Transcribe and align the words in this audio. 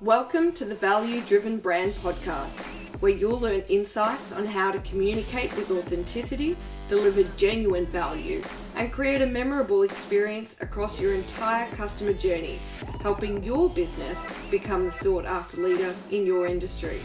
Welcome 0.00 0.52
to 0.54 0.64
the 0.64 0.74
Value 0.74 1.20
Driven 1.22 1.58
Brand 1.58 1.92
Podcast, 1.92 2.60
where 2.98 3.12
you'll 3.12 3.38
learn 3.38 3.62
insights 3.68 4.32
on 4.32 4.44
how 4.44 4.72
to 4.72 4.80
communicate 4.80 5.54
with 5.56 5.70
authenticity, 5.70 6.56
deliver 6.88 7.22
genuine 7.36 7.86
value, 7.86 8.42
and 8.74 8.92
create 8.92 9.22
a 9.22 9.26
memorable 9.26 9.84
experience 9.84 10.56
across 10.60 11.00
your 11.00 11.14
entire 11.14 11.70
customer 11.76 12.12
journey, 12.12 12.58
helping 13.02 13.44
your 13.44 13.68
business 13.70 14.26
become 14.50 14.84
the 14.84 14.90
sought 14.90 15.26
after 15.26 15.58
leader 15.58 15.94
in 16.10 16.26
your 16.26 16.48
industry. 16.48 17.00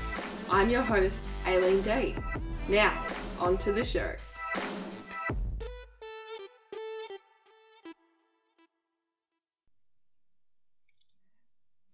I'm 0.50 0.72
your 0.72 0.82
host, 0.82 1.30
Aileen 1.46 1.84
Day. 1.84 2.16
Now, 2.68 3.06
on 3.38 3.60
to 3.60 3.72
the 3.72 3.86
show. 3.86 4.14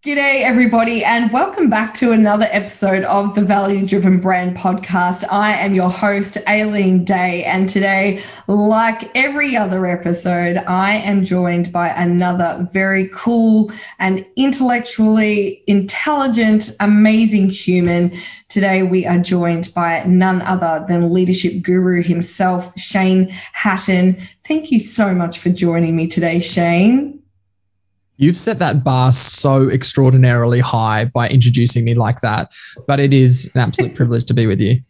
G'day, 0.06 0.44
everybody, 0.44 1.04
and 1.04 1.34
welcome 1.34 1.72
back 1.72 1.96
to 1.96 2.12
another 2.12 2.48
episode 2.52 3.04
of 3.06 3.34
the 3.34 3.42
Value 3.42 3.88
Driven 3.88 4.20
Brand 4.20 4.56
Podcast. 4.56 5.24
I 5.32 5.54
am 5.54 5.74
your 5.74 5.90
host, 5.90 6.38
Aileen 6.48 7.06
Day, 7.06 7.44
and 7.44 7.68
today, 7.68 8.22
like 8.48 9.18
every 9.18 9.58
other 9.58 9.84
episode, 9.88 10.58
I 10.58 10.98
am 10.98 11.26
joined 11.26 11.72
by 11.72 11.88
another 11.88 12.68
very 12.72 13.10
cool 13.12 13.72
and 13.98 14.24
intellectually 14.36 15.64
intelligent, 15.66 16.70
amazing 16.80 17.50
human. 17.50 18.12
Today, 18.48 18.84
we 18.84 19.08
are 19.08 19.18
joined 19.18 19.70
by 19.74 20.04
none 20.04 20.44
other 20.44 20.86
than 20.88 21.12
leadership 21.16 21.64
guru 21.64 22.04
himself, 22.04 22.80
Shane 22.80 23.30
Hatton. 23.54 24.18
Thank 24.48 24.70
you 24.70 24.78
so 24.78 25.16
much 25.16 25.40
for 25.40 25.50
joining 25.50 25.96
me 25.96 26.10
today, 26.10 26.42
Shane. 26.42 27.25
You've 28.18 28.38
set 28.38 28.60
that 28.60 28.84
bar 28.84 29.12
so 29.12 29.70
extraordinarily 29.70 30.60
high 30.60 31.06
by 31.06 31.28
introducing 31.30 31.84
me 31.84 31.96
like 31.96 32.22
that, 32.22 32.54
but 32.88 33.00
it 33.00 33.14
is 33.14 33.52
an 33.56 33.62
absolute 33.62 33.96
privilege 33.96 34.26
to 34.26 34.34
be 34.34 34.48
with 34.48 34.62
you. 34.62 34.82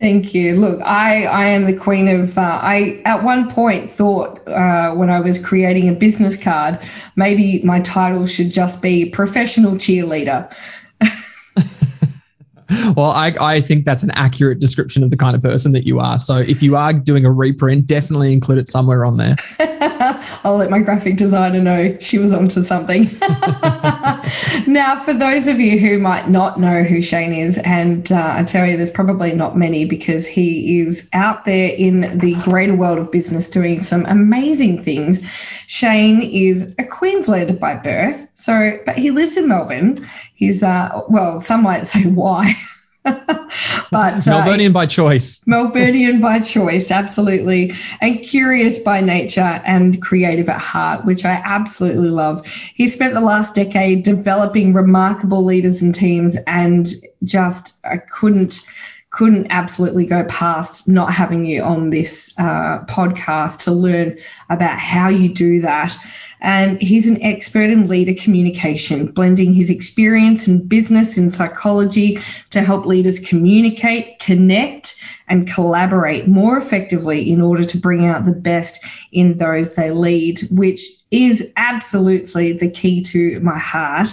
Thank 0.00 0.34
you. 0.34 0.56
Look, 0.56 0.80
I, 0.80 1.26
I 1.26 1.44
am 1.48 1.64
the 1.64 1.76
queen 1.76 2.08
of. 2.08 2.38
Uh, 2.38 2.40
I 2.40 3.02
at 3.04 3.22
one 3.22 3.50
point 3.50 3.90
thought 3.90 4.48
uh, 4.48 4.94
when 4.94 5.10
I 5.10 5.20
was 5.20 5.44
creating 5.44 5.90
a 5.90 5.92
business 5.92 6.42
card, 6.42 6.78
maybe 7.16 7.60
my 7.64 7.80
title 7.80 8.24
should 8.24 8.50
just 8.50 8.82
be 8.82 9.10
professional 9.10 9.72
cheerleader. 9.72 10.50
well, 12.96 13.10
I, 13.10 13.34
I 13.38 13.60
think 13.60 13.84
that's 13.84 14.02
an 14.02 14.12
accurate 14.12 14.58
description 14.58 15.04
of 15.04 15.10
the 15.10 15.18
kind 15.18 15.36
of 15.36 15.42
person 15.42 15.72
that 15.72 15.86
you 15.86 16.00
are. 16.00 16.18
So 16.18 16.38
if 16.38 16.62
you 16.62 16.76
are 16.76 16.94
doing 16.94 17.26
a 17.26 17.30
reprint, 17.30 17.86
definitely 17.86 18.32
include 18.32 18.58
it 18.58 18.68
somewhere 18.68 19.04
on 19.04 19.18
there. 19.18 19.36
I'll 20.44 20.56
let 20.56 20.70
my 20.70 20.80
graphic 20.80 21.16
designer 21.16 21.60
know 21.60 21.98
she 22.00 22.18
was 22.18 22.32
onto 22.34 22.60
something. 22.60 23.02
now, 24.66 24.98
for 24.98 25.14
those 25.14 25.48
of 25.48 25.58
you 25.58 25.78
who 25.78 25.98
might 25.98 26.28
not 26.28 26.60
know 26.60 26.82
who 26.82 27.00
Shane 27.00 27.32
is, 27.32 27.56
and 27.56 28.10
uh, 28.12 28.34
I 28.36 28.44
tell 28.44 28.66
you, 28.66 28.76
there's 28.76 28.90
probably 28.90 29.32
not 29.32 29.56
many 29.56 29.86
because 29.86 30.26
he 30.26 30.80
is 30.80 31.08
out 31.14 31.46
there 31.46 31.72
in 31.74 32.18
the 32.18 32.34
greater 32.42 32.74
world 32.74 32.98
of 32.98 33.10
business 33.10 33.48
doing 33.48 33.80
some 33.80 34.04
amazing 34.04 34.82
things. 34.82 35.26
Shane 35.66 36.20
is 36.20 36.76
a 36.78 36.84
Queenslander 36.84 37.54
by 37.54 37.74
birth, 37.74 38.32
so 38.34 38.80
but 38.84 38.98
he 38.98 39.10
lives 39.10 39.38
in 39.38 39.48
Melbourne. 39.48 40.06
He's 40.34 40.62
uh, 40.62 41.02
well, 41.08 41.38
some 41.38 41.62
might 41.62 41.86
say 41.86 42.02
why. 42.02 42.52
but 43.04 44.20
Melburnian 44.20 44.70
uh, 44.70 44.72
by 44.74 44.86
choice. 44.86 45.42
Melburnian 45.48 46.20
by 46.20 46.40
choice, 46.40 46.90
absolutely, 46.90 47.72
and 48.00 48.22
curious 48.22 48.80
by 48.80 49.00
nature 49.00 49.40
and 49.40 50.00
creative 50.02 50.48
at 50.48 50.60
heart, 50.60 51.06
which 51.06 51.24
I 51.24 51.40
absolutely 51.42 52.10
love. 52.10 52.46
He 52.46 52.88
spent 52.88 53.14
the 53.14 53.20
last 53.20 53.54
decade 53.54 54.04
developing 54.04 54.74
remarkable 54.74 55.44
leaders 55.44 55.80
and 55.80 55.94
teams, 55.94 56.36
and 56.46 56.86
just 57.24 57.84
I 57.84 57.96
couldn't 57.96 58.60
couldn't 59.10 59.48
absolutely 59.50 60.06
go 60.06 60.24
past 60.24 60.88
not 60.88 61.12
having 61.12 61.44
you 61.44 61.62
on 61.62 61.90
this 61.90 62.34
uh, 62.38 62.84
podcast 62.84 63.64
to 63.64 63.72
learn 63.72 64.16
about 64.48 64.78
how 64.78 65.08
you 65.08 65.28
do 65.28 65.60
that 65.60 65.94
and 66.40 66.80
he's 66.80 67.06
an 67.06 67.22
expert 67.22 67.68
in 67.68 67.86
leader 67.86 68.14
communication, 68.14 69.12
blending 69.12 69.52
his 69.52 69.70
experience 69.70 70.48
in 70.48 70.66
business 70.66 71.18
and 71.18 71.32
psychology 71.32 72.18
to 72.50 72.62
help 72.62 72.86
leaders 72.86 73.20
communicate, 73.20 74.18
connect, 74.18 75.02
and 75.28 75.46
collaborate 75.46 76.26
more 76.26 76.56
effectively 76.56 77.30
in 77.30 77.42
order 77.42 77.64
to 77.64 77.78
bring 77.78 78.06
out 78.06 78.24
the 78.24 78.32
best 78.32 78.84
in 79.12 79.34
those 79.34 79.74
they 79.74 79.90
lead, 79.90 80.40
which 80.50 80.80
is 81.10 81.52
absolutely 81.56 82.54
the 82.54 82.70
key 82.70 83.02
to 83.02 83.38
my 83.40 83.58
heart. 83.58 84.08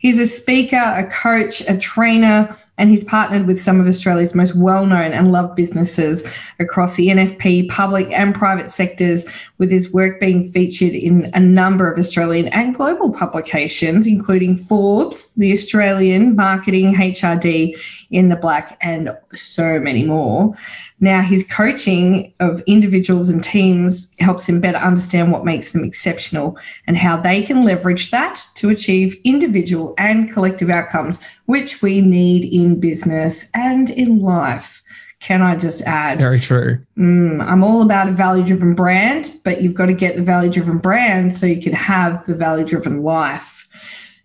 He's 0.00 0.18
a 0.18 0.26
speaker, 0.26 0.76
a 0.76 1.06
coach, 1.06 1.60
a 1.68 1.78
trainer, 1.78 2.56
and 2.80 2.88
he's 2.88 3.04
partnered 3.04 3.46
with 3.46 3.60
some 3.60 3.78
of 3.78 3.86
Australia's 3.86 4.34
most 4.34 4.56
well 4.56 4.86
known 4.86 5.12
and 5.12 5.30
loved 5.30 5.54
businesses 5.54 6.34
across 6.58 6.96
the 6.96 7.08
NFP, 7.08 7.68
public 7.68 8.10
and 8.10 8.34
private 8.34 8.68
sectors, 8.68 9.28
with 9.58 9.70
his 9.70 9.92
work 9.92 10.18
being 10.18 10.44
featured 10.44 10.94
in 10.94 11.30
a 11.34 11.40
number 11.40 11.92
of 11.92 11.98
Australian 11.98 12.48
and 12.48 12.74
global 12.74 13.12
publications, 13.12 14.06
including 14.06 14.56
Forbes, 14.56 15.34
The 15.34 15.52
Australian, 15.52 16.34
Marketing, 16.36 16.94
HRD, 16.94 17.76
In 18.10 18.28
the 18.28 18.36
Black, 18.36 18.76
and 18.80 19.16
so 19.34 19.78
many 19.78 20.04
more. 20.04 20.56
Now, 20.98 21.22
his 21.22 21.48
coaching 21.48 22.34
of 22.40 22.60
individuals 22.66 23.28
and 23.28 23.42
teams 23.42 24.16
helps 24.18 24.48
him 24.48 24.60
better 24.60 24.78
understand 24.78 25.30
what 25.30 25.44
makes 25.44 25.72
them 25.72 25.84
exceptional 25.84 26.58
and 26.88 26.96
how 26.96 27.18
they 27.18 27.42
can 27.42 27.64
leverage 27.64 28.10
that 28.10 28.44
to 28.56 28.68
achieve 28.70 29.20
individual 29.24 29.94
and 29.96 30.30
collective 30.30 30.70
outcomes, 30.70 31.22
which 31.46 31.82
we 31.82 32.00
need 32.00 32.44
in 32.44 32.80
business 32.80 33.48
and 33.54 33.88
in 33.90 34.20
life. 34.20 34.82
Can 35.20 35.42
I 35.42 35.56
just 35.56 35.82
add? 35.82 36.18
Very 36.18 36.40
true. 36.40 36.78
Mm, 36.98 37.42
I'm 37.42 37.62
all 37.62 37.82
about 37.82 38.08
a 38.08 38.12
value 38.12 38.44
driven 38.44 38.74
brand, 38.74 39.30
but 39.44 39.60
you've 39.60 39.74
got 39.74 39.86
to 39.86 39.94
get 39.94 40.16
the 40.16 40.22
value 40.22 40.50
driven 40.50 40.78
brand 40.78 41.34
so 41.34 41.46
you 41.46 41.62
can 41.62 41.74
have 41.74 42.24
the 42.24 42.34
value 42.34 42.64
driven 42.64 43.02
life. 43.02 43.68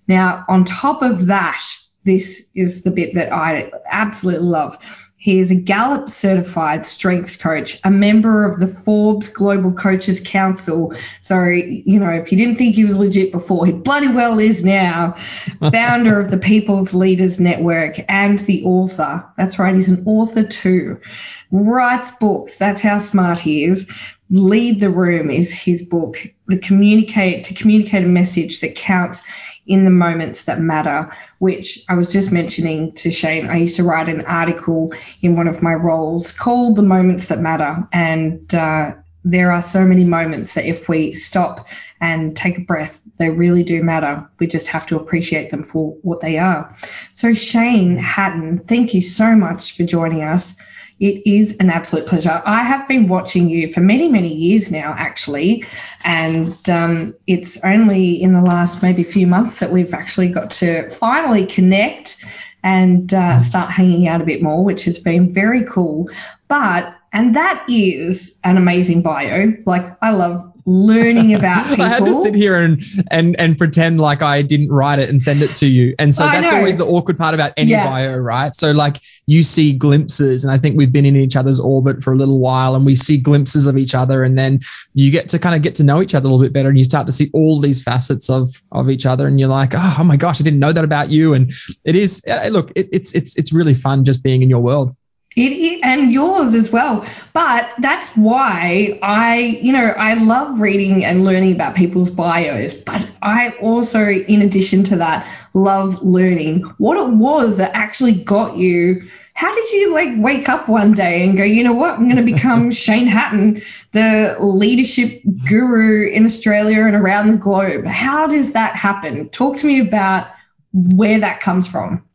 Now, 0.08 0.46
on 0.48 0.64
top 0.64 1.02
of 1.02 1.28
that, 1.28 1.62
this 2.06 2.52
is 2.56 2.84
the 2.84 2.92
bit 2.92 3.16
that 3.16 3.34
I 3.34 3.72
absolutely 3.92 4.48
love. 4.48 4.78
He 5.18 5.40
is 5.40 5.50
a 5.50 5.56
Gallup 5.56 6.08
certified 6.08 6.86
strengths 6.86 7.36
coach, 7.36 7.80
a 7.84 7.90
member 7.90 8.46
of 8.46 8.60
the 8.60 8.68
Forbes 8.68 9.28
Global 9.28 9.74
Coaches 9.74 10.20
Council. 10.24 10.94
So, 11.20 11.46
you 11.46 12.00
know, 12.00 12.12
if 12.12 12.32
you 12.32 12.38
didn't 12.38 12.58
think 12.58 12.76
he 12.76 12.86
was 12.86 12.96
legit 12.96 13.32
before, 13.32 13.66
he 13.66 13.72
bloody 13.72 14.10
well 14.10 14.38
is 14.38 14.64
now. 14.64 15.14
Founder 15.72 16.20
of 16.20 16.30
the 16.30 16.38
People's 16.38 16.94
Leaders 16.94 17.40
Network 17.40 17.96
and 18.08 18.38
the 18.38 18.66
author. 18.66 19.28
That's 19.36 19.58
right, 19.58 19.74
he's 19.74 19.90
an 19.90 20.06
author 20.06 20.46
too. 20.46 21.02
Writes 21.50 22.12
books. 22.20 22.60
That's 22.60 22.82
how 22.82 23.00
smart 23.00 23.40
he 23.40 23.64
is. 23.64 23.92
Lead 24.30 24.80
the 24.80 24.92
Room 24.92 25.32
is 25.32 25.52
his 25.52 25.88
book. 25.88 26.18
The 26.48 26.60
communicate 26.60 27.46
to 27.46 27.56
communicate 27.56 28.04
a 28.04 28.08
message 28.08 28.62
that 28.62 28.76
counts 28.76 29.28
in 29.66 29.84
the 29.84 29.92
moments 29.92 30.46
that 30.46 30.60
matter, 30.60 31.10
which 31.40 31.86
I 31.90 31.96
was 31.96 32.12
just 32.12 32.32
mentioning 32.32 32.94
to 32.94 33.12
Shane. 33.12 33.48
I 33.48 33.58
used 33.58 33.78
to 33.78 33.84
write 33.84 34.10
an 34.10 34.26
article 34.26 34.94
in 35.22 35.36
one 35.36 35.48
of 35.48 35.62
my 35.62 35.74
roles 35.74 36.32
called 36.32 36.76
The 36.76 36.84
Moments 36.84 37.30
That 37.30 37.40
Matter. 37.40 37.88
And 37.92 38.54
uh, 38.54 38.94
there 39.24 39.52
are 39.52 39.62
so 39.62 39.84
many 39.84 40.04
moments 40.04 40.54
that 40.54 40.66
if 40.66 40.88
we 40.88 41.14
stop 41.14 41.68
and 42.00 42.38
take 42.38 42.60
a 42.60 42.62
breath, 42.62 43.04
they 43.18 43.32
really 43.32 43.64
do 43.64 43.84
matter. 43.84 44.30
We 44.40 44.46
just 44.46 44.68
have 44.68 44.86
to 44.88 44.98
appreciate 44.98 45.50
them 45.50 45.64
for 45.64 45.98
what 46.04 46.22
they 46.22 46.38
are. 46.38 46.76
So, 47.10 47.34
Shane 47.34 47.98
Hatton, 47.98 48.60
thank 48.60 48.94
you 48.94 49.02
so 49.02 49.36
much 49.36 49.76
for 49.76 49.84
joining 49.84 50.24
us. 50.24 50.58
It 51.00 51.28
is 51.28 51.58
an 51.58 51.70
absolute 51.70 52.08
pleasure. 52.08 52.42
I 52.46 52.64
have 52.64 52.88
been 52.88 53.08
watching 53.08 53.50
you 53.50 53.68
for 53.68 53.82
many, 53.82 54.08
many 54.08 54.34
years 54.34 54.72
now, 54.72 54.96
actually, 54.98 55.66
and 56.04 56.58
um, 56.70 57.14
it's 57.28 57.64
only 57.64 58.22
in 58.22 58.34
the 58.34 58.42
last 58.42 58.82
maybe 58.82 59.04
few 59.04 59.28
months 59.28 59.60
that 59.60 59.72
we've 59.72 59.94
actually 59.94 60.30
got 60.30 60.52
to 60.52 60.90
finally 60.90 61.46
connect 61.46 62.24
and 62.64 63.14
uh, 63.14 63.40
start 63.40 63.70
hanging 63.70 64.08
out 64.08 64.22
a 64.22 64.26
bit 64.26 64.42
more, 64.42 64.64
which 64.64 64.86
has 64.86 65.00
been 65.00 65.34
very 65.34 65.66
cool. 65.66 66.10
But 66.48 66.96
and 67.12 67.36
that 67.36 67.66
is 67.70 68.40
an 68.44 68.58
amazing 68.58 69.02
bio. 69.02 69.54
Like 69.66 69.86
I 70.02 70.12
love 70.12 70.40
learning 70.66 71.34
about 71.36 71.68
people. 71.70 71.86
I 71.86 71.90
had 71.90 72.06
to 72.06 72.14
sit 72.14 72.36
here 72.36 72.56
and, 72.56 72.82
and 73.12 73.40
and 73.40 73.58
pretend 73.58 74.00
like 74.00 74.22
I 74.22 74.42
didn't 74.42 74.70
write 74.70 75.00
it 75.00 75.10
and 75.10 75.22
send 75.22 75.42
it 75.42 75.56
to 75.56 75.68
you. 75.68 75.96
And 76.00 76.14
so 76.14 76.26
I 76.26 76.40
that's 76.40 76.52
know. 76.52 76.58
always 76.58 76.78
the 76.78 76.86
awkward 76.86 77.18
part 77.18 77.34
about 77.34 77.54
any 77.58 77.72
yeah. 77.72 77.90
bio, 77.90 78.18
right? 78.18 78.54
So 78.54 78.72
like 78.72 78.98
you 79.28 79.44
see 79.44 79.74
glimpses, 79.74 80.44
and 80.44 80.54
I 80.54 80.58
think 80.58 80.78
we've 80.78 80.92
been 80.92 81.06
in 81.06 81.16
each 81.16 81.36
other's 81.36 81.60
orbit 81.60 82.04
for 82.04 82.14
a 82.14 82.16
little 82.16 82.40
while, 82.40 82.76
and 82.76 82.86
we 82.86 82.96
see 82.96 83.18
glimpses 83.18 83.68
of 83.68 83.78
each 83.78 83.96
other, 83.96 84.24
and 84.24 84.38
then 84.38 84.60
you 84.94 85.12
get 85.12 85.30
to 85.30 85.40
kind 85.40 85.56
of 85.56 85.62
get 85.62 85.76
to 85.76 85.84
know 85.84 86.02
each 86.02 86.16
other 86.16 86.28
a 86.28 86.32
little 86.32 86.44
bit 86.44 86.54
better, 86.54 86.70
and 86.70 86.78
you 86.78 86.84
start 86.84 87.08
to 87.08 87.14
see 87.14 87.30
all 87.34 87.60
these 87.60 87.84
facets 87.84 88.30
of 88.30 88.50
of 88.72 88.90
each 88.90 89.06
other, 89.06 89.28
and 89.28 89.40
you're 89.40 89.50
like, 89.50 89.72
oh, 89.74 89.98
oh 90.00 90.04
my 90.04 90.18
gosh, 90.18 90.42
I 90.42 90.44
didn't 90.44 90.60
know 90.60 90.72
that 90.72 90.84
about 90.84 91.10
you. 91.10 91.34
And 91.34 91.52
it 91.86 91.96
is, 91.96 92.24
uh, 92.28 92.48
look, 92.52 92.72
it, 92.76 92.90
it's 92.92 93.14
it's 93.16 93.38
it's 93.38 93.54
really 93.54 93.74
fun 93.74 94.06
just 94.06 94.24
being 94.24 94.42
in 94.42 94.50
your 94.50 94.62
world. 94.62 94.96
It, 95.36 95.52
it, 95.52 95.84
and 95.84 96.12
yours 96.12 96.56
as 96.56 96.72
well. 96.72 97.06
But 97.34 97.70
that's 97.80 98.16
why 98.16 98.98
I, 99.04 99.40
you 99.40 99.74
know, 99.74 99.84
I 99.86 100.14
love 100.14 100.62
reading 100.62 101.04
and 101.04 101.26
learning 101.26 101.56
about 101.56 101.76
people's 101.76 102.10
bios. 102.10 102.74
But 102.74 103.12
I 103.22 103.50
also, 103.62 104.06
in 104.06 104.42
addition 104.42 104.86
to 104.86 104.98
that, 104.98 105.28
love 105.54 106.02
learning 106.02 106.62
what 106.78 106.98
it 106.98 107.10
was 107.10 107.58
that 107.58 107.72
actually 107.74 108.24
got 108.24 108.56
you. 108.56 109.04
How 109.34 109.54
did 109.54 109.70
you 109.74 109.94
like 109.94 110.12
wake 110.16 110.48
up 110.48 110.70
one 110.70 110.94
day 110.94 111.28
and 111.28 111.38
go, 111.38 111.44
you 111.44 111.66
know 111.66 111.74
what, 111.74 111.92
I'm 111.96 112.08
going 112.08 112.16
to 112.26 112.34
become 112.34 112.72
Shane 112.72 113.08
Hatton, 113.08 113.56
the 113.92 114.38
leadership 114.40 115.22
guru 115.50 116.08
in 116.08 116.24
Australia 116.24 116.84
and 116.86 116.96
around 116.96 117.28
the 117.28 117.38
globe? 117.38 117.86
How 117.86 118.28
does 118.28 118.54
that 118.54 118.78
happen? 118.78 119.28
Talk 119.28 119.58
to 119.58 119.68
me 119.68 119.82
about 119.82 120.28
where 120.72 121.20
that 121.20 121.42
comes 121.42 121.70
from. 121.70 122.06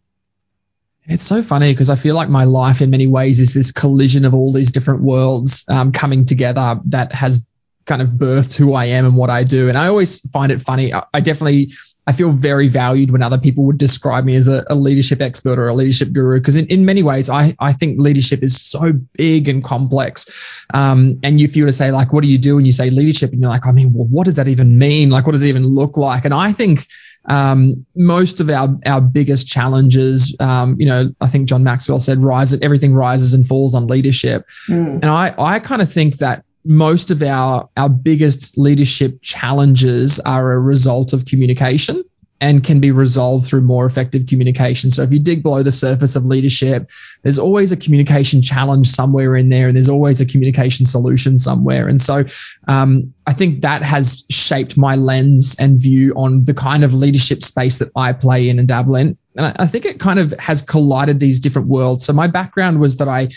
It's 1.07 1.23
so 1.23 1.43
funny 1.43 1.73
because 1.73 1.91
I 1.91 1.97
feel 1.97 2.15
like 2.15 2.29
my 2.29 2.45
life 2.45 2.83
in 2.83 2.91
many 2.91 3.07
ways 3.07 3.41
is 3.41 3.55
this 3.55 3.73
collision 3.73 4.25
of 4.25 4.35
all 4.35 4.53
these 4.53 4.71
different 4.71 5.03
worlds 5.03 5.65
um, 5.69 5.93
coming 5.93 6.25
together 6.25 6.81
that 6.87 7.13
has 7.13 7.47
kind 7.87 8.03
of 8.03 8.09
birthed 8.09 8.57
who 8.57 8.75
I 8.75 8.87
am 8.87 9.05
and 9.05 9.17
what 9.17 9.31
I 9.31 9.43
do. 9.43 9.69
And 9.69 9.77
I 9.77 9.89
always 9.89 10.21
find 10.31 10.53
it 10.53 10.61
funny. 10.61 10.95
I, 10.95 11.05
I 11.13 11.21
definitely 11.21 11.73
I 12.07 12.13
feel 12.13 12.31
very 12.31 12.69
valued 12.69 13.11
when 13.11 13.23
other 13.23 13.39
people 13.39 13.65
would 13.65 13.79
describe 13.79 14.25
me 14.25 14.35
as 14.37 14.49
a, 14.49 14.65
a 14.69 14.75
leadership 14.75 15.21
expert 15.21 15.59
or 15.59 15.69
a 15.69 15.75
leadership 15.75 16.13
guru 16.13 16.39
because 16.39 16.57
in, 16.57 16.67
in 16.67 16.85
many 16.85 17.03
ways 17.03 17.29
I, 17.29 17.55
I 17.59 17.73
think 17.73 18.01
leadership 18.01 18.43
is 18.43 18.61
so 18.61 18.93
big 18.93 19.49
and 19.49 19.63
complex. 19.63 20.67
Um, 20.73 21.21
and 21.23 21.41
if 21.41 21.57
you 21.57 21.65
were 21.65 21.69
to 21.69 21.73
say 21.73 21.91
like, 21.91 22.13
what 22.13 22.23
do 22.23 22.29
you 22.29 22.39
do? 22.39 22.59
And 22.59 22.67
you 22.67 22.73
say 22.73 22.91
leadership 22.91 23.33
and 23.33 23.41
you're 23.41 23.51
like, 23.51 23.67
I 23.67 23.73
mean, 23.73 23.93
well, 23.93 24.07
what 24.07 24.25
does 24.25 24.37
that 24.37 24.49
even 24.49 24.79
mean? 24.79 25.11
Like, 25.11 25.27
what 25.27 25.33
does 25.33 25.43
it 25.43 25.49
even 25.49 25.67
look 25.67 25.97
like? 25.97 26.25
And 26.25 26.33
I 26.33 26.53
think 26.53 26.87
um, 27.31 27.87
most 27.95 28.41
of 28.41 28.51
our 28.51 28.77
our 28.85 29.01
biggest 29.01 29.47
challenges, 29.47 30.37
um, 30.41 30.77
you 30.81 30.87
know, 30.87 31.15
I 31.21 31.29
think 31.29 31.49
John 31.49 31.63
Maxwell 31.63 32.01
said, 32.01 32.19
rise 32.19 32.53
everything 32.53 32.93
rises 32.93 33.35
and 33.35 33.47
falls 33.47 33.77
on 33.77 33.87
leadership, 33.87 34.49
mm. 34.69 34.95
and 34.95 35.07
I 35.07 35.33
I 35.39 35.61
kind 35.61 35.81
of 35.81 35.91
think 35.91 36.17
that 36.19 36.45
most 36.65 37.13
of 37.13 37.23
our 37.23 37.71
our 37.77 37.89
biggest 37.89 38.59
leadership 38.59 39.23
challenges 39.23 40.19
are 40.19 40.53
a 40.53 40.59
result 40.59 41.13
of 41.13 41.25
communication 41.25 42.03
and 42.41 42.65
can 42.65 42.81
be 42.81 42.91
resolved 42.91 43.47
through 43.47 43.61
more 43.61 43.85
effective 43.85 44.27
communication. 44.27 44.91
So 44.91 45.03
if 45.03 45.13
you 45.13 45.19
dig 45.19 45.43
below 45.43 45.63
the 45.63 45.73
surface 45.73 46.17
of 46.17 46.25
leadership, 46.25 46.91
there's 47.23 47.39
always 47.39 47.73
a 47.73 47.77
communication 47.77 48.41
challenge 48.41 48.89
somewhere 48.89 49.37
in 49.37 49.51
there, 49.51 49.67
and 49.67 49.77
there's 49.77 49.91
always 49.91 50.21
a 50.21 50.27
communication 50.27 50.87
solution 50.87 51.37
somewhere. 51.37 51.87
And 51.89 52.01
so 52.01 52.25
um, 52.67 53.15
I 53.27 53.35
think 53.35 53.63
that 53.63 53.83
has 53.83 54.25
shaped 54.31 54.79
my 54.79 54.97
lens 54.97 55.57
and 55.59 55.79
view 55.79 56.15
on 56.17 56.45
the 56.45 56.55
kind 56.55 56.83
of 56.83 56.95
leadership 56.95 57.43
space 57.43 57.79
that 57.79 57.91
I 57.95 58.15
play 58.15 58.49
in 58.49 58.59
and 58.59 58.67
dabble 58.67 58.97
in. 58.97 59.19
And 59.37 59.55
I 59.59 59.67
think 59.67 59.85
it 59.85 60.01
kind 60.01 60.19
of 60.19 60.33
has 60.41 60.63
collided 60.63 61.21
these 61.21 61.41
different 61.41 61.69
worlds. 61.69 62.05
So 62.05 62.13
my 62.13 62.27
background 62.27 62.81
was 62.81 62.97
that 62.97 63.09
I 63.09 63.29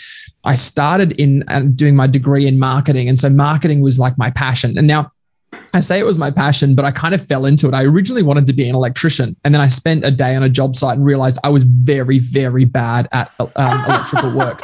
I 0.44 0.56
started 0.56 1.12
in 1.12 1.44
uh, 1.46 1.60
doing 1.60 1.94
my 1.94 2.08
degree 2.08 2.48
in 2.48 2.58
marketing, 2.58 3.08
and 3.08 3.18
so 3.18 3.30
marketing 3.30 3.80
was 3.80 3.98
like 3.98 4.18
my 4.18 4.30
passion. 4.30 4.76
And 4.76 4.88
now 4.88 5.12
I 5.74 5.80
say 5.80 5.98
it 5.98 6.06
was 6.06 6.16
my 6.16 6.30
passion, 6.30 6.76
but 6.76 6.84
I 6.84 6.92
kind 6.92 7.14
of 7.14 7.26
fell 7.26 7.46
into 7.46 7.66
it. 7.66 7.74
I 7.74 7.82
originally 7.82 8.22
wanted 8.22 8.46
to 8.46 8.52
be 8.52 8.68
an 8.68 8.76
electrician, 8.76 9.34
and 9.44 9.52
then 9.52 9.60
I 9.60 9.66
spent 9.66 10.06
a 10.06 10.12
day 10.12 10.36
on 10.36 10.44
a 10.44 10.48
job 10.48 10.76
site 10.76 10.96
and 10.96 11.04
realized 11.04 11.40
I 11.42 11.48
was 11.48 11.64
very, 11.64 12.20
very 12.20 12.64
bad 12.64 13.08
at 13.12 13.30
um, 13.40 13.48
electrical 13.56 14.32
work. 14.32 14.62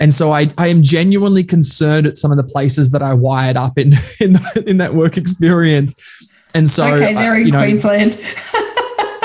And 0.00 0.12
so 0.12 0.32
I, 0.32 0.52
I 0.58 0.68
am 0.68 0.82
genuinely 0.82 1.44
concerned 1.44 2.08
at 2.08 2.16
some 2.16 2.32
of 2.32 2.36
the 2.36 2.42
places 2.42 2.90
that 2.90 3.02
I 3.02 3.14
wired 3.14 3.56
up 3.56 3.78
in 3.78 3.92
in, 4.20 4.34
in 4.66 4.78
that 4.78 4.92
work 4.94 5.16
experience. 5.16 6.28
And 6.54 6.68
so, 6.68 6.92
okay, 6.92 7.14
they're 7.14 7.34
uh, 7.34 7.38
in 7.38 7.48
know, 7.48 7.58
Queensland. 7.58 8.20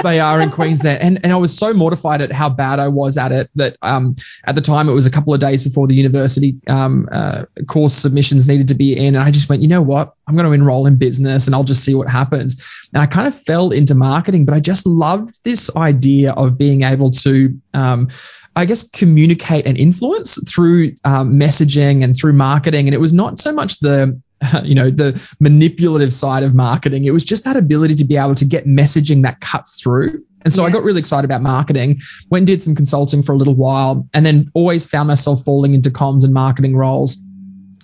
They 0.03 0.19
are 0.19 0.41
in 0.41 0.51
Queensland. 0.51 1.01
And, 1.01 1.19
and 1.23 1.33
I 1.33 1.37
was 1.37 1.57
so 1.57 1.73
mortified 1.73 2.21
at 2.21 2.31
how 2.31 2.49
bad 2.49 2.79
I 2.79 2.87
was 2.87 3.17
at 3.17 3.31
it 3.31 3.49
that 3.55 3.77
um, 3.81 4.15
at 4.45 4.55
the 4.55 4.61
time 4.61 4.89
it 4.89 4.93
was 4.93 5.05
a 5.05 5.11
couple 5.11 5.33
of 5.33 5.39
days 5.39 5.63
before 5.63 5.87
the 5.87 5.95
university 5.95 6.55
um, 6.67 7.07
uh, 7.11 7.45
course 7.67 7.93
submissions 7.93 8.47
needed 8.47 8.69
to 8.69 8.75
be 8.75 8.97
in. 8.97 9.15
And 9.15 9.23
I 9.23 9.31
just 9.31 9.49
went, 9.49 9.61
you 9.61 9.67
know 9.67 9.81
what? 9.81 10.13
I'm 10.27 10.35
going 10.35 10.47
to 10.47 10.53
enroll 10.53 10.87
in 10.87 10.97
business 10.97 11.47
and 11.47 11.55
I'll 11.55 11.63
just 11.63 11.83
see 11.83 11.95
what 11.95 12.09
happens. 12.09 12.89
And 12.93 13.01
I 13.01 13.05
kind 13.05 13.27
of 13.27 13.35
fell 13.35 13.71
into 13.71 13.95
marketing, 13.95 14.45
but 14.45 14.53
I 14.53 14.59
just 14.59 14.85
loved 14.85 15.43
this 15.43 15.75
idea 15.75 16.33
of 16.33 16.57
being 16.57 16.83
able 16.83 17.11
to. 17.11 17.59
Um, 17.73 18.09
I 18.55 18.65
guess 18.65 18.89
communicate 18.89 19.67
and 19.67 19.77
influence 19.77 20.51
through 20.51 20.95
um, 21.05 21.39
messaging 21.39 22.03
and 22.03 22.15
through 22.15 22.33
marketing. 22.33 22.87
And 22.87 22.95
it 22.95 22.99
was 22.99 23.13
not 23.13 23.37
so 23.37 23.53
much 23.53 23.79
the 23.79 24.19
you 24.63 24.75
know 24.75 24.89
the 24.89 25.35
manipulative 25.39 26.13
side 26.13 26.43
of 26.43 26.53
marketing 26.53 27.05
it 27.05 27.11
was 27.11 27.25
just 27.25 27.45
that 27.45 27.55
ability 27.55 27.95
to 27.95 28.05
be 28.05 28.17
able 28.17 28.35
to 28.35 28.45
get 28.45 28.65
messaging 28.65 29.23
that 29.23 29.39
cuts 29.39 29.81
through 29.81 30.23
and 30.45 30.53
so 30.53 30.61
yeah. 30.61 30.67
i 30.67 30.71
got 30.71 30.83
really 30.83 30.99
excited 30.99 31.25
about 31.25 31.41
marketing 31.41 31.99
went 32.29 32.41
and 32.41 32.47
did 32.47 32.61
some 32.61 32.75
consulting 32.75 33.23
for 33.23 33.31
a 33.31 33.35
little 33.35 33.55
while 33.55 34.07
and 34.13 34.25
then 34.25 34.45
always 34.53 34.85
found 34.85 35.07
myself 35.07 35.43
falling 35.43 35.73
into 35.73 35.89
comms 35.89 36.23
and 36.23 36.33
marketing 36.33 36.75
roles 36.75 37.25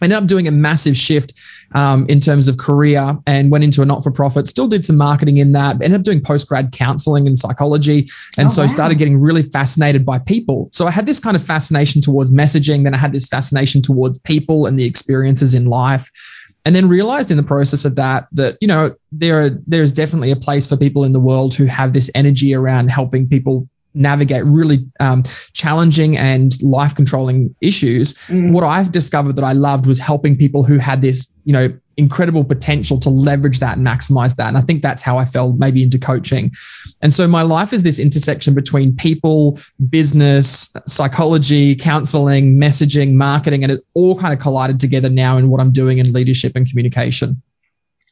I 0.04 0.06
ended 0.06 0.18
up 0.18 0.28
doing 0.28 0.50
a 0.50 0.52
massive 0.52 0.98
shift 0.98 1.34
um, 1.74 2.08
in 2.10 2.20
terms 2.20 2.50
of 2.50 2.58
career 2.58 3.18
and 3.26 3.50
went 3.50 3.64
into 3.64 3.82
a 3.82 3.86
not-for-profit. 3.86 4.50
Still 4.50 4.68
did 4.68 4.84
some 4.84 4.98
marketing 4.98 5.38
in 5.38 5.54
that. 5.54 5.76
Ended 5.82 5.94
up 5.94 6.04
doing 6.04 6.22
post-grad 6.22 6.74
counseling 6.74 7.26
and 7.28 7.40
psychology, 7.40 8.10
and 8.38 8.48
oh, 8.48 8.50
so 8.50 8.62
wow. 8.64 8.68
started 8.68 8.98
getting 8.98 9.20
really 9.20 9.44
fascinated 9.44 10.06
by 10.06 10.20
people. 10.20 10.68
So 10.74 10.86
I 10.86 10.92
had 10.92 11.06
this 11.06 11.22
kind 11.22 11.38
of 11.38 11.44
fascination 11.44 12.02
towards 12.02 12.34
messaging. 12.34 12.84
Then 12.84 12.94
I 12.94 12.98
had 12.98 13.14
this 13.14 13.30
fascination 13.30 13.82
towards 13.82 14.20
people 14.20 14.66
and 14.66 14.78
the 14.78 14.86
experiences 14.86 15.54
in 15.54 15.66
life 15.66 16.12
and 16.66 16.76
then 16.76 16.88
realized 16.88 17.32
in 17.32 17.38
the 17.38 17.44
process 17.44 17.86
of 17.86 17.96
that 17.96 18.28
that 18.34 18.58
you 18.62 18.68
know 18.68 18.96
there 19.12 19.42
are 19.42 19.50
there 19.68 19.82
is 19.82 19.94
definitely 19.94 20.32
a 20.32 20.36
place 20.36 20.68
for 20.68 20.78
people 20.78 21.04
in 21.04 21.14
the 21.14 21.20
world 21.20 21.54
who 21.54 21.66
have 21.66 21.94
this 21.94 22.10
energy 22.16 22.56
around 22.56 22.90
helping 22.90 23.28
people 23.28 23.68
navigate 23.94 24.44
really 24.46 24.88
um, 25.00 25.24
challenging 25.54 26.18
and 26.18 26.52
life 26.62 26.96
controlling 26.96 27.56
issues. 27.62 28.14
Mm. 28.28 28.52
What 28.52 28.64
I've 28.64 28.92
discovered 28.92 29.36
that 29.36 29.46
I 29.46 29.54
loved 29.54 29.86
was 29.86 30.00
helping 30.00 30.38
people 30.38 30.64
who 30.64 30.78
had 30.78 31.02
this, 31.02 31.34
you 31.44 31.54
know, 31.54 31.78
incredible 31.96 32.44
potential 32.44 33.00
to 33.02 33.10
leverage 33.10 33.60
that 33.60 33.78
and 33.78 33.86
maximize 33.86 34.38
that. 34.38 34.48
And 34.48 34.58
I 34.58 34.62
think 34.62 34.82
that's 34.82 35.02
how 35.02 35.20
I 35.20 35.26
fell 35.26 35.54
maybe 35.54 35.84
into 35.84 36.00
coaching. 36.00 36.52
And 37.04 37.14
so 37.14 37.28
my 37.28 37.42
life 37.42 37.74
is 37.74 37.84
this 37.84 38.00
intersection 38.00 38.56
between 38.56 38.96
people, 38.96 39.60
business, 39.90 40.74
psychology, 40.88 41.76
counseling, 41.76 42.58
messaging, 42.58 43.16
marketing, 43.16 43.64
and 43.64 43.74
it 43.74 43.82
all 43.94 44.18
kind 44.18 44.34
of 44.34 44.40
collided 44.40 44.80
together 44.80 45.10
now 45.10 45.38
in 45.38 45.50
what 45.50 45.60
I'm 45.60 45.74
doing 45.74 45.98
in 45.98 46.14
leadership 46.14 46.54
and 46.56 46.66
communication. 46.66 47.42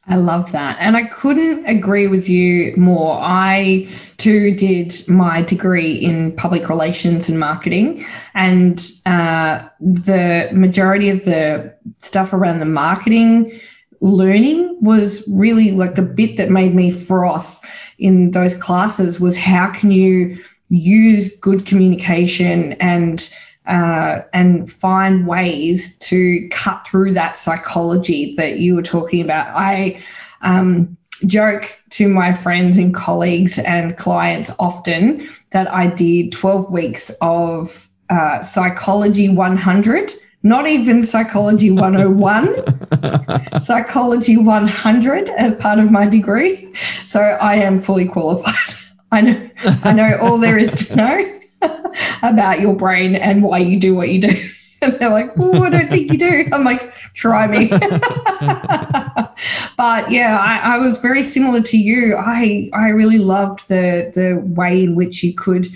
I 0.05 0.17
love 0.17 0.51
that. 0.51 0.75
And 0.81 0.97
I 0.97 1.03
couldn't 1.03 1.67
agree 1.67 2.07
with 2.07 2.27
you 2.27 2.75
more. 2.75 3.17
I 3.21 3.87
too 4.17 4.55
did 4.55 4.93
my 5.07 5.41
degree 5.41 5.93
in 5.93 6.35
public 6.35 6.67
relations 6.67 7.29
and 7.29 7.39
marketing. 7.39 8.03
And 8.33 8.77
uh, 9.05 9.69
the 9.79 10.49
majority 10.51 11.11
of 11.11 11.23
the 11.23 11.77
stuff 11.99 12.33
around 12.33 12.59
the 12.59 12.65
marketing 12.65 13.53
learning 14.01 14.79
was 14.81 15.31
really 15.31 15.71
like 15.71 15.95
the 15.95 16.01
bit 16.01 16.37
that 16.37 16.49
made 16.49 16.73
me 16.73 16.91
froth 16.91 17.60
in 18.01 18.31
those 18.31 18.55
classes 18.55 19.21
was 19.21 19.37
how 19.37 19.71
can 19.71 19.91
you 19.91 20.37
use 20.69 21.37
good 21.37 21.65
communication 21.65 22.73
and 22.73 23.33
uh, 23.65 24.21
and 24.33 24.69
find 24.69 25.27
ways 25.27 25.99
to 25.99 26.49
cut 26.49 26.87
through 26.87 27.13
that 27.13 27.37
psychology 27.37 28.33
that 28.37 28.57
you 28.57 28.73
were 28.75 28.81
talking 28.81 29.21
about. 29.21 29.55
I 29.55 30.01
um, 30.41 30.97
joke 31.27 31.65
to 31.91 32.09
my 32.09 32.33
friends 32.33 32.79
and 32.79 32.93
colleagues 32.93 33.59
and 33.59 33.95
clients 33.95 34.51
often 34.57 35.27
that 35.51 35.71
I 35.71 35.85
did 35.85 36.31
12 36.31 36.71
weeks 36.71 37.15
of 37.21 37.87
uh, 38.09 38.41
psychology 38.41 39.29
100 39.29 40.11
not 40.43 40.67
even 40.67 41.03
psychology 41.03 41.71
101, 41.71 43.59
psychology 43.61 44.37
100 44.37 45.29
as 45.29 45.55
part 45.55 45.79
of 45.79 45.91
my 45.91 46.07
degree. 46.09 46.73
So 46.75 47.19
I 47.19 47.57
am 47.57 47.77
fully 47.77 48.07
qualified. 48.07 48.75
I 49.11 49.21
know, 49.21 49.49
I 49.83 49.93
know 49.93 50.17
all 50.21 50.37
there 50.39 50.57
is 50.57 50.89
to 50.89 50.95
know 50.95 51.39
about 52.23 52.59
your 52.59 52.75
brain 52.75 53.15
and 53.15 53.43
why 53.43 53.59
you 53.59 53.79
do 53.79 53.95
what 53.95 54.09
you 54.09 54.21
do. 54.21 54.29
And 54.83 54.93
they're 54.93 55.11
like, 55.11 55.29
oh, 55.39 55.61
I 55.61 55.69
don't 55.69 55.91
think 55.91 56.11
you 56.11 56.17
do. 56.17 56.45
I'm 56.51 56.63
like, 56.63 56.91
try 57.13 57.45
me. 57.45 57.67
but 57.69 57.85
yeah, 60.09 60.35
I, 60.41 60.59
I, 60.63 60.77
was 60.79 60.97
very 60.97 61.21
similar 61.21 61.61
to 61.61 61.77
you. 61.77 62.15
I, 62.17 62.71
I 62.73 62.87
really 62.87 63.19
loved 63.19 63.69
the, 63.69 64.09
the 64.11 64.41
way 64.43 64.85
in 64.85 64.95
which 64.95 65.23
you 65.23 65.35
could 65.35 65.67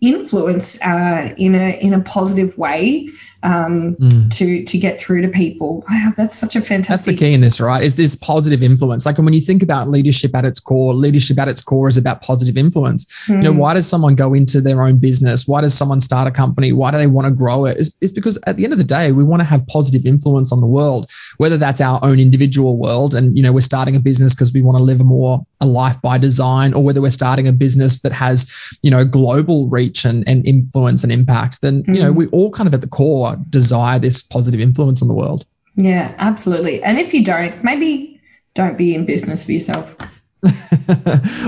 influence 0.00 0.80
uh, 0.82 1.34
in 1.36 1.54
a 1.54 1.78
in 1.78 1.92
a 1.92 2.00
positive 2.00 2.56
way 2.56 3.08
um, 3.42 3.96
mm. 3.98 4.36
to 4.38 4.64
to 4.64 4.78
get 4.78 4.98
through 4.98 5.22
to 5.22 5.28
people. 5.28 5.84
Wow, 5.98 6.12
that's 6.16 6.36
such 6.36 6.54
a 6.54 6.60
fantastic. 6.60 7.06
That's 7.06 7.20
the 7.20 7.26
key 7.26 7.34
in 7.34 7.40
this, 7.40 7.60
right? 7.60 7.82
Is 7.82 7.96
this 7.96 8.14
positive 8.14 8.62
influence? 8.62 9.06
Like 9.06 9.16
when 9.18 9.32
you 9.32 9.40
think 9.40 9.62
about 9.62 9.88
leadership 9.88 10.34
at 10.36 10.44
its 10.44 10.60
core, 10.60 10.94
leadership 10.94 11.38
at 11.38 11.48
its 11.48 11.62
core 11.62 11.88
is 11.88 11.96
about 11.96 12.20
positive 12.20 12.56
influence. 12.56 13.26
Mm. 13.26 13.36
You 13.36 13.42
know, 13.42 13.52
hmm. 13.52 13.58
why 13.58 13.74
does 13.74 13.88
someone 13.88 14.14
go 14.14 14.34
into 14.34 14.60
their 14.60 14.82
own 14.82 14.98
business? 14.98 15.48
Why 15.48 15.62
does 15.62 15.74
someone 15.74 16.00
start 16.00 16.28
a 16.28 16.30
company? 16.30 16.72
Why 16.72 16.90
do 16.90 16.98
they 16.98 17.06
want 17.06 17.26
to 17.26 17.32
grow 17.32 17.64
it? 17.64 17.78
It's, 17.78 17.96
it's 18.00 18.12
because 18.12 18.38
at 18.46 18.56
the 18.56 18.64
end 18.64 18.74
of 18.74 18.78
the 18.78 18.84
day, 18.84 19.12
we 19.12 19.24
want 19.24 19.40
to 19.40 19.44
have 19.44 19.66
positive 19.66 20.04
influence 20.04 20.52
on 20.52 20.60
the 20.60 20.68
world, 20.68 21.10
whether 21.38 21.56
that's 21.56 21.80
our 21.80 21.98
own 22.02 22.20
individual 22.20 22.76
world, 22.76 23.14
and 23.14 23.36
you 23.36 23.42
know, 23.42 23.52
we're 23.52 23.60
starting 23.60 23.96
a 23.96 24.00
business 24.00 24.34
because 24.34 24.52
we 24.52 24.60
want 24.60 24.78
to 24.78 24.84
live 24.84 25.00
a 25.00 25.04
more 25.04 25.46
a 25.60 25.66
life 25.66 26.00
by 26.00 26.18
design, 26.18 26.74
or 26.74 26.82
whether 26.84 27.00
we're 27.00 27.10
starting 27.10 27.48
a 27.48 27.52
business 27.52 28.02
that 28.02 28.12
has 28.12 28.78
you 28.82 28.90
know 28.90 29.04
global 29.04 29.68
reach 29.68 30.04
and, 30.04 30.28
and 30.28 30.46
influence 30.46 31.04
and 31.04 31.12
impact. 31.12 31.60
Then 31.60 31.82
mm. 31.82 31.94
you 31.94 32.02
know, 32.02 32.12
hmm. 32.12 32.18
we 32.18 32.26
all 32.28 32.50
kind 32.50 32.66
of 32.66 32.74
at 32.74 32.80
the 32.80 32.88
core 32.88 33.36
desire 33.48 33.98
this 33.98 34.22
positive 34.22 34.60
influence 34.60 35.02
on 35.02 35.08
the 35.08 35.16
world. 35.16 35.46
Yeah, 35.76 36.12
absolutely. 36.18 36.82
And 36.82 36.98
if 36.98 37.14
you 37.14 37.24
don't, 37.24 37.62
maybe 37.62 38.20
don't 38.54 38.76
be 38.76 38.94
in 38.94 39.06
business 39.06 39.46
for 39.46 39.52
yourself. 39.52 39.96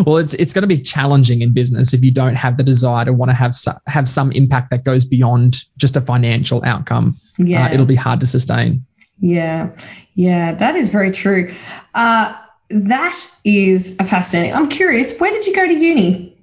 well, 0.05 0.19
it's 0.19 0.35
it's 0.35 0.53
going 0.53 0.63
to 0.63 0.69
be 0.69 0.81
challenging 0.81 1.43
in 1.43 1.53
business 1.53 1.95
if 1.95 2.05
you 2.05 2.11
don't 2.11 2.35
have 2.35 2.57
the 2.57 2.65
desire 2.65 3.05
to 3.05 3.13
want 3.13 3.31
to 3.31 3.37
have 3.37 3.55
su- 3.55 3.71
have 3.87 4.09
some 4.09 4.33
impact 4.33 4.71
that 4.71 4.85
goes 4.85 5.05
beyond 5.05 5.57
just 5.77 5.97
a 5.97 6.01
financial 6.01 6.63
outcome. 6.65 7.15
Uh, 7.39 7.45
yeah, 7.45 7.67
uh, 7.67 7.75
it'll 7.75 7.87
be 7.87 7.95
hard 7.95 8.21
to 8.21 8.27
sustain. 8.27 8.87
Yeah, 9.21 9.77
yeah, 10.15 10.55
that 10.55 10.75
is 10.75 10.89
very 10.89 11.13
true. 11.13 11.53
Uh, 11.95 12.35
that 12.71 13.17
is 13.45 13.97
a 13.99 14.05
fascinating. 14.05 14.55
I'm 14.55 14.69
curious, 14.69 15.19
where 15.19 15.31
did 15.31 15.47
you 15.47 15.55
go 15.55 15.67
to 15.67 15.75
uni? 15.75 16.37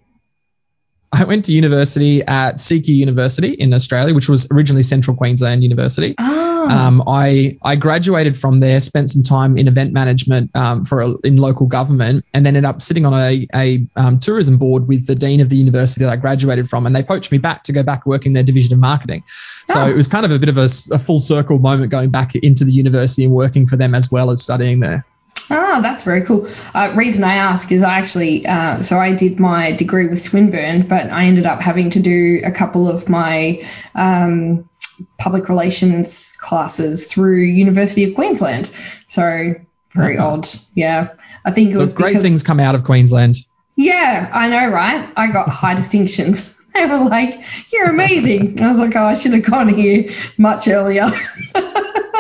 I 1.12 1.24
went 1.24 1.46
to 1.46 1.54
university 1.54 2.22
at 2.22 2.56
CQ 2.56 2.88
University 2.88 3.54
in 3.54 3.74
Australia, 3.74 4.14
which 4.14 4.28
was 4.28 4.52
originally 4.52 4.84
Central 4.84 5.16
Queensland 5.16 5.64
University. 5.64 6.16
Oh. 6.20 6.70
Um, 6.70 7.04
I 7.08 7.58
I 7.64 7.78
graduated 7.78 8.38
from 8.38 8.60
there, 8.60 8.82
spent 8.82 9.10
some 9.10 9.24
time 9.24 9.58
in 9.58 9.70
event 9.70 9.94
management 9.94 10.54
um, 10.54 10.84
for 10.84 11.02
a, 11.02 11.14
in 11.24 11.38
local 11.38 11.68
government, 11.68 12.26
and 12.34 12.46
then 12.46 12.58
ended 12.58 12.66
up 12.66 12.82
sitting 12.82 13.06
on 13.06 13.14
a, 13.14 13.48
a 13.56 13.88
um, 13.96 14.20
tourism 14.20 14.58
board 14.58 14.90
with 14.90 15.08
the 15.08 15.16
dean 15.16 15.40
of 15.40 15.48
the 15.48 15.56
university 15.56 16.04
that 16.04 16.12
I 16.12 16.18
graduated 16.18 16.70
from, 16.70 16.86
and 16.86 16.94
they 16.94 17.04
poached 17.04 17.32
me 17.32 17.38
back 17.38 17.64
to 17.64 17.72
go 17.72 17.84
back 17.84 18.06
working 18.06 18.34
their 18.34 18.44
division 18.44 18.74
of 18.74 18.80
marketing. 18.80 19.24
So 19.28 19.82
oh. 19.82 19.88
it 19.88 19.96
was 19.96 20.10
kind 20.10 20.26
of 20.26 20.34
a 20.34 20.40
bit 20.40 20.50
of 20.50 20.58
a, 20.58 20.68
a 20.92 21.00
full 21.00 21.20
circle 21.20 21.58
moment 21.58 21.90
going 21.90 22.10
back 22.10 22.36
into 22.36 22.66
the 22.66 22.74
university 22.74 23.24
and 23.24 23.34
working 23.34 23.66
for 23.66 23.78
them 23.78 23.96
as 23.96 24.12
well 24.12 24.30
as 24.30 24.42
studying 24.42 24.82
there. 24.82 25.06
Oh, 25.50 25.82
that's 25.82 26.04
very 26.04 26.24
cool. 26.24 26.48
Uh, 26.74 26.94
reason 26.96 27.24
I 27.24 27.36
ask 27.36 27.72
is 27.72 27.82
I 27.82 28.00
actually, 28.00 28.46
uh, 28.46 28.80
so 28.80 28.98
I 28.98 29.14
did 29.14 29.40
my 29.40 29.72
degree 29.72 30.08
with 30.08 30.20
Swinburne, 30.20 30.88
but 30.88 31.10
I 31.10 31.26
ended 31.26 31.46
up 31.46 31.62
having 31.62 31.92
to 31.92 32.02
do 32.02 32.42
a 32.44 32.52
couple 32.52 32.90
of 32.90 33.08
my 33.08 33.62
um, 33.96 34.70
public 35.18 35.48
relations 35.48 36.36
classes 36.40 37.12
through 37.12 37.42
University 37.42 38.04
of 38.10 38.16
Queensland. 38.16 38.66
So 39.08 39.54
very 39.94 40.18
uh-huh. 40.18 40.34
odd. 40.34 40.48
Yeah, 40.74 41.14
I 41.46 41.52
think 41.52 41.72
it 41.72 41.78
was 41.78 41.94
great 41.94 42.10
because, 42.10 42.24
things 42.24 42.44
come 42.44 42.60
out 42.60 42.76
of 42.76 42.84
Queensland. 42.84 43.38
Yeah, 43.76 44.30
I 44.34 44.50
know, 44.50 44.70
right? 44.70 45.10
I 45.16 45.32
got 45.32 45.50
high 45.50 45.76
distinctions. 45.76 46.57
They 46.78 46.86
were 46.86 47.10
like, 47.10 47.42
"You're 47.72 47.90
amazing." 47.90 48.62
I 48.62 48.68
was 48.68 48.78
like, 48.78 48.96
"Oh, 48.96 49.06
I 49.06 49.16
should 49.16 49.34
have 49.34 49.44
gone 49.44 49.70
here 49.70 50.10
much 50.38 50.68
earlier." 50.68 51.08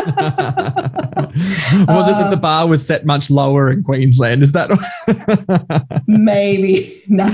was 0.08 2.08
it 2.08 2.14
that 2.14 2.30
the 2.32 2.40
bar 2.42 2.68
was 2.68 2.86
set 2.86 3.06
much 3.06 3.30
lower 3.30 3.70
in 3.70 3.84
Queensland? 3.84 4.42
Is 4.42 4.54
that 4.54 4.70
maybe 6.08 7.04
no, 7.08 7.26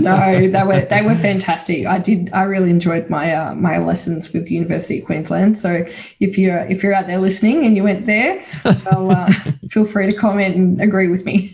no, 0.00 0.48
they 0.48 0.62
were 0.64 0.80
they 0.80 1.02
were 1.02 1.14
fantastic. 1.14 1.86
I 1.86 1.98
did 1.98 2.30
I 2.32 2.42
really 2.42 2.70
enjoyed 2.70 3.10
my 3.10 3.34
uh, 3.34 3.54
my 3.54 3.78
lessons 3.78 4.32
with 4.32 4.50
University 4.50 5.00
of 5.00 5.06
Queensland. 5.06 5.58
So 5.58 5.84
if 6.20 6.38
you're 6.38 6.58
if 6.58 6.82
you're 6.82 6.94
out 6.94 7.06
there 7.06 7.18
listening 7.18 7.64
and 7.64 7.76
you 7.76 7.84
went 7.84 8.06
there, 8.06 8.42
well, 8.64 9.10
uh, 9.10 9.26
feel 9.70 9.84
free 9.84 10.10
to 10.10 10.16
comment 10.16 10.56
and 10.56 10.80
agree 10.80 11.08
with 11.08 11.24
me. 11.24 11.52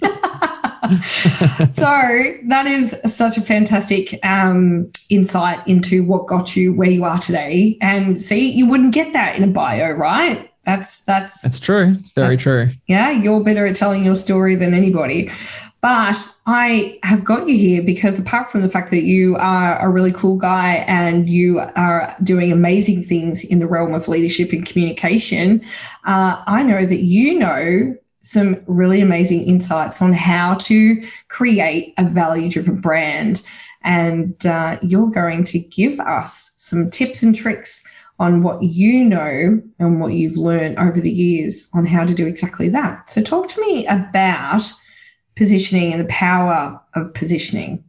so 1.73 1.87
that 1.87 2.65
is 2.67 3.15
such 3.15 3.37
a 3.37 3.41
fantastic 3.41 4.19
um, 4.25 4.91
insight 5.11 5.67
into 5.67 6.05
what 6.05 6.27
got 6.27 6.57
you 6.57 6.73
where 6.75 6.91
you 6.91 7.05
are 7.05 7.19
today. 7.19 7.79
And 7.81 8.19
see, 8.19 8.53
you 8.53 8.69
wouldn't 8.69 8.95
get 8.95 9.15
that 9.15 9.37
in 9.37 9.45
a 9.45 9.49
bio, 9.49 9.93
right? 9.93 10.51
That's 10.65 11.05
that's 11.05 11.43
that's 11.43 11.61
true. 11.61 11.95
It's 11.99 12.13
very 12.13 12.37
true. 12.37 12.71
Yeah, 12.87 13.11
you're 13.11 13.43
better 13.43 13.67
at 13.67 13.77
telling 13.77 14.05
your 14.05 14.15
story 14.15 14.55
than 14.55 14.75
anybody. 14.75 15.31
But 15.81 16.17
I 16.47 17.01
have 17.03 17.25
got 17.25 17.49
you 17.49 17.59
here 17.59 17.83
because 17.83 18.21
apart 18.21 18.51
from 18.51 18.61
the 18.63 18.69
fact 18.69 18.91
that 18.91 19.03
you 19.03 19.35
are 19.35 19.85
a 19.85 19.91
really 19.91 20.13
cool 20.13 20.39
guy 20.39 20.85
and 20.87 21.29
you 21.29 21.59
are 21.59 22.15
doing 22.23 22.53
amazing 22.53 23.03
things 23.03 23.45
in 23.45 23.59
the 23.59 23.67
realm 23.67 23.93
of 23.93 24.07
leadership 24.07 24.53
and 24.53 24.65
communication, 24.65 25.63
uh, 26.05 26.41
I 26.47 26.63
know 26.63 26.87
that 26.87 27.03
you 27.03 27.37
know 27.41 27.97
some 28.23 28.63
really 28.67 29.01
amazing 29.01 29.43
insights 29.43 30.01
on 30.01 30.13
how 30.13 30.55
to 30.55 31.03
create 31.29 31.95
a 31.99 32.05
value 32.05 32.49
driven 32.49 32.81
brand. 32.81 33.43
And 33.85 34.45
uh, 34.47 34.79
you're 34.81 35.11
going 35.11 35.45
to 35.45 35.59
give 35.59 35.99
us 35.99 36.55
some 36.57 36.91
tips 36.91 37.23
and 37.25 37.35
tricks 37.35 37.85
on 38.19 38.43
what 38.43 38.63
you 38.63 39.05
know 39.05 39.61
and 39.79 40.01
what 40.01 40.13
you've 40.13 40.37
learned 40.37 40.79
over 40.79 41.01
the 41.01 41.11
years 41.11 41.69
on 41.75 41.85
how 41.85 42.05
to 42.05 42.15
do 42.15 42.27
exactly 42.27 42.69
that. 42.71 43.09
So, 43.09 43.23
talk 43.23 43.49
to 43.49 43.61
me 43.61 43.87
about 43.87 44.63
positioning 45.35 45.93
and 45.93 46.01
the 46.01 46.07
power 46.09 46.81
of 46.95 47.15
positioning. 47.15 47.85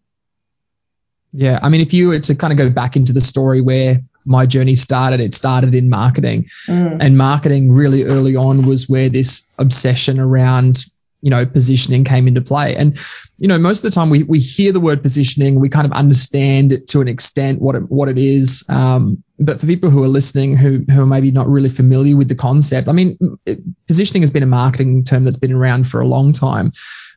Yeah, 1.33 1.59
I 1.61 1.69
mean, 1.69 1.81
if 1.81 1.93
you 1.93 2.09
were 2.09 2.19
to 2.19 2.35
kind 2.35 2.51
of 2.51 2.57
go 2.57 2.69
back 2.71 2.95
into 2.95 3.13
the 3.13 3.21
story 3.21 3.61
where 3.61 3.97
my 4.25 4.45
journey 4.45 4.75
started, 4.75 5.19
it 5.19 5.33
started 5.33 5.75
in 5.75 5.89
marketing. 5.89 6.45
Mm. 6.67 6.97
And 7.01 7.17
marketing 7.17 7.71
really 7.71 8.03
early 8.03 8.35
on 8.35 8.65
was 8.65 8.89
where 8.89 9.09
this 9.09 9.47
obsession 9.57 10.19
around 10.19 10.85
you 11.23 11.29
know, 11.29 11.45
positioning 11.45 12.03
came 12.03 12.27
into 12.27 12.41
play. 12.41 12.75
And, 12.75 12.99
you 13.37 13.47
know, 13.47 13.57
most 13.57 13.81
of 13.81 13.89
the 13.89 13.95
time 13.95 14.09
we, 14.09 14.23
we 14.23 14.39
hear 14.39 14.73
the 14.73 14.81
word 14.81 15.01
positioning, 15.01 15.57
we 15.57 15.69
kind 15.69 15.85
of 15.85 15.93
understand 15.93 16.73
it 16.73 16.87
to 16.87 16.99
an 16.99 17.07
extent 17.07 17.61
what 17.61 17.75
it, 17.75 17.89
what 17.89 18.09
it 18.09 18.17
is. 18.19 18.65
Um, 18.67 19.23
but 19.39 19.57
for 19.57 19.65
people 19.65 19.89
who 19.89 20.03
are 20.03 20.09
listening 20.09 20.57
who, 20.57 20.83
who 20.91 21.03
are 21.03 21.05
maybe 21.05 21.31
not 21.31 21.47
really 21.47 21.69
familiar 21.69 22.17
with 22.17 22.27
the 22.27 22.35
concept, 22.35 22.89
I 22.89 22.91
mean, 22.91 23.17
it, 23.45 23.59
positioning 23.87 24.21
has 24.21 24.31
been 24.31 24.43
a 24.43 24.47
marketing 24.47 25.05
term 25.05 25.23
that's 25.23 25.39
been 25.39 25.53
around 25.53 25.87
for 25.87 26.01
a 26.01 26.05
long 26.05 26.33
time 26.33 26.73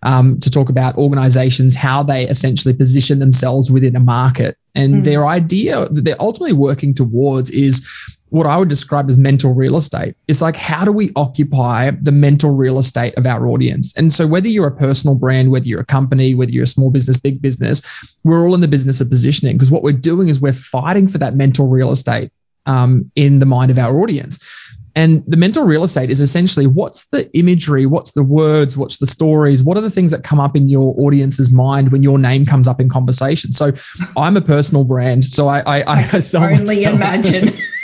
um, 0.06 0.38
to 0.38 0.50
talk 0.50 0.68
about 0.68 0.98
organizations, 0.98 1.74
how 1.74 2.04
they 2.04 2.28
essentially 2.28 2.74
position 2.74 3.18
themselves 3.18 3.72
within 3.72 3.96
a 3.96 4.00
market. 4.00 4.56
And 4.72 4.96
mm. 4.96 5.04
their 5.04 5.26
idea 5.26 5.84
that 5.84 6.04
they're 6.04 6.20
ultimately 6.20 6.52
working 6.52 6.94
towards 6.94 7.50
is 7.50 8.16
what 8.28 8.46
I 8.46 8.56
would 8.56 8.68
describe 8.68 9.08
as 9.08 9.18
mental 9.18 9.52
real 9.52 9.76
estate. 9.76 10.14
It's 10.28 10.40
like, 10.40 10.54
how 10.54 10.84
do 10.84 10.92
we 10.92 11.10
occupy 11.16 11.90
the 11.90 12.12
mental 12.12 12.54
real 12.54 12.78
estate 12.78 13.14
of 13.16 13.26
our 13.26 13.48
audience? 13.48 13.96
And 13.96 14.12
so, 14.12 14.28
whether 14.28 14.46
you're 14.46 14.68
a 14.68 14.76
personal 14.76 15.16
brand, 15.16 15.50
whether 15.50 15.68
you're 15.68 15.80
a 15.80 15.86
company, 15.86 16.36
whether 16.36 16.52
you're 16.52 16.64
a 16.64 16.68
small 16.68 16.92
business, 16.92 17.18
big 17.18 17.42
business, 17.42 18.16
we're 18.22 18.46
all 18.46 18.54
in 18.54 18.60
the 18.60 18.68
business 18.68 19.00
of 19.00 19.10
positioning 19.10 19.56
because 19.56 19.72
what 19.72 19.82
we're 19.82 19.92
doing 19.92 20.28
is 20.28 20.40
we're 20.40 20.52
fighting 20.52 21.08
for 21.08 21.18
that 21.18 21.34
mental 21.34 21.66
real 21.66 21.90
estate 21.90 22.30
um, 22.64 23.10
in 23.16 23.40
the 23.40 23.46
mind 23.46 23.72
of 23.72 23.78
our 23.78 23.98
audience. 24.00 24.55
And 24.96 25.22
the 25.26 25.36
mental 25.36 25.64
real 25.64 25.84
estate 25.84 26.10
is 26.10 26.20
essentially 26.20 26.66
what's 26.66 27.06
the 27.08 27.30
imagery, 27.38 27.86
what's 27.86 28.12
the 28.12 28.24
words, 28.24 28.76
what's 28.76 28.98
the 28.98 29.06
stories, 29.06 29.62
what 29.62 29.76
are 29.76 29.82
the 29.82 29.90
things 29.90 30.10
that 30.10 30.24
come 30.24 30.40
up 30.40 30.56
in 30.56 30.68
your 30.68 30.94
audience's 30.98 31.52
mind 31.52 31.92
when 31.92 32.02
your 32.02 32.18
name 32.18 32.46
comes 32.46 32.66
up 32.66 32.80
in 32.80 32.88
conversation. 32.88 33.52
So 33.52 33.72
I'm 34.16 34.36
a 34.36 34.40
personal 34.40 34.84
brand, 34.84 35.24
so 35.24 35.46
I 35.46 35.60
I, 35.60 35.84
I, 35.86 36.20
I 36.38 36.52
only 36.58 36.84
imagine. 36.84 37.50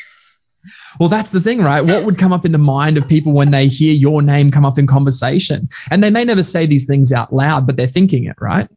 Well, 1.00 1.08
that's 1.08 1.30
the 1.30 1.40
thing, 1.40 1.60
right? 1.60 1.80
What 1.80 2.04
would 2.04 2.18
come 2.18 2.32
up 2.32 2.44
in 2.44 2.52
the 2.52 2.58
mind 2.58 2.96
of 2.96 3.08
people 3.08 3.32
when 3.32 3.50
they 3.50 3.66
hear 3.66 3.92
your 3.92 4.22
name 4.22 4.50
come 4.50 4.64
up 4.64 4.78
in 4.78 4.86
conversation? 4.86 5.68
And 5.90 6.02
they 6.02 6.10
may 6.10 6.24
never 6.24 6.42
say 6.42 6.66
these 6.66 6.86
things 6.86 7.12
out 7.12 7.32
loud, 7.32 7.66
but 7.66 7.76
they're 7.76 7.86
thinking 7.86 8.24
it, 8.24 8.36
right? 8.40 8.68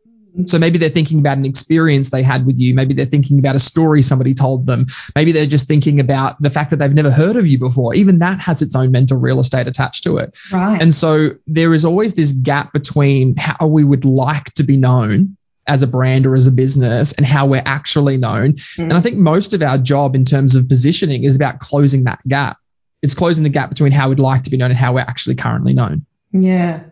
So 0.46 0.60
maybe 0.60 0.78
they're 0.78 0.90
thinking 0.90 1.20
about 1.20 1.38
an 1.38 1.46
experience 1.46 2.10
they 2.10 2.24
had 2.24 2.46
with 2.46 2.60
you. 2.60 2.74
Maybe 2.74 2.94
they're 2.94 3.06
thinking 3.06 3.40
about 3.40 3.56
a 3.56 3.60
story 3.60 4.02
somebody 4.02 4.34
told 4.34 4.66
them. 4.66 4.86
Maybe 5.16 5.32
they're 5.32 5.46
just 5.46 5.68
thinking 5.68 6.00
about 6.00 6.42
the 6.42 6.50
fact 6.50 6.72
that 6.72 6.78
they've 6.78 6.94
never 6.94 7.12
heard 7.12 7.36
of 7.36 7.48
you 7.48 7.58
before. 7.58 7.96
Even 7.96 8.20
that 8.20 8.40
has 8.40 8.62
its 8.62 8.76
own 8.76 8.92
mental 8.92 9.18
real 9.18 9.40
estate 9.40 9.68
attached 9.68 10.04
to 10.04 10.18
it. 10.18 10.38
Right. 10.52 10.82
And 10.82 10.94
so 10.94 11.32
there 11.48 11.74
is 11.74 11.86
always 11.86 12.14
this 12.14 12.34
gap 12.34 12.74
between 12.74 13.36
how 13.38 13.68
we 13.68 13.84
would 13.84 14.06
like 14.06 14.54
to 14.56 14.64
be 14.64 14.78
known 14.78 15.38
as 15.68 15.84
a 15.84 15.88
brand 15.88 16.26
or 16.26 16.36
as 16.36 16.48
a 16.48 16.52
business 16.52 17.14
and 17.14 17.26
how 17.26 17.48
we're 17.48 17.64
actually 17.66 18.18
known. 18.18 18.54
Mm. 18.54 18.84
And 18.84 18.94
I 18.94 19.02
think 19.02 19.18
most 19.18 19.54
of 19.54 19.64
our 19.64 19.78
job 19.78 20.16
in 20.16 20.26
terms 20.26 20.56
of 20.56 20.70
positioning 20.70 21.24
is 21.24 21.36
about 21.36 21.60
closing 21.60 22.04
that 22.04 22.20
gap. 22.28 22.58
It's 23.02 23.16
closing 23.16 23.44
the 23.44 23.50
gap 23.50 23.70
between 23.70 23.92
how 23.92 24.10
we'd 24.10 24.20
like 24.20 24.44
to 24.44 24.52
be 24.52 24.58
known 24.58 24.72
and 24.72 24.80
how 24.80 24.94
we're 24.94 25.02
actually 25.02 25.36
currently 25.36 25.74
known. 25.74 26.06
Yeah. 26.32 26.84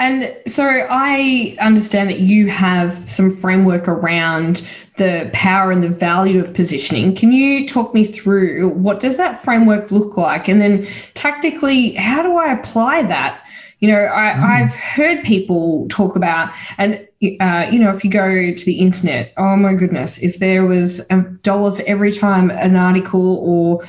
And 0.00 0.34
so 0.46 0.64
I 0.64 1.58
understand 1.60 2.08
that 2.08 2.20
you 2.20 2.46
have 2.48 2.94
some 2.94 3.30
framework 3.30 3.86
around 3.86 4.66
the 4.96 5.28
power 5.34 5.70
and 5.70 5.82
the 5.82 5.90
value 5.90 6.40
of 6.40 6.54
positioning. 6.54 7.14
Can 7.14 7.32
you 7.32 7.68
talk 7.68 7.92
me 7.92 8.04
through 8.04 8.70
what 8.70 9.00
does 9.00 9.18
that 9.18 9.44
framework 9.44 9.90
look 9.90 10.16
like? 10.16 10.48
And 10.48 10.60
then 10.60 10.86
tactically, 11.12 11.92
how 11.92 12.22
do 12.22 12.34
I 12.36 12.52
apply 12.54 13.02
that? 13.02 13.42
You 13.80 13.92
know, 13.92 13.98
I, 13.98 14.32
mm. 14.32 14.42
I've 14.42 14.74
heard 14.74 15.22
people 15.24 15.88
talk 15.88 16.16
about, 16.16 16.52
and 16.76 17.06
uh, 17.40 17.68
you 17.70 17.78
know, 17.78 17.90
if 17.90 18.04
you 18.04 18.10
go 18.10 18.54
to 18.54 18.64
the 18.64 18.78
internet, 18.78 19.32
oh 19.36 19.56
my 19.56 19.74
goodness, 19.74 20.22
if 20.22 20.38
there 20.38 20.64
was 20.64 21.10
a 21.10 21.20
dollar 21.20 21.72
for 21.72 21.82
every 21.86 22.12
time 22.12 22.50
an 22.50 22.76
article 22.76 23.38
or 23.38 23.86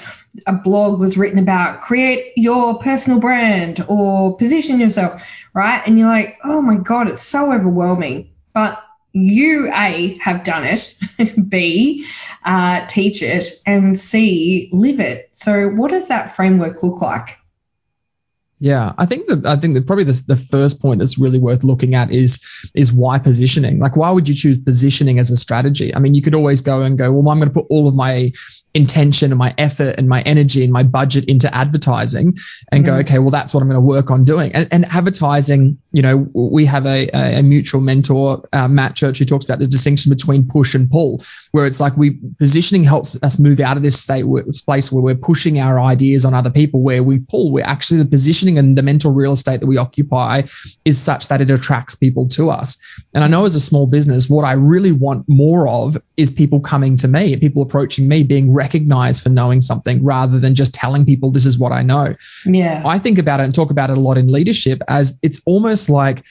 a 0.48 0.54
blog 0.54 1.00
was 1.00 1.18
written 1.18 1.40
about 1.40 1.82
create 1.82 2.34
your 2.36 2.80
personal 2.80 3.20
brand 3.20 3.80
or 3.88 4.38
position 4.38 4.80
yourself, 4.80 5.46
right? 5.54 5.82
And 5.86 6.00
you're 6.00 6.08
like, 6.08 6.38
oh 6.44 6.62
my 6.62 6.78
God, 6.78 7.10
it's 7.10 7.22
so 7.22 7.52
overwhelming. 7.52 8.32
But 8.54 8.78
you 9.14 9.70
a 9.74 10.16
have 10.20 10.44
done 10.44 10.64
it 10.64 10.98
b 11.50 12.06
uh, 12.46 12.86
teach 12.88 13.22
it 13.22 13.44
and 13.66 14.00
c 14.00 14.70
live 14.72 15.02
it 15.02 15.28
so 15.36 15.70
what 15.70 15.92
does 15.92 16.08
that 16.08 16.34
framework 16.34 16.82
look 16.82 17.02
like 17.02 17.38
yeah, 18.64 18.94
I 18.96 19.08
think 19.08 19.26
that 19.26 19.44
I 19.48 19.56
think 19.56 19.74
that 19.74 19.88
probably 19.88 20.04
the, 20.04 20.24
the 20.28 20.36
first 20.36 20.84
point 20.84 21.00
that's 21.00 21.18
really 21.18 21.40
worth 21.40 21.64
looking 21.64 21.96
at 21.96 22.12
is 22.12 22.70
is 22.76 22.94
why 22.94 23.18
positioning. 23.18 23.80
Like, 23.80 23.98
why 23.98 24.12
would 24.12 24.30
you 24.30 24.36
choose 24.36 24.60
positioning 24.60 25.18
as 25.18 25.32
a 25.32 25.36
strategy? 25.36 25.96
I 25.96 25.98
mean, 25.98 26.14
you 26.14 26.22
could 26.22 26.36
always 26.36 26.62
go 26.62 26.84
and 26.84 26.96
go, 26.96 27.12
well, 27.12 27.32
I'm 27.32 27.40
going 27.40 27.50
to 27.50 27.60
put 27.60 27.66
all 27.72 27.88
of 27.88 27.96
my 27.96 28.32
intention 28.74 29.32
and 29.32 29.40
my 29.40 29.54
effort 29.58 29.96
and 29.98 30.08
my 30.08 30.22
energy 30.22 30.64
and 30.64 30.72
my 30.72 30.84
budget 30.84 31.26
into 31.26 31.54
advertising 31.54 32.38
and 32.72 32.84
mm-hmm. 32.84 32.94
go, 32.94 33.00
okay, 33.00 33.20
well, 33.20 33.30
that's 33.30 33.54
what 33.54 33.62
I'm 33.62 33.70
going 33.70 33.82
to 33.82 33.86
work 33.86 34.12
on 34.12 34.24
doing. 34.24 34.54
And, 34.54 34.68
and 34.72 34.86
advertising, 34.86 35.80
you 35.92 36.02
know, 36.02 36.28
we 36.34 36.66
have 36.66 36.86
a, 36.86 37.10
a 37.10 37.42
mutual 37.42 37.82
mentor, 37.82 38.48
uh, 38.54 38.68
Matt 38.68 38.96
Church, 38.96 39.20
who 39.20 39.26
talks 39.26 39.46
about 39.46 39.60
the 39.60 39.66
distinction 39.66 40.10
between 40.10 40.48
push 40.48 40.76
and 40.76 40.90
pull, 40.90 41.22
where 41.52 41.66
it's 41.66 41.80
like 41.82 41.98
we 41.98 42.20
positioning 42.40 42.84
helps 42.84 43.22
us 43.22 43.40
move 43.40 43.60
out 43.60 43.78
of 43.78 43.84
this 43.84 44.00
state, 44.00 44.24
where, 44.24 44.44
this 44.44 44.62
place 44.62 44.92
where 44.92 45.04
we're 45.04 45.16
pushing 45.16 45.60
our 45.60 45.80
ideas 45.80 46.26
on 46.26 46.34
other 46.34 46.52
people, 46.52 46.82
where 46.82 47.04
we 47.04 47.20
pull, 47.20 47.52
we're 47.52 47.66
actually 47.66 48.04
the 48.04 48.10
positioning 48.10 48.58
and 48.58 48.78
the 48.78 48.84
mental 48.84 49.14
real 49.14 49.34
estate 49.34 49.60
that 49.60 49.68
we 49.68 49.78
occupy 49.78 50.42
is 50.86 51.00
such 51.00 51.28
that 51.28 51.42
it 51.42 51.52
attracts 51.52 51.96
people 51.96 52.28
to 52.30 52.50
us. 52.50 52.78
And 53.14 53.24
I 53.24 53.28
know 53.28 53.46
as 53.46 53.56
a 53.56 53.60
small 53.60 53.86
business, 53.86 54.30
what 54.30 54.46
I 54.46 54.54
really 54.54 54.92
want 54.92 55.26
more 55.28 55.68
of 55.68 55.98
is 56.18 56.32
people 56.32 56.62
coming 56.62 56.96
to 56.98 57.08
me, 57.08 57.38
people 57.38 57.64
approaching 57.64 58.08
me, 58.08 58.24
being 58.24 58.54
recognized 58.62 59.24
for 59.24 59.30
knowing 59.30 59.60
something 59.60 60.04
rather 60.04 60.40
than 60.40 60.54
just 60.54 60.74
telling 60.74 61.06
people 61.06 61.32
this 61.32 61.48
is 61.48 61.58
what 61.58 61.72
I 61.72 61.82
know. 61.82 62.16
Yeah. 62.46 62.84
I 62.86 63.00
think 63.00 63.18
about 63.18 63.40
it 63.40 63.44
and 63.44 63.56
talk 63.56 63.72
about 63.72 63.90
it 63.90 63.98
a 63.98 64.00
lot 64.00 64.18
in 64.18 64.32
leadership 64.32 64.84
as 64.88 65.20
it's 65.24 65.42
almost 65.46 65.90
like 65.90 66.24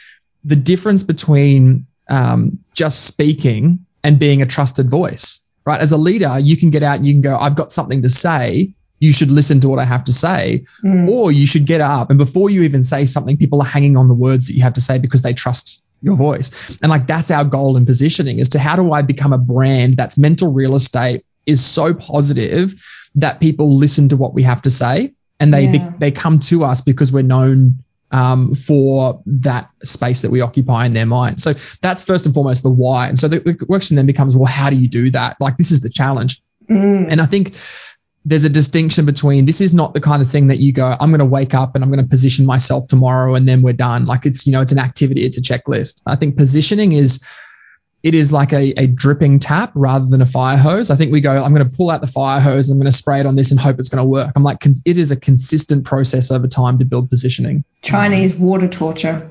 the 0.45 0.55
difference 0.57 1.03
between 1.03 1.87
um, 2.09 2.61
just 2.73 3.05
speaking 3.05 3.87
and 4.05 4.19
being 4.19 4.43
a 4.43 4.47
trusted 4.47 4.89
voice, 4.89 5.45
right? 5.67 5.81
As 5.81 5.91
a 5.91 5.97
leader, 5.97 6.39
you 6.39 6.57
can 6.57 6.71
get 6.71 6.85
out 6.85 6.99
and 6.99 7.07
you 7.07 7.15
can 7.15 7.21
go, 7.21 7.37
I've 7.37 7.57
got 7.57 7.73
something 7.73 8.03
to 8.03 8.09
say. 8.09 8.75
You 9.01 9.13
should 9.13 9.31
listen 9.31 9.61
to 9.61 9.69
what 9.69 9.79
I 9.79 9.85
have 9.85 10.05
to 10.05 10.13
say. 10.13 10.65
Mm. 10.85 11.09
Or 11.09 11.33
you 11.33 11.47
should 11.47 11.67
get 11.67 11.81
up 11.81 12.11
and 12.11 12.19
before 12.19 12.49
you 12.49 12.63
even 12.63 12.85
say 12.85 13.07
something, 13.07 13.39
people 13.39 13.61
are 13.61 13.73
hanging 13.77 13.97
on 13.97 14.07
the 14.07 14.15
words 14.15 14.47
that 14.47 14.55
you 14.55 14.63
have 14.63 14.75
to 14.75 14.81
say 14.81 14.99
because 14.99 15.23
they 15.23 15.33
trust 15.33 15.83
your 16.01 16.17
voice. 16.17 16.79
And 16.83 16.91
like 16.91 17.07
that's 17.07 17.31
our 17.31 17.45
goal 17.45 17.77
in 17.77 17.87
positioning 17.87 18.41
as 18.41 18.51
to 18.51 18.59
how 18.59 18.77
do 18.77 18.93
I 18.93 19.03
become 19.03 19.33
a 19.33 19.39
brand 19.39 19.97
that's 19.97 20.17
mental 20.17 20.53
real 20.53 20.75
estate 20.75 21.25
is 21.47 21.65
so 21.65 21.95
positive 21.95 22.75
that 23.17 23.41
people 23.41 23.77
listen 23.77 24.09
to 24.11 24.17
what 24.17 24.35
we 24.35 24.43
have 24.45 24.63
to 24.63 24.71
say 24.71 25.15
and 25.41 25.53
they 25.53 25.67
yeah. 25.67 25.93
they 25.99 26.11
come 26.11 26.39
to 26.39 26.65
us 26.65 26.83
because 26.83 27.13
we're 27.13 27.23
known 27.23 27.83
um, 28.13 28.55
for 28.55 29.23
that 29.27 29.71
space 29.83 30.23
that 30.23 30.31
we 30.31 30.41
occupy 30.41 30.87
in 30.87 30.95
their 30.95 31.07
mind. 31.07 31.41
So 31.41 31.55
that's 31.81 32.05
first 32.05 32.27
and 32.27 32.35
foremost 32.35 32.63
the 32.63 32.71
why. 32.71 33.09
And 33.09 33.19
so 33.19 33.29
the, 33.29 33.39
the 33.39 33.55
question 33.55 33.97
then 33.97 34.07
becomes, 34.07 34.37
well, 34.37 34.51
how 34.51 34.71
do 34.71 34.77
you 34.77 34.89
do 34.89 35.11
that? 35.11 35.37
Like 35.41 35.57
this 35.57 35.71
is 35.71 35.81
the 35.81 35.91
challenge. 35.91 36.43
Mm. 36.69 37.11
And 37.11 37.21
I 37.21 37.27
think 37.27 37.55
there's 38.25 38.45
a 38.45 38.51
distinction 38.51 39.07
between 39.07 39.47
this 39.47 39.61
is 39.61 39.73
not 39.73 39.95
the 39.95 40.01
kind 40.01 40.21
of 40.23 40.29
thing 40.29 40.49
that 40.49 40.59
you 40.59 40.73
go, 40.73 40.87
I'm 40.89 41.11
going 41.11 41.21
to 41.21 41.25
wake 41.25 41.55
up 41.55 41.75
and 41.75 41.85
I'm 41.85 41.91
going 41.91 42.03
to 42.03 42.09
position 42.09 42.47
myself 42.47 42.87
tomorrow 42.89 43.35
and 43.35 43.49
then 43.49 43.63
we're 43.63 43.73
done. 43.73 44.07
Like 44.07 44.27
it's, 44.27 44.47
you 44.47 44.53
know, 44.53 44.61
it's 44.61 44.73
an 44.73 44.79
activity, 44.79 45.25
it's 45.25 45.39
a 45.39 45.43
checklist. 45.43 46.03
I 46.05 46.17
think 46.17 46.37
positioning 46.37 46.93
is 46.93 47.25
it 48.03 48.15
is 48.15 48.33
like 48.33 48.53
a, 48.53 48.71
a 48.81 48.87
dripping 48.87 49.39
tap 49.39 49.73
rather 49.75 50.07
than 50.07 50.23
a 50.23 50.27
fire 50.27 50.57
hose. 50.57 50.91
I 50.91 50.97
think 50.97 51.13
we 51.13 51.21
go, 51.21 51.43
I'm 51.43 51.53
going 51.53 51.69
to 51.69 51.77
pull 51.77 51.91
out 51.91 52.01
the 52.01 52.07
fire 52.07 52.41
hose, 52.41 52.71
I'm 52.71 52.79
going 52.79 52.87
to 52.87 52.93
spray 52.93 53.21
it 53.21 53.27
on 53.27 53.37
this 53.37 53.51
and 53.51 53.61
hope 53.61 53.79
it's 53.79 53.89
going 53.89 54.03
to 54.03 54.09
work. 54.09 54.33
I'm 54.37 54.43
like, 54.43 54.65
it 54.65 54.97
is 54.97 55.11
a 55.11 55.21
consistent 55.21 55.85
process 55.85 56.31
over 56.31 56.49
time 56.49 56.79
to 56.79 56.85
build 56.85 57.11
positioning. 57.11 57.65
Chinese 57.83 58.35
water 58.35 58.69
torture. 58.69 59.31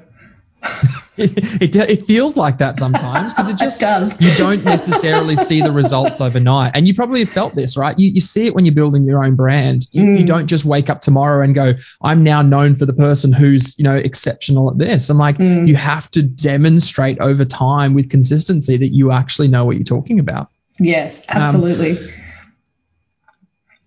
it, 1.61 1.75
it, 1.75 2.03
feels 2.03 2.37
like 2.37 2.59
that 2.59 2.77
sometimes 2.77 3.33
because 3.33 3.49
it 3.49 3.57
just 3.57 3.81
it 3.81 3.85
does. 3.85 4.21
you 4.21 4.33
don't 4.37 4.63
necessarily 4.63 5.35
see 5.35 5.61
the 5.61 5.71
results 5.71 6.21
overnight. 6.21 6.71
And 6.75 6.87
you 6.87 6.93
probably 6.93 7.19
have 7.19 7.29
felt 7.29 7.55
this, 7.55 7.77
right? 7.77 7.97
You, 7.99 8.09
you 8.09 8.21
see 8.21 8.47
it 8.47 8.55
when 8.55 8.65
you're 8.65 8.75
building 8.75 9.03
your 9.03 9.23
own 9.23 9.35
brand. 9.35 9.85
You, 9.91 10.03
mm. 10.03 10.19
you 10.19 10.25
don't 10.25 10.47
just 10.47 10.63
wake 10.63 10.89
up 10.89 11.01
tomorrow 11.01 11.43
and 11.43 11.53
go, 11.53 11.73
I'm 12.01 12.23
now 12.23 12.41
known 12.41 12.75
for 12.75 12.85
the 12.85 12.93
person 12.93 13.33
who's, 13.33 13.77
you 13.77 13.83
know, 13.83 13.95
exceptional 13.95 14.71
at 14.71 14.77
this. 14.77 15.09
I'm 15.09 15.17
like, 15.17 15.37
mm. 15.37 15.67
you 15.67 15.75
have 15.75 16.09
to 16.11 16.23
demonstrate 16.23 17.19
over 17.19 17.43
time 17.43 17.93
with 17.93 18.09
consistency 18.09 18.77
that 18.77 18.89
you 18.89 19.11
actually 19.11 19.49
know 19.49 19.65
what 19.65 19.75
you're 19.75 19.83
talking 19.83 20.19
about. 20.19 20.49
Yes, 20.79 21.25
absolutely. 21.29 21.91
Um, 21.91 21.97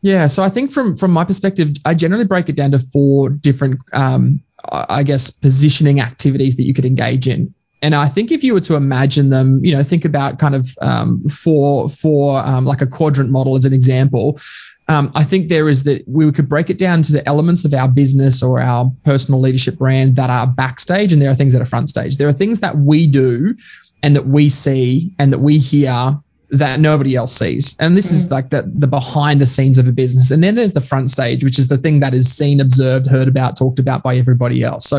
yeah, 0.03 0.27
so 0.27 0.43
I 0.43 0.49
think 0.49 0.73
from 0.73 0.97
from 0.97 1.12
my 1.12 1.25
perspective, 1.25 1.71
I 1.85 1.95
generally 1.95 2.25
break 2.25 2.49
it 2.49 2.57
down 2.57 2.73
to 2.73 2.81
four 2.81 3.29
different 3.31 3.81
um, 3.93 4.43
I 4.71 5.02
guess, 5.02 5.31
positioning 5.31 6.00
activities 6.00 6.57
that 6.57 6.64
you 6.64 6.75
could 6.75 6.85
engage 6.85 7.26
in. 7.26 7.54
And 7.83 7.97
I 7.97 8.07
think 8.07 8.31
if 8.31 8.45
you 8.45 8.54
were 8.54 8.61
to 8.61 8.76
imagine 8.76 9.28
them, 9.28 9.64
you 9.64 9.75
know, 9.75 9.83
think 9.83 10.04
about 10.04 10.38
kind 10.38 10.54
of 10.54 10.69
um, 10.81 11.25
for 11.26 11.88
for 11.88 12.38
um, 12.38 12.64
like 12.64 12.81
a 12.81 12.87
quadrant 12.87 13.31
model 13.31 13.57
as 13.57 13.64
an 13.64 13.73
example. 13.73 14.39
Um, 14.87 15.10
I 15.17 15.25
think 15.25 15.49
there 15.49 15.69
is 15.69 15.84
that 15.84 16.04
we 16.06 16.30
could 16.30 16.49
break 16.49 16.71
it 16.71 16.78
down 16.78 17.02
to 17.02 17.13
the 17.13 17.26
elements 17.28 17.65
of 17.65 17.75
our 17.75 17.89
business 17.89 18.43
or 18.43 18.60
our 18.60 18.93
personal 19.04 19.41
leadership 19.41 19.78
brand 19.78 20.17
that 20.17 20.30
are 20.30 20.47
backstage, 20.47 21.13
and 21.13 21.21
there 21.21 21.30
are 21.30 21.34
things 21.34 21.54
that 21.54 21.63
are 21.63 21.67
front 21.67 21.89
stage. 21.89 22.19
There 22.19 22.28
are 22.28 22.32
things 22.32 22.60
that 22.60 22.76
we 22.76 23.08
do 23.08 23.56
and 24.02 24.15
that 24.15 24.26
we 24.26 24.49
see 24.49 25.15
and 25.19 25.32
that 25.32 25.41
we 25.41 25.58
hear 25.58 26.21
that 26.52 26.78
nobody 26.78 27.17
else 27.17 27.32
sees. 27.34 27.76
And 27.80 27.97
this 27.97 28.10
mm. 28.10 28.15
is 28.15 28.30
like 28.30 28.50
the, 28.50 28.62
the 28.62 28.86
behind 28.86 29.41
the 29.41 29.47
scenes 29.47 29.78
of 29.78 29.88
a 29.88 29.93
business. 29.93 30.30
And 30.30 30.45
then 30.45 30.54
there's 30.54 30.75
the 30.75 30.82
front 30.82 31.10
stage, 31.10 31.43
which 31.43 31.58
is 31.58 31.69
the 31.69 31.78
thing 31.78 32.00
that 32.00 32.12
is 32.12 32.30
seen, 32.30 32.60
observed, 32.60 33.06
heard 33.06 33.26
about, 33.26 33.56
talked 33.56 33.78
about 33.78 34.02
by 34.02 34.17
everybody 34.17 34.62
else. 34.62 34.84
So 34.84 34.99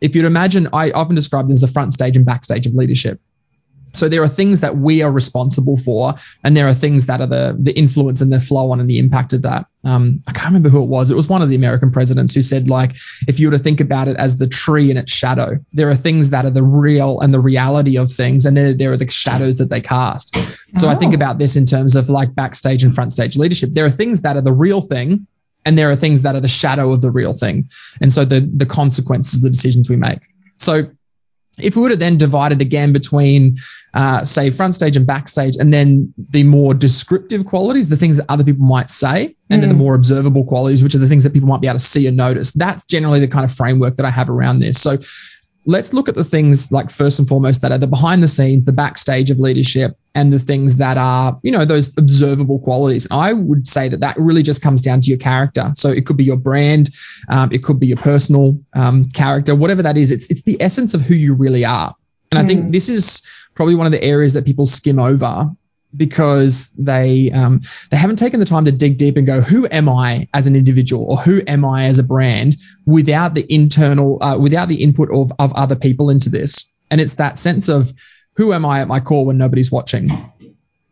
if 0.00 0.14
you'd 0.14 0.24
imagine, 0.24 0.68
I 0.72 0.92
often 0.92 1.16
describe 1.16 1.48
this 1.48 1.62
as 1.62 1.68
the 1.68 1.72
front 1.74 1.92
stage 1.92 2.16
and 2.16 2.24
backstage 2.24 2.66
of 2.66 2.74
leadership. 2.74 3.20
So 3.92 4.08
there 4.08 4.22
are 4.22 4.28
things 4.28 4.60
that 4.60 4.76
we 4.76 5.02
are 5.02 5.10
responsible 5.10 5.76
for, 5.76 6.14
and 6.42 6.56
there 6.56 6.68
are 6.68 6.74
things 6.74 7.06
that 7.06 7.20
are 7.20 7.26
the 7.26 7.56
the 7.58 7.76
influence 7.76 8.20
and 8.20 8.32
the 8.32 8.40
flow 8.40 8.72
on 8.72 8.80
and 8.80 8.88
the 8.88 8.98
impact 8.98 9.32
of 9.32 9.42
that. 9.42 9.66
Um, 9.84 10.22
I 10.28 10.32
can't 10.32 10.46
remember 10.46 10.68
who 10.68 10.82
it 10.82 10.88
was. 10.88 11.10
It 11.10 11.16
was 11.16 11.28
one 11.28 11.42
of 11.42 11.48
the 11.48 11.56
American 11.56 11.90
presidents 11.90 12.34
who 12.34 12.42
said, 12.42 12.68
like, 12.68 12.92
if 13.26 13.40
you 13.40 13.48
were 13.48 13.56
to 13.56 13.62
think 13.62 13.80
about 13.80 14.08
it 14.08 14.16
as 14.16 14.38
the 14.38 14.46
tree 14.46 14.90
and 14.90 14.98
its 14.98 15.12
shadow, 15.12 15.58
there 15.72 15.90
are 15.90 15.94
things 15.94 16.30
that 16.30 16.44
are 16.44 16.50
the 16.50 16.62
real 16.62 17.20
and 17.20 17.34
the 17.34 17.40
reality 17.40 17.98
of 17.98 18.10
things, 18.10 18.46
and 18.46 18.56
then 18.56 18.76
there 18.76 18.92
are 18.92 18.96
the 18.96 19.10
shadows 19.10 19.58
that 19.58 19.68
they 19.68 19.80
cast. 19.80 20.36
So 20.78 20.88
oh. 20.88 20.90
I 20.90 20.94
think 20.94 21.12
oh. 21.12 21.16
about 21.16 21.38
this 21.38 21.56
in 21.56 21.66
terms 21.66 21.96
of 21.96 22.08
like 22.08 22.34
backstage 22.34 22.84
and 22.84 22.94
front 22.94 23.12
stage 23.12 23.36
leadership. 23.36 23.70
There 23.72 23.86
are 23.86 23.90
things 23.90 24.22
that 24.22 24.36
are 24.36 24.42
the 24.42 24.52
real 24.52 24.80
thing, 24.80 25.26
and 25.64 25.76
there 25.76 25.90
are 25.90 25.96
things 25.96 26.22
that 26.22 26.34
are 26.34 26.40
the 26.40 26.48
shadow 26.48 26.92
of 26.92 27.00
the 27.00 27.10
real 27.10 27.34
thing, 27.34 27.68
and 28.00 28.12
so 28.12 28.24
the 28.24 28.40
the 28.40 28.66
consequences 28.66 29.42
the 29.42 29.50
decisions 29.50 29.90
we 29.90 29.96
make. 29.96 30.20
So 30.56 30.90
if 31.58 31.76
we 31.76 31.82
were 31.82 31.90
to 31.90 31.96
then 31.96 32.16
divide 32.16 32.52
it 32.52 32.60
again 32.60 32.92
between 32.92 33.56
uh, 33.94 34.24
say 34.24 34.50
front 34.50 34.74
stage 34.74 34.96
and 34.96 35.06
backstage, 35.06 35.56
and 35.56 35.72
then 35.72 36.14
the 36.16 36.44
more 36.44 36.74
descriptive 36.74 37.44
qualities, 37.44 37.88
the 37.88 37.96
things 37.96 38.16
that 38.16 38.26
other 38.28 38.44
people 38.44 38.64
might 38.64 38.90
say, 38.90 39.36
and 39.50 39.58
mm. 39.58 39.60
then 39.60 39.68
the 39.68 39.74
mm. 39.74 39.78
more 39.78 39.94
observable 39.94 40.44
qualities, 40.44 40.82
which 40.82 40.94
are 40.94 40.98
the 40.98 41.06
things 41.06 41.24
that 41.24 41.32
people 41.32 41.48
might 41.48 41.60
be 41.60 41.68
able 41.68 41.78
to 41.78 41.84
see 41.84 42.06
and 42.06 42.16
notice. 42.16 42.52
That's 42.52 42.86
generally 42.86 43.20
the 43.20 43.28
kind 43.28 43.44
of 43.44 43.52
framework 43.52 43.96
that 43.96 44.06
I 44.06 44.10
have 44.10 44.30
around 44.30 44.60
this. 44.60 44.80
So 44.80 44.98
let's 45.66 45.92
look 45.92 46.08
at 46.08 46.14
the 46.14 46.24
things 46.24 46.72
like 46.72 46.90
first 46.90 47.18
and 47.18 47.28
foremost 47.28 47.62
that 47.62 47.72
are 47.72 47.78
the 47.78 47.86
behind 47.86 48.22
the 48.22 48.28
scenes, 48.28 48.64
the 48.64 48.72
backstage 48.72 49.30
of 49.30 49.38
leadership, 49.38 49.96
and 50.14 50.32
the 50.32 50.38
things 50.38 50.76
that 50.76 50.98
are, 50.98 51.38
you 51.42 51.52
know, 51.52 51.64
those 51.64 51.96
observable 51.98 52.58
qualities. 52.58 53.06
I 53.10 53.32
would 53.32 53.66
say 53.66 53.88
that 53.88 54.00
that 54.00 54.16
really 54.18 54.42
just 54.42 54.62
comes 54.62 54.82
down 54.82 55.00
to 55.02 55.08
your 55.10 55.18
character. 55.18 55.70
So 55.74 55.90
it 55.90 56.06
could 56.06 56.16
be 56.16 56.24
your 56.24 56.36
brand, 56.36 56.90
um, 57.28 57.50
it 57.52 57.62
could 57.62 57.78
be 57.78 57.88
your 57.88 57.96
personal 57.96 58.60
um, 58.72 59.08
character, 59.08 59.54
whatever 59.54 59.82
that 59.82 59.96
is. 59.96 60.12
It's 60.12 60.30
it's 60.30 60.42
the 60.42 60.60
essence 60.60 60.94
of 60.94 61.02
who 61.02 61.14
you 61.14 61.34
really 61.34 61.64
are. 61.64 61.94
And 62.30 62.40
mm. 62.40 62.44
I 62.44 62.46
think 62.46 62.66
mm. 62.66 62.72
this 62.72 62.88
is 62.88 63.22
probably 63.54 63.74
one 63.74 63.86
of 63.86 63.92
the 63.92 64.02
areas 64.02 64.34
that 64.34 64.44
people 64.44 64.66
skim 64.66 64.98
over 64.98 65.50
because 65.94 66.70
they 66.78 67.30
um, 67.30 67.60
they 67.90 67.96
haven't 67.96 68.16
taken 68.16 68.40
the 68.40 68.46
time 68.46 68.64
to 68.64 68.72
dig 68.72 68.96
deep 68.96 69.16
and 69.16 69.26
go, 69.26 69.40
who 69.40 69.68
am 69.70 69.88
I 69.88 70.28
as 70.32 70.46
an 70.46 70.56
individual 70.56 71.04
or 71.10 71.16
who 71.18 71.42
am 71.46 71.64
I 71.64 71.84
as 71.84 71.98
a 71.98 72.04
brand 72.04 72.56
without 72.86 73.34
the 73.34 73.46
internal, 73.52 74.22
uh, 74.22 74.38
without 74.38 74.68
the 74.68 74.82
input 74.82 75.10
of, 75.10 75.32
of 75.38 75.52
other 75.54 75.76
people 75.76 76.10
into 76.10 76.30
this. 76.30 76.72
And 76.90 77.00
it's 77.00 77.14
that 77.14 77.38
sense 77.38 77.68
of 77.68 77.92
who 78.36 78.52
am 78.52 78.64
I 78.64 78.80
at 78.80 78.88
my 78.88 79.00
core 79.00 79.26
when 79.26 79.38
nobody's 79.38 79.70
watching. 79.70 80.08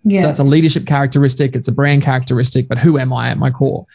Yeah. 0.02 0.20
So 0.20 0.26
that's 0.26 0.40
a 0.40 0.44
leadership 0.44 0.86
characteristic, 0.86 1.54
it's 1.54 1.68
a 1.68 1.72
brand 1.72 2.02
characteristic, 2.02 2.68
but 2.68 2.78
who 2.78 2.98
am 2.98 3.12
I 3.12 3.30
at 3.30 3.38
my 3.38 3.50
core? 3.50 3.86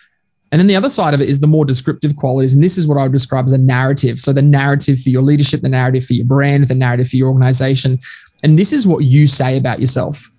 And 0.51 0.59
then 0.59 0.67
the 0.67 0.75
other 0.75 0.89
side 0.89 1.13
of 1.13 1.21
it 1.21 1.27
is 1.27 1.39
the 1.39 1.47
more 1.47 1.65
descriptive 1.65 2.15
qualities. 2.15 2.53
And 2.53 2.63
this 2.63 2.77
is 2.77 2.87
what 2.87 2.97
I 2.97 3.03
would 3.03 3.11
describe 3.11 3.45
as 3.45 3.51
a 3.51 3.57
narrative. 3.57 4.19
So 4.19 4.31
the 4.31 4.43
narrative 4.43 4.99
for 5.01 5.09
your 5.09 5.23
leadership, 5.23 5.61
the 5.61 5.69
narrative 5.69 6.05
for 6.05 6.13
your 6.13 6.27
brand, 6.27 6.63
the 6.65 6.75
narrative 6.75 7.09
for 7.09 7.17
your 7.17 7.29
organization. 7.29 7.99
And 8.43 8.57
this 8.57 8.73
is 8.73 8.85
what 8.85 9.03
you 9.03 9.27
say 9.27 9.57
about 9.57 9.79
yourself, 9.79 10.31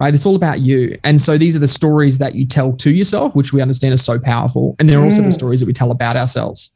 right? 0.00 0.14
It's 0.14 0.26
all 0.26 0.36
about 0.36 0.60
you. 0.60 0.98
And 1.04 1.20
so 1.20 1.38
these 1.38 1.56
are 1.56 1.60
the 1.60 1.68
stories 1.68 2.18
that 2.18 2.34
you 2.34 2.46
tell 2.46 2.74
to 2.78 2.90
yourself, 2.90 3.34
which 3.34 3.52
we 3.52 3.60
understand 3.60 3.94
are 3.94 3.98
so 3.98 4.18
powerful. 4.18 4.76
And 4.78 4.88
they're 4.88 4.98
mm. 4.98 5.04
also 5.04 5.22
the 5.22 5.28
mm. 5.28 5.32
stories 5.32 5.60
that 5.60 5.66
we 5.66 5.72
tell 5.72 5.90
about 5.90 6.16
ourselves. 6.16 6.74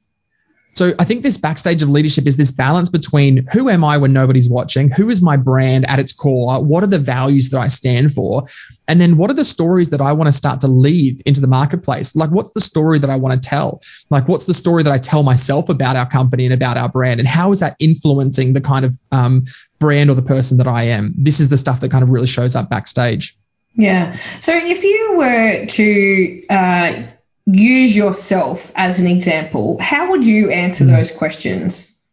So 0.76 0.92
I 0.98 1.04
think 1.04 1.22
this 1.22 1.38
backstage 1.38 1.82
of 1.82 1.88
leadership 1.88 2.26
is 2.26 2.36
this 2.36 2.50
balance 2.50 2.90
between 2.90 3.46
who 3.50 3.70
am 3.70 3.82
I 3.82 3.96
when 3.96 4.12
nobody's 4.12 4.46
watching? 4.46 4.90
Who 4.90 5.08
is 5.08 5.22
my 5.22 5.38
brand 5.38 5.88
at 5.88 5.98
its 5.98 6.12
core? 6.12 6.62
What 6.62 6.84
are 6.84 6.86
the 6.86 6.98
values 6.98 7.48
that 7.50 7.58
I 7.58 7.68
stand 7.68 8.12
for? 8.12 8.44
And 8.86 9.00
then 9.00 9.16
what 9.16 9.30
are 9.30 9.34
the 9.34 9.44
stories 9.44 9.90
that 9.90 10.02
I 10.02 10.12
want 10.12 10.28
to 10.28 10.32
start 10.32 10.60
to 10.60 10.68
leave 10.68 11.22
into 11.24 11.40
the 11.40 11.46
marketplace? 11.46 12.14
Like, 12.14 12.28
what's 12.28 12.52
the 12.52 12.60
story 12.60 12.98
that 12.98 13.08
I 13.08 13.16
want 13.16 13.42
to 13.42 13.48
tell? 13.48 13.80
Like, 14.10 14.28
what's 14.28 14.44
the 14.44 14.52
story 14.52 14.82
that 14.82 14.92
I 14.92 14.98
tell 14.98 15.22
myself 15.22 15.70
about 15.70 15.96
our 15.96 16.06
company 16.06 16.44
and 16.44 16.52
about 16.52 16.76
our 16.76 16.90
brand? 16.90 17.20
And 17.20 17.28
how 17.28 17.52
is 17.52 17.60
that 17.60 17.76
influencing 17.78 18.52
the 18.52 18.60
kind 18.60 18.84
of 18.84 18.94
um, 19.10 19.44
brand 19.78 20.10
or 20.10 20.14
the 20.14 20.20
person 20.20 20.58
that 20.58 20.68
I 20.68 20.88
am? 20.88 21.14
This 21.16 21.40
is 21.40 21.48
the 21.48 21.56
stuff 21.56 21.80
that 21.80 21.90
kind 21.90 22.04
of 22.04 22.10
really 22.10 22.26
shows 22.26 22.54
up 22.54 22.68
backstage. 22.68 23.34
Yeah. 23.76 24.12
So 24.12 24.52
if 24.54 24.84
you 24.84 25.14
were 25.16 25.66
to 25.66 26.46
uh, 26.50 27.15
use 27.46 27.96
yourself 27.96 28.72
as 28.74 29.00
an 29.00 29.06
example, 29.06 29.78
how 29.80 30.10
would 30.10 30.26
you 30.26 30.50
answer 30.50 30.84
mm. 30.84 30.94
those 30.94 31.12
questions? 31.12 32.04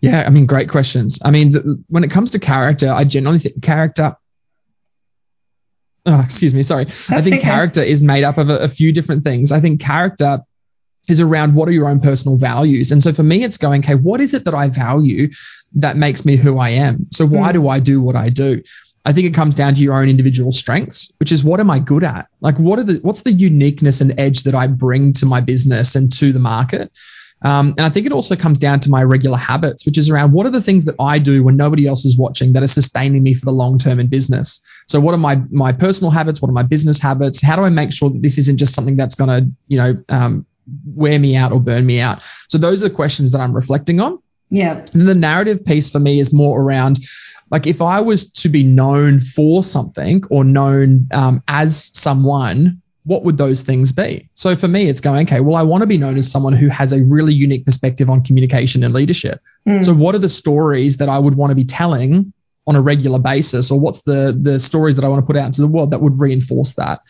Yeah, 0.00 0.24
I 0.26 0.30
mean, 0.30 0.46
great 0.46 0.68
questions. 0.68 1.20
I 1.24 1.30
mean, 1.30 1.50
the, 1.50 1.82
when 1.88 2.04
it 2.04 2.10
comes 2.10 2.32
to 2.32 2.40
character, 2.40 2.90
I 2.90 3.04
generally 3.04 3.38
think 3.38 3.62
character. 3.62 4.16
Oh, 6.06 6.20
excuse 6.24 6.54
me, 6.54 6.62
sorry. 6.62 6.84
That's 6.86 7.12
I 7.12 7.20
think 7.20 7.36
okay. 7.36 7.44
character 7.44 7.82
is 7.82 8.02
made 8.02 8.24
up 8.24 8.38
of 8.38 8.50
a, 8.50 8.58
a 8.58 8.68
few 8.68 8.92
different 8.92 9.22
things. 9.22 9.52
I 9.52 9.60
think 9.60 9.80
character 9.80 10.40
is 11.08 11.20
around 11.20 11.54
what 11.54 11.68
are 11.68 11.72
your 11.72 11.88
own 11.88 12.00
personal 12.00 12.36
values. 12.36 12.90
And 12.92 13.02
so 13.02 13.12
for 13.12 13.22
me, 13.22 13.42
it's 13.44 13.58
going, 13.58 13.80
okay, 13.80 13.94
what 13.94 14.20
is 14.20 14.34
it 14.34 14.44
that 14.44 14.54
I 14.54 14.68
value 14.68 15.28
that 15.76 15.96
makes 15.96 16.24
me 16.24 16.36
who 16.36 16.58
I 16.58 16.70
am? 16.70 17.06
So 17.12 17.26
why 17.26 17.50
mm. 17.50 17.54
do 17.54 17.68
I 17.68 17.80
do 17.80 18.00
what 18.00 18.16
I 18.16 18.28
do? 18.28 18.62
I 19.04 19.12
think 19.12 19.26
it 19.26 19.34
comes 19.34 19.54
down 19.54 19.74
to 19.74 19.82
your 19.82 19.94
own 19.94 20.08
individual 20.08 20.52
strengths, 20.52 21.14
which 21.18 21.32
is 21.32 21.44
what 21.44 21.60
am 21.60 21.70
I 21.70 21.80
good 21.80 22.04
at? 22.04 22.28
Like 22.40 22.58
what 22.58 22.78
are 22.78 22.84
the 22.84 23.00
what's 23.02 23.22
the 23.22 23.32
uniqueness 23.32 24.00
and 24.00 24.18
edge 24.18 24.44
that 24.44 24.54
I 24.54 24.68
bring 24.68 25.12
to 25.14 25.26
my 25.26 25.40
business 25.40 25.96
and 25.96 26.12
to 26.12 26.32
the 26.32 26.40
market? 26.40 26.92
Um, 27.44 27.74
and 27.76 27.80
I 27.80 27.88
think 27.88 28.06
it 28.06 28.12
also 28.12 28.36
comes 28.36 28.58
down 28.58 28.80
to 28.80 28.90
my 28.90 29.02
regular 29.02 29.36
habits, 29.36 29.84
which 29.84 29.98
is 29.98 30.10
around 30.10 30.30
what 30.30 30.46
are 30.46 30.50
the 30.50 30.60
things 30.60 30.84
that 30.84 30.94
I 31.00 31.18
do 31.18 31.42
when 31.42 31.56
nobody 31.56 31.88
else 31.88 32.04
is 32.04 32.16
watching 32.16 32.52
that 32.52 32.62
are 32.62 32.68
sustaining 32.68 33.22
me 33.22 33.34
for 33.34 33.46
the 33.46 33.52
long 33.52 33.78
term 33.78 33.98
in 33.98 34.06
business. 34.06 34.84
So 34.86 35.00
what 35.00 35.14
are 35.14 35.18
my 35.18 35.42
my 35.50 35.72
personal 35.72 36.10
habits? 36.10 36.40
What 36.40 36.48
are 36.48 36.54
my 36.54 36.62
business 36.62 37.00
habits? 37.00 37.42
How 37.42 37.56
do 37.56 37.62
I 37.62 37.70
make 37.70 37.92
sure 37.92 38.10
that 38.10 38.22
this 38.22 38.38
isn't 38.38 38.58
just 38.58 38.74
something 38.74 38.96
that's 38.96 39.16
going 39.16 39.30
to 39.30 39.50
you 39.66 39.78
know 39.78 40.04
um, 40.08 40.46
wear 40.86 41.18
me 41.18 41.34
out 41.34 41.50
or 41.50 41.60
burn 41.60 41.84
me 41.84 42.00
out? 42.00 42.22
So 42.22 42.58
those 42.58 42.84
are 42.84 42.88
the 42.88 42.94
questions 42.94 43.32
that 43.32 43.40
I'm 43.40 43.52
reflecting 43.52 44.00
on. 44.00 44.20
Yeah. 44.52 44.84
And 44.92 45.08
the 45.08 45.14
narrative 45.14 45.64
piece 45.64 45.90
for 45.90 45.98
me 45.98 46.20
is 46.20 46.32
more 46.32 46.60
around 46.60 46.98
like 47.52 47.66
if 47.66 47.82
I 47.82 48.00
was 48.00 48.32
to 48.32 48.48
be 48.48 48.64
known 48.64 49.20
for 49.20 49.62
something 49.62 50.24
or 50.30 50.42
known 50.42 51.08
um, 51.12 51.42
as 51.46 51.90
someone, 51.96 52.80
what 53.04 53.24
would 53.24 53.36
those 53.36 53.62
things 53.62 53.92
be? 53.92 54.30
So 54.32 54.56
for 54.56 54.66
me, 54.66 54.88
it's 54.88 55.02
going, 55.02 55.26
okay, 55.26 55.40
well, 55.40 55.56
I 55.56 55.62
want 55.62 55.82
to 55.82 55.86
be 55.86 55.98
known 55.98 56.16
as 56.16 56.30
someone 56.30 56.54
who 56.54 56.68
has 56.68 56.94
a 56.94 57.04
really 57.04 57.34
unique 57.34 57.66
perspective 57.66 58.08
on 58.08 58.22
communication 58.24 58.82
and 58.84 58.94
leadership. 58.94 59.40
Mm. 59.68 59.84
So 59.84 59.92
what 59.92 60.14
are 60.14 60.18
the 60.18 60.30
stories 60.30 60.96
that 60.96 61.10
I 61.10 61.18
would 61.18 61.34
want 61.34 61.50
to 61.50 61.54
be 61.54 61.66
telling 61.66 62.32
on 62.66 62.74
a 62.74 62.80
regular 62.80 63.18
basis? 63.18 63.70
Or 63.70 63.78
what's 63.78 64.00
the 64.00 64.36
the 64.38 64.58
stories 64.58 64.96
that 64.96 65.04
I 65.04 65.08
want 65.08 65.22
to 65.22 65.26
put 65.26 65.36
out 65.36 65.46
into 65.46 65.60
the 65.60 65.68
world 65.68 65.90
that 65.90 66.00
would 66.00 66.18
reinforce 66.18 66.74
that? 66.74 67.00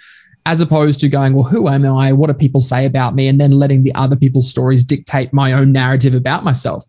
As 0.45 0.61
opposed 0.61 1.01
to 1.01 1.09
going, 1.09 1.35
well, 1.35 1.45
who 1.45 1.69
am 1.69 1.87
I? 1.87 2.15
What 2.15 2.27
do 2.27 2.35
people 2.35 2.61
say 2.61 2.87
about 2.87 3.15
me? 3.15 3.29
And 3.29 3.39
then 3.39 3.53
letting 3.53 3.83
the 3.83 3.95
other 3.95 4.17
people's 4.17 4.51
stories 4.51 4.83
dictate 4.83 5.33
my 5.33 5.53
own 5.53 5.71
narrative 5.71 6.17
about 6.17 6.43
myself. 6.43 6.85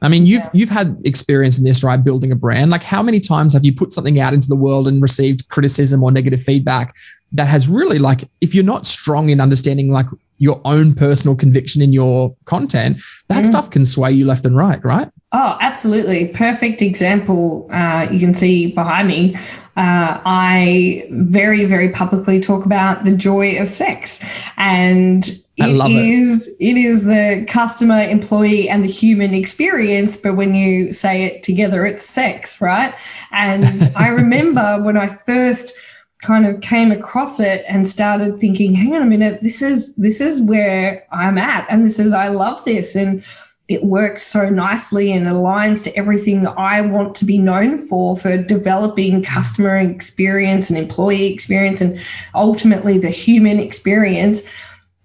I 0.00 0.08
mean, 0.08 0.26
you've 0.26 0.42
yeah. 0.44 0.50
you've 0.52 0.68
had 0.68 1.02
experience 1.04 1.58
in 1.58 1.64
this, 1.64 1.82
right? 1.82 1.96
Building 1.96 2.30
a 2.30 2.36
brand. 2.36 2.70
Like, 2.70 2.84
how 2.84 3.02
many 3.02 3.20
times 3.20 3.54
have 3.54 3.64
you 3.64 3.74
put 3.74 3.92
something 3.92 4.20
out 4.20 4.32
into 4.32 4.48
the 4.48 4.56
world 4.56 4.86
and 4.86 5.02
received 5.02 5.48
criticism 5.48 6.02
or 6.02 6.12
negative 6.12 6.42
feedback 6.42 6.94
that 7.32 7.48
has 7.48 7.68
really, 7.68 7.98
like, 7.98 8.22
if 8.40 8.54
you're 8.54 8.64
not 8.64 8.86
strong 8.86 9.30
in 9.30 9.40
understanding 9.40 9.90
like 9.90 10.06
your 10.38 10.60
own 10.64 10.94
personal 10.94 11.36
conviction 11.36 11.82
in 11.82 11.92
your 11.92 12.36
content, 12.44 13.02
that 13.28 13.42
mm. 13.42 13.46
stuff 13.46 13.70
can 13.70 13.84
sway 13.84 14.12
you 14.12 14.24
left 14.24 14.46
and 14.46 14.56
right, 14.56 14.82
right? 14.84 15.10
Oh, 15.32 15.58
absolutely. 15.60 16.28
Perfect 16.32 16.80
example. 16.80 17.68
Uh, 17.70 18.06
you 18.10 18.20
can 18.20 18.34
see 18.34 18.72
behind 18.72 19.08
me. 19.08 19.36
Uh, 19.78 20.20
I 20.24 21.04
very, 21.08 21.64
very 21.66 21.90
publicly 21.90 22.40
talk 22.40 22.66
about 22.66 23.04
the 23.04 23.16
joy 23.16 23.60
of 23.60 23.68
sex, 23.68 24.28
and 24.56 25.24
it 25.56 25.90
is 26.00 26.48
it. 26.48 26.56
it 26.58 26.76
is 26.76 27.04
the 27.04 27.46
customer, 27.48 28.00
employee, 28.00 28.68
and 28.68 28.82
the 28.82 28.88
human 28.88 29.34
experience. 29.34 30.16
But 30.16 30.34
when 30.34 30.52
you 30.52 30.90
say 30.90 31.26
it 31.26 31.44
together, 31.44 31.86
it's 31.86 32.02
sex, 32.02 32.60
right? 32.60 32.92
And 33.30 33.64
I 33.96 34.08
remember 34.08 34.82
when 34.82 34.96
I 34.96 35.06
first 35.06 35.78
kind 36.20 36.44
of 36.44 36.60
came 36.60 36.90
across 36.90 37.38
it 37.38 37.64
and 37.68 37.86
started 37.86 38.40
thinking, 38.40 38.74
hang 38.74 38.96
on 38.96 39.02
a 39.02 39.06
minute, 39.06 39.42
this 39.42 39.62
is 39.62 39.94
this 39.94 40.20
is 40.20 40.42
where 40.42 41.06
I'm 41.12 41.38
at, 41.38 41.70
and 41.70 41.84
this 41.84 42.00
is 42.00 42.12
I 42.12 42.28
love 42.28 42.64
this, 42.64 42.96
and 42.96 43.24
it 43.68 43.84
works 43.84 44.22
so 44.22 44.48
nicely 44.48 45.12
and 45.12 45.26
aligns 45.26 45.84
to 45.84 45.94
everything 45.94 46.40
that 46.40 46.58
I 46.58 46.80
want 46.80 47.16
to 47.16 47.26
be 47.26 47.36
known 47.36 47.76
for, 47.76 48.16
for 48.16 48.42
developing 48.42 49.22
customer 49.22 49.76
experience 49.76 50.70
and 50.70 50.78
employee 50.78 51.30
experience 51.30 51.82
and 51.82 52.00
ultimately 52.34 52.98
the 52.98 53.10
human 53.10 53.58
experience. 53.58 54.50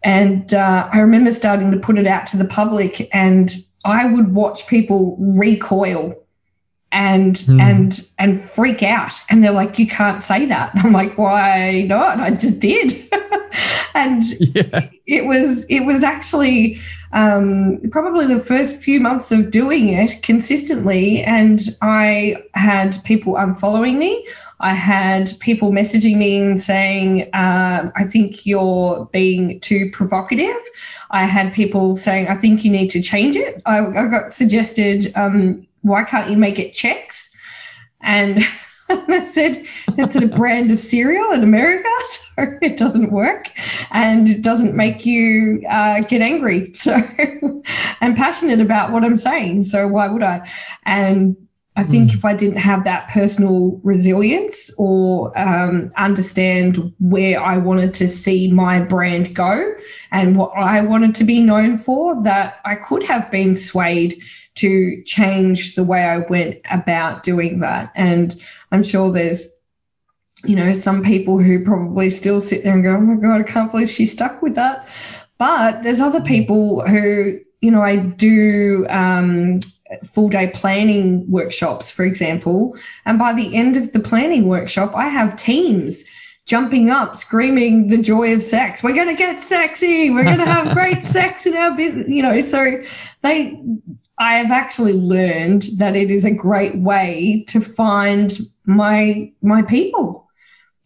And 0.02 0.54
uh, 0.54 0.90
I 0.92 1.02
remember 1.02 1.32
starting 1.32 1.72
to 1.72 1.80
put 1.80 2.00
it 2.00 2.08
out 2.08 2.28
to 2.28 2.38
the 2.38 2.46
public, 2.46 3.14
and 3.14 3.54
I 3.84 4.06
would 4.06 4.34
watch 4.34 4.68
people 4.68 5.18
recoil 5.20 6.24
and 6.94 7.36
mm. 7.36 7.60
and 7.60 8.00
and 8.20 8.40
freak 8.40 8.84
out 8.84 9.20
and 9.30 9.44
they're 9.44 9.52
like 9.52 9.80
you 9.80 9.88
can't 9.88 10.22
say 10.22 10.46
that 10.46 10.72
i'm 10.84 10.94
like 10.94 11.18
why 11.18 11.84
not 11.88 12.20
i 12.20 12.30
just 12.30 12.62
did 12.62 12.94
and 13.96 14.24
yeah. 14.40 14.88
it 15.08 15.26
was 15.26 15.66
it 15.72 15.80
was 15.80 16.04
actually 16.04 16.78
um, 17.14 17.78
probably 17.92 18.26
the 18.26 18.40
first 18.40 18.82
few 18.82 19.00
months 19.00 19.32
of 19.32 19.52
doing 19.52 19.90
it 19.90 20.22
consistently, 20.24 21.22
and 21.22 21.60
I 21.82 22.38
had 22.56 22.98
people 23.06 23.36
unfollowing 23.36 23.98
me. 23.98 24.28
I 24.60 24.74
had 24.74 25.30
people 25.40 25.72
messaging 25.72 26.18
me 26.18 26.40
and 26.40 26.60
saying, 26.60 27.34
uh, 27.34 27.92
I 27.96 28.04
think 28.06 28.46
you're 28.48 29.08
being 29.12 29.60
too 29.60 29.92
provocative. 29.94 30.56
I 31.12 31.26
had 31.26 31.54
people 31.54 31.96
saying, 31.96 32.30
I 32.30 32.34
think 32.34 32.66
you 32.66 32.72
need 32.72 32.90
to 32.92 33.02
change 33.02 33.36
it. 33.36 33.62
I, 33.66 33.86
I 33.86 34.08
got 34.08 34.32
suggested, 34.32 35.06
um, 35.16 35.68
why 35.82 36.06
can't 36.06 36.32
you 36.32 36.38
make 36.38 36.58
it 36.58 36.74
Chex? 36.74 37.36
And 38.02 38.40
I 39.10 39.24
said, 39.24 39.58
it's 39.98 40.16
a 40.16 40.28
brand 40.28 40.72
of 40.72 40.80
cereal 40.80 41.32
in 41.32 41.44
America, 41.44 41.90
so 42.06 42.44
it 42.62 42.78
doesn't 42.78 43.12
work 43.12 43.46
and 43.92 44.30
it 44.30 44.44
doesn't 44.44 44.76
make 44.76 45.06
you 45.06 45.64
uh, 45.70 46.02
get 46.02 46.22
angry. 46.22 46.72
So 46.84 46.94
I'm 48.02 48.14
passionate 48.14 48.60
about 48.60 48.92
what 48.92 49.06
I'm 49.06 49.16
saying, 49.16 49.64
so 49.64 49.88
why 49.88 50.10
would 50.10 50.22
I? 50.22 50.50
And 50.86 51.38
I 51.76 51.84
think 51.84 52.12
mm. 52.12 52.16
if 52.16 52.26
I 52.26 52.36
didn't 52.36 52.60
have 52.60 52.84
that 52.84 53.08
personal 53.08 53.80
resilience 53.84 54.76
or 54.78 55.38
um, 55.40 55.90
understand 55.98 56.94
where 57.00 57.42
I 57.42 57.58
wanted 57.58 57.96
to 57.96 58.08
see 58.08 58.52
my 58.52 58.82
brand 58.82 59.34
go 59.34 59.74
and 60.12 60.36
what 60.36 60.52
I 60.56 60.82
wanted 60.82 61.16
to 61.16 61.24
be 61.24 61.42
known 61.42 61.78
for, 61.78 62.24
that 62.24 62.60
I 62.66 62.76
could 62.76 63.04
have 63.04 63.32
been 63.32 63.56
swayed 63.56 64.16
to 64.56 65.04
change 65.04 65.76
the 65.76 65.84
way 65.84 66.04
I 66.04 66.20
went 66.20 66.62
about 66.70 67.24
doing 67.24 67.60
that. 67.60 67.92
And 67.96 68.34
I'm 68.72 68.84
sure 68.84 69.12
there's, 69.12 69.58
you 70.46 70.56
know, 70.56 70.74
some 70.74 71.04
people 71.04 71.40
who 71.40 71.64
probably 71.64 72.10
still 72.10 72.42
sit 72.42 72.64
there 72.64 72.74
and 72.74 72.84
go, 72.84 72.96
oh 72.96 73.00
my 73.00 73.16
God, 73.16 73.42
I 73.42 73.44
can't 73.44 73.72
believe 73.72 73.90
she 73.90 74.06
stuck 74.06 74.42
with 74.42 74.56
that. 74.56 74.88
But 75.40 75.82
there's 75.82 76.00
other 76.00 76.22
people 76.22 76.88
who, 76.88 77.40
you 77.62 77.72
know, 77.72 77.82
I 77.82 77.96
do 77.96 78.86
um, 78.90 79.60
full 80.06 80.30
day 80.30 80.52
planning 80.54 81.30
workshops, 81.32 81.92
for 81.92 82.06
example. 82.06 82.78
And 83.06 83.18
by 83.18 83.34
the 83.34 83.56
end 83.56 83.78
of 83.78 83.92
the 83.92 84.00
planning 84.00 84.48
workshop, 84.48 84.96
I 84.96 85.08
have 85.08 85.36
teams 85.36 86.06
jumping 86.46 86.90
up, 86.90 87.16
screaming 87.16 87.88
the 87.88 88.02
joy 88.02 88.34
of 88.34 88.42
sex. 88.42 88.84
We're 88.84 88.96
going 88.96 89.10
to 89.10 89.16
get 89.16 89.40
sexy. 89.40 90.10
We're 90.12 90.26
going 90.26 90.40
to 90.40 90.46
have 90.46 90.74
great 90.74 91.02
sex 91.04 91.46
in 91.46 91.56
our 91.56 91.76
business. 91.76 92.10
You 92.10 92.22
know, 92.24 92.42
so 92.42 92.82
they, 93.24 93.64
I 94.18 94.36
have 94.36 94.52
actually 94.52 94.94
learned 94.94 95.64
that 95.78 95.96
it 95.96 96.12
is 96.12 96.26
a 96.26 96.36
great 96.36 96.78
way 96.78 97.46
to 97.50 97.62
find 97.62 98.32
my 98.66 99.34
my 99.42 99.64
people. 99.64 100.30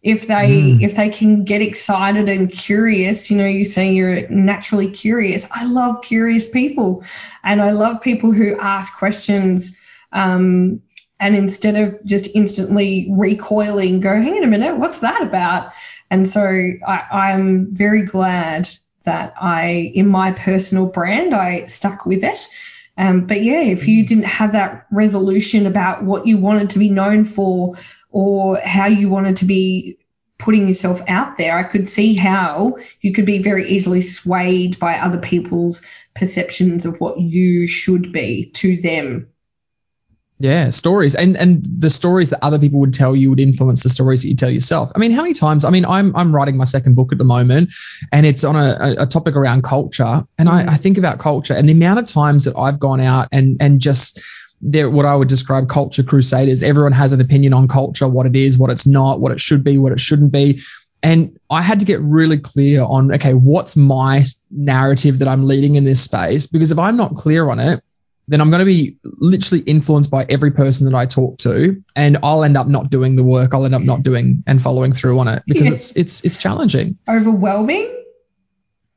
If 0.02 0.28
they 0.28 0.60
mm. 0.60 0.82
if 0.82 0.94
they 0.94 1.10
can 1.10 1.44
get 1.44 1.60
excited 1.60 2.28
and 2.28 2.50
curious, 2.50 3.30
you 3.30 3.38
know, 3.38 3.46
you 3.46 3.64
say 3.64 3.92
you're 3.92 4.28
naturally 4.28 4.92
curious. 4.92 5.50
I 5.52 5.66
love 5.66 6.02
curious 6.02 6.48
people, 6.48 7.04
and 7.42 7.60
I 7.60 7.72
love 7.72 8.00
people 8.00 8.32
who 8.32 8.58
ask 8.58 8.96
questions. 8.98 9.82
Um, 10.12 10.82
and 11.20 11.34
instead 11.34 11.74
of 11.74 12.06
just 12.06 12.36
instantly 12.36 13.08
recoiling, 13.10 13.98
go, 13.98 14.14
hang 14.14 14.36
on 14.36 14.44
a 14.44 14.46
minute, 14.46 14.76
what's 14.76 15.00
that 15.00 15.20
about? 15.22 15.72
And 16.10 16.24
so 16.24 16.40
I, 16.40 17.04
I'm 17.10 17.70
very 17.72 18.04
glad 18.04 18.68
that 19.04 19.34
I, 19.40 19.92
in 19.94 20.08
my 20.08 20.32
personal 20.32 20.90
brand, 20.90 21.34
I 21.34 21.66
stuck 21.66 22.06
with 22.06 22.24
it. 22.24 22.48
Um, 22.96 23.26
but 23.26 23.40
yeah, 23.40 23.62
if 23.62 23.86
you 23.86 24.04
didn't 24.04 24.24
have 24.24 24.52
that 24.52 24.86
resolution 24.92 25.66
about 25.66 26.02
what 26.02 26.26
you 26.26 26.38
wanted 26.38 26.70
to 26.70 26.80
be 26.80 26.90
known 26.90 27.24
for 27.24 27.76
or 28.10 28.58
how 28.58 28.86
you 28.86 29.08
wanted 29.08 29.36
to 29.36 29.44
be 29.44 29.98
putting 30.38 30.66
yourself 30.66 31.00
out 31.08 31.36
there, 31.36 31.56
I 31.56 31.62
could 31.62 31.88
see 31.88 32.16
how 32.16 32.78
you 33.00 33.12
could 33.12 33.26
be 33.26 33.42
very 33.42 33.68
easily 33.68 34.00
swayed 34.00 34.78
by 34.78 34.98
other 34.98 35.18
people's 35.18 35.86
perceptions 36.14 36.86
of 36.86 37.00
what 37.00 37.20
you 37.20 37.66
should 37.66 38.12
be 38.12 38.50
to 38.54 38.76
them. 38.76 39.28
Yeah, 40.40 40.68
stories 40.68 41.16
and 41.16 41.36
and 41.36 41.64
the 41.64 41.90
stories 41.90 42.30
that 42.30 42.44
other 42.44 42.60
people 42.60 42.78
would 42.80 42.94
tell 42.94 43.16
you 43.16 43.30
would 43.30 43.40
influence 43.40 43.82
the 43.82 43.88
stories 43.88 44.22
that 44.22 44.28
you 44.28 44.36
tell 44.36 44.50
yourself. 44.50 44.92
I 44.94 45.00
mean, 45.00 45.10
how 45.10 45.22
many 45.22 45.34
times? 45.34 45.64
I 45.64 45.70
mean, 45.70 45.84
I'm 45.84 46.14
I'm 46.14 46.32
writing 46.32 46.56
my 46.56 46.64
second 46.64 46.94
book 46.94 47.10
at 47.10 47.18
the 47.18 47.24
moment, 47.24 47.72
and 48.12 48.24
it's 48.24 48.44
on 48.44 48.54
a, 48.54 49.02
a 49.02 49.06
topic 49.06 49.34
around 49.34 49.64
culture, 49.64 50.22
and 50.38 50.48
I, 50.48 50.60
mm-hmm. 50.60 50.70
I 50.70 50.74
think 50.74 50.96
about 50.96 51.18
culture 51.18 51.54
and 51.54 51.68
the 51.68 51.72
amount 51.72 51.98
of 51.98 52.06
times 52.06 52.44
that 52.44 52.56
I've 52.56 52.78
gone 52.78 53.00
out 53.00 53.28
and 53.32 53.60
and 53.60 53.80
just 53.80 54.20
they're 54.60 54.88
what 54.88 55.06
I 55.06 55.16
would 55.16 55.28
describe 55.28 55.68
culture 55.68 56.04
crusaders. 56.04 56.62
Everyone 56.62 56.92
has 56.92 57.12
an 57.12 57.20
opinion 57.20 57.52
on 57.52 57.66
culture, 57.66 58.06
what 58.06 58.26
it 58.26 58.36
is, 58.36 58.56
what 58.56 58.70
it's 58.70 58.86
not, 58.86 59.20
what 59.20 59.32
it 59.32 59.40
should 59.40 59.64
be, 59.64 59.78
what 59.78 59.90
it 59.90 60.00
shouldn't 60.00 60.30
be. 60.30 60.60
And 61.02 61.38
I 61.48 61.62
had 61.62 61.80
to 61.80 61.86
get 61.86 62.00
really 62.00 62.38
clear 62.38 62.82
on, 62.82 63.14
okay, 63.14 63.32
what's 63.32 63.76
my 63.76 64.22
narrative 64.50 65.20
that 65.20 65.28
I'm 65.28 65.46
leading 65.46 65.76
in 65.76 65.84
this 65.84 66.02
space? 66.02 66.46
Because 66.48 66.72
if 66.72 66.78
I'm 66.78 66.96
not 66.96 67.14
clear 67.14 67.48
on 67.48 67.60
it, 67.60 67.82
then 68.28 68.42
I'm 68.42 68.50
going 68.50 68.60
to 68.60 68.66
be 68.66 68.98
literally 69.04 69.64
influenced 69.64 70.10
by 70.10 70.26
every 70.28 70.50
person 70.50 70.86
that 70.86 70.94
I 70.94 71.06
talk 71.06 71.38
to, 71.38 71.82
and 71.96 72.18
I'll 72.22 72.44
end 72.44 72.56
up 72.56 72.66
not 72.66 72.90
doing 72.90 73.16
the 73.16 73.24
work. 73.24 73.54
I'll 73.54 73.64
end 73.64 73.74
up 73.74 73.82
not 73.82 74.02
doing 74.02 74.44
and 74.46 74.60
following 74.60 74.92
through 74.92 75.18
on 75.18 75.28
it 75.28 75.42
because 75.46 75.70
it's 75.70 75.96
it's 75.96 76.24
it's 76.24 76.36
challenging. 76.36 76.98
Overwhelming. 77.08 77.94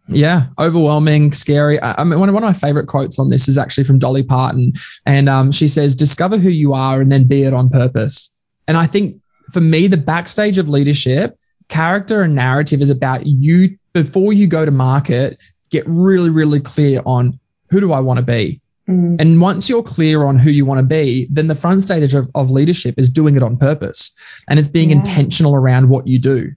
Yeah, 0.08 0.48
overwhelming, 0.60 1.32
scary. 1.32 1.80
I, 1.80 2.02
I 2.02 2.04
mean, 2.04 2.20
one 2.20 2.28
of, 2.28 2.36
one 2.36 2.44
of 2.44 2.50
my 2.50 2.54
favorite 2.54 2.88
quotes 2.88 3.20
on 3.20 3.30
this 3.30 3.48
is 3.48 3.58
actually 3.58 3.86
from 3.86 4.00
Dolly 4.00 4.24
Parton, 4.24 4.74
and 5.06 5.30
um, 5.30 5.52
she 5.54 5.70
says, 5.70 5.96
"Discover 5.96 6.38
who 6.38 6.50
you 6.50 6.74
are 6.74 7.00
and 7.00 7.10
then 7.10 7.28
be 7.28 7.44
it 7.44 7.54
on 7.54 7.70
purpose." 7.70 8.38
And 8.68 8.76
I 8.76 8.86
think 8.86 9.22
for 9.54 9.62
me, 9.62 9.88
the 9.88 9.98
backstage 9.98 10.58
of 10.58 10.68
leadership, 10.68 11.38
character 11.70 12.22
and 12.22 12.36
narrative 12.36 12.82
is 12.82 12.90
about 12.90 13.26
you 13.26 13.78
before 13.94 14.34
you 14.34 14.48
go 14.48 14.66
to 14.66 14.72
market. 14.72 15.42
Get 15.70 15.86
really, 15.88 16.30
really 16.30 16.60
clear 16.60 17.02
on 17.06 17.40
who 17.70 17.80
do 17.80 17.94
I 17.94 18.02
want 18.02 18.20
to 18.20 18.26
be 18.26 18.61
Mm. 18.92 19.22
And 19.22 19.42
once 19.42 19.70
you're 19.70 19.84
clear 19.84 20.24
on 20.26 20.38
who 20.38 20.50
you 20.50 20.66
want 20.66 20.80
to 20.80 20.86
be, 20.86 21.28
then 21.32 21.48
the 21.48 21.56
front 21.56 21.82
stage 21.82 22.14
of, 22.14 22.30
of 22.36 22.52
leadership 22.52 22.96
is 22.98 23.10
doing 23.10 23.36
it 23.36 23.44
on 23.44 23.58
purpose 23.58 24.44
and 24.50 24.60
it's 24.60 24.68
being 24.68 24.90
yeah. 24.90 24.98
intentional 24.98 25.56
around 25.56 25.90
what 25.90 26.08
you 26.08 26.20
do. 26.20 26.52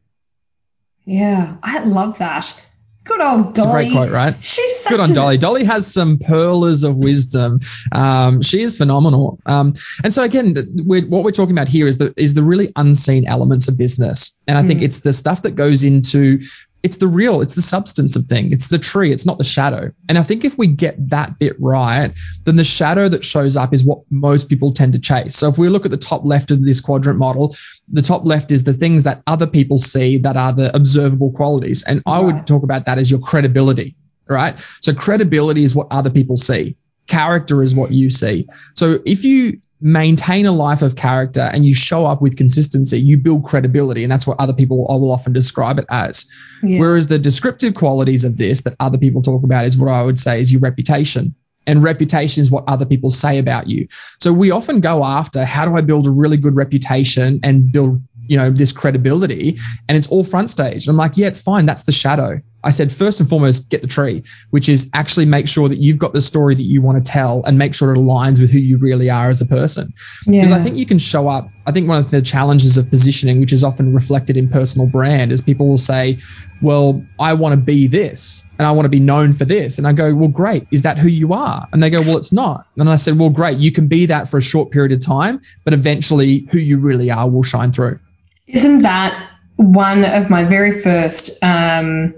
Yeah, 1.04 1.56
I 1.62 1.84
love 1.84 2.18
that. 2.18 2.60
Good 3.04 3.20
old 3.20 3.54
Dolly. 3.54 3.58
It's 3.58 3.66
a 3.66 3.70
great 3.70 3.92
quote, 3.92 4.10
right? 4.10 4.34
She's 4.40 4.80
such 4.80 4.92
good 4.92 5.00
on 5.00 5.12
Dolly. 5.12 5.36
Dolly 5.36 5.64
has 5.64 5.92
some 5.92 6.18
pearlers 6.18 6.84
of 6.84 6.96
wisdom. 6.96 7.60
Um, 7.92 8.40
she 8.40 8.62
is 8.62 8.78
phenomenal. 8.78 9.38
Um, 9.44 9.74
and 10.02 10.12
so 10.12 10.22
again, 10.22 10.54
we're, 10.86 11.06
what 11.06 11.22
we're 11.22 11.30
talking 11.30 11.54
about 11.54 11.68
here 11.68 11.86
is 11.86 11.98
the 11.98 12.14
is 12.16 12.32
the 12.32 12.42
really 12.42 12.72
unseen 12.74 13.26
elements 13.26 13.68
of 13.68 13.76
business, 13.76 14.40
and 14.48 14.56
I 14.56 14.62
mm. 14.62 14.68
think 14.68 14.82
it's 14.82 15.00
the 15.00 15.12
stuff 15.12 15.42
that 15.42 15.54
goes 15.54 15.84
into 15.84 16.40
it's 16.84 16.98
the 16.98 17.08
real, 17.08 17.40
it's 17.40 17.54
the 17.54 17.62
substance 17.62 18.14
of 18.14 18.26
thing. 18.26 18.52
It's 18.52 18.68
the 18.68 18.78
tree, 18.78 19.10
it's 19.10 19.24
not 19.24 19.38
the 19.38 19.44
shadow. 19.44 19.90
And 20.06 20.18
I 20.18 20.22
think 20.22 20.44
if 20.44 20.58
we 20.58 20.66
get 20.66 21.08
that 21.08 21.38
bit 21.38 21.56
right, 21.58 22.12
then 22.44 22.56
the 22.56 22.64
shadow 22.64 23.08
that 23.08 23.24
shows 23.24 23.56
up 23.56 23.72
is 23.72 23.82
what 23.82 24.00
most 24.10 24.50
people 24.50 24.70
tend 24.70 24.92
to 24.92 25.00
chase. 25.00 25.34
So 25.34 25.48
if 25.48 25.56
we 25.56 25.70
look 25.70 25.86
at 25.86 25.90
the 25.90 25.96
top 25.96 26.26
left 26.26 26.50
of 26.50 26.62
this 26.62 26.82
quadrant 26.82 27.18
model, 27.18 27.56
the 27.88 28.02
top 28.02 28.26
left 28.26 28.52
is 28.52 28.64
the 28.64 28.74
things 28.74 29.04
that 29.04 29.22
other 29.26 29.46
people 29.46 29.78
see 29.78 30.18
that 30.18 30.36
are 30.36 30.52
the 30.52 30.76
observable 30.76 31.32
qualities. 31.32 31.84
And 31.84 32.02
I 32.04 32.20
would 32.20 32.46
talk 32.46 32.62
about 32.62 32.84
that 32.84 32.98
as 32.98 33.10
your 33.10 33.20
credibility, 33.20 33.96
right? 34.28 34.58
So 34.58 34.92
credibility 34.92 35.64
is 35.64 35.74
what 35.74 35.86
other 35.90 36.10
people 36.10 36.36
see. 36.36 36.76
Character 37.06 37.62
is 37.62 37.74
what 37.74 37.92
you 37.92 38.10
see. 38.10 38.46
So 38.74 38.98
if 39.06 39.24
you 39.24 39.60
maintain 39.80 40.46
a 40.46 40.52
life 40.52 40.82
of 40.82 40.96
character 40.96 41.40
and 41.40 41.64
you 41.64 41.74
show 41.74 42.06
up 42.06 42.22
with 42.22 42.36
consistency, 42.36 43.00
you 43.00 43.18
build 43.18 43.44
credibility. 43.44 44.02
And 44.02 44.10
that's 44.10 44.26
what 44.26 44.40
other 44.40 44.54
people 44.54 44.78
will 44.78 45.12
often 45.12 45.32
describe 45.32 45.78
it 45.78 45.86
as. 45.90 46.30
Yeah. 46.62 46.80
Whereas 46.80 47.06
the 47.06 47.18
descriptive 47.18 47.74
qualities 47.74 48.24
of 48.24 48.36
this 48.36 48.62
that 48.62 48.76
other 48.80 48.98
people 48.98 49.20
talk 49.22 49.42
about 49.42 49.66
is 49.66 49.76
what 49.76 49.90
I 49.90 50.02
would 50.02 50.18
say 50.18 50.40
is 50.40 50.52
your 50.52 50.60
reputation. 50.60 51.34
And 51.66 51.82
reputation 51.82 52.42
is 52.42 52.50
what 52.50 52.64
other 52.68 52.84
people 52.84 53.10
say 53.10 53.38
about 53.38 53.68
you. 53.68 53.86
So 54.20 54.32
we 54.32 54.50
often 54.50 54.80
go 54.80 55.02
after 55.02 55.44
how 55.44 55.64
do 55.64 55.74
I 55.76 55.80
build 55.80 56.06
a 56.06 56.10
really 56.10 56.36
good 56.36 56.54
reputation 56.54 57.40
and 57.42 57.72
build 57.72 58.02
you 58.26 58.36
know 58.38 58.50
this 58.50 58.72
credibility 58.72 59.58
and 59.88 59.98
it's 59.98 60.06
all 60.06 60.24
front 60.24 60.48
stage 60.48 60.88
i'm 60.88 60.96
like 60.96 61.18
yeah 61.18 61.26
it's 61.26 61.42
fine 61.42 61.66
that's 61.66 61.82
the 61.82 61.92
shadow 61.92 62.40
i 62.64 62.70
said 62.70 62.90
first 62.90 63.20
and 63.20 63.28
foremost 63.28 63.70
get 63.70 63.82
the 63.82 63.88
tree 63.88 64.22
which 64.50 64.68
is 64.68 64.90
actually 64.94 65.26
make 65.26 65.48
sure 65.48 65.68
that 65.68 65.78
you've 65.78 65.98
got 65.98 66.12
the 66.12 66.20
story 66.20 66.54
that 66.54 66.62
you 66.62 66.82
want 66.82 67.02
to 67.02 67.12
tell 67.12 67.44
and 67.44 67.58
make 67.58 67.74
sure 67.74 67.92
it 67.92 67.98
aligns 67.98 68.40
with 68.40 68.50
who 68.50 68.58
you 68.58 68.76
really 68.78 69.10
are 69.10 69.30
as 69.30 69.40
a 69.40 69.46
person. 69.46 69.92
Yeah. 70.26 70.42
because 70.42 70.52
i 70.52 70.58
think 70.62 70.76
you 70.76 70.86
can 70.86 70.98
show 70.98 71.28
up 71.28 71.48
i 71.66 71.72
think 71.72 71.88
one 71.88 71.98
of 71.98 72.10
the 72.10 72.22
challenges 72.22 72.76
of 72.78 72.90
positioning 72.90 73.40
which 73.40 73.52
is 73.52 73.64
often 73.64 73.94
reflected 73.94 74.36
in 74.36 74.48
personal 74.48 74.88
brand 74.88 75.32
is 75.32 75.40
people 75.40 75.68
will 75.68 75.78
say 75.78 76.18
well 76.62 77.04
i 77.18 77.34
want 77.34 77.54
to 77.54 77.60
be 77.60 77.86
this 77.86 78.46
and 78.58 78.66
i 78.66 78.72
want 78.72 78.86
to 78.86 78.90
be 78.90 79.00
known 79.00 79.32
for 79.32 79.44
this. 79.44 79.78
And 79.78 79.86
i 79.86 79.92
go 79.92 80.14
well 80.14 80.28
great. 80.28 80.66
Is 80.70 80.82
that 80.82 80.98
who 80.98 81.08
you 81.08 81.32
are? 81.32 81.68
And 81.72 81.82
they 81.82 81.90
go 81.90 81.98
well 82.00 82.16
it's 82.16 82.32
not. 82.32 82.66
And 82.76 82.88
i 82.88 82.96
said 82.96 83.18
well 83.18 83.30
great. 83.30 83.58
You 83.58 83.72
can 83.72 83.88
be 83.88 84.06
that 84.06 84.28
for 84.28 84.38
a 84.38 84.42
short 84.42 84.70
period 84.70 84.92
of 84.92 85.00
time 85.00 85.40
but 85.64 85.74
eventually 85.74 86.46
who 86.50 86.58
you 86.58 86.80
really 86.80 87.10
are 87.10 87.28
will 87.28 87.42
shine 87.42 87.72
through. 87.72 87.98
Isn't 88.46 88.82
that 88.82 89.30
one 89.56 90.04
of 90.04 90.30
my 90.30 90.44
very 90.44 90.72
first 90.72 91.42
um, 91.42 92.14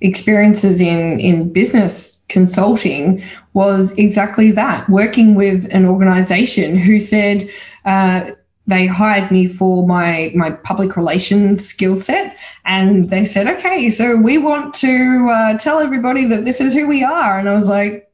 experiences 0.00 0.80
in, 0.80 1.20
in 1.20 1.52
business 1.52 2.24
consulting 2.28 3.22
was 3.52 3.98
exactly 3.98 4.52
that 4.52 4.88
working 4.88 5.34
with 5.34 5.74
an 5.74 5.84
organization 5.84 6.78
who 6.78 6.98
said 6.98 7.42
uh, 7.84 8.30
they 8.66 8.86
hired 8.86 9.30
me 9.30 9.46
for 9.46 9.86
my 9.86 10.30
my 10.34 10.50
public 10.50 10.96
relations 10.96 11.66
skill 11.66 11.96
set. 11.96 12.38
And 12.64 13.10
they 13.10 13.24
said 13.24 13.58
okay 13.58 13.90
so 13.90 14.16
we 14.16 14.38
want 14.38 14.74
to 14.74 15.28
uh, 15.30 15.58
tell 15.58 15.80
everybody 15.80 16.26
that 16.26 16.44
this 16.44 16.60
is 16.60 16.74
who 16.74 16.86
we 16.86 17.04
are. 17.04 17.38
And 17.38 17.48
i 17.48 17.54
was 17.54 17.68
like 17.68 18.06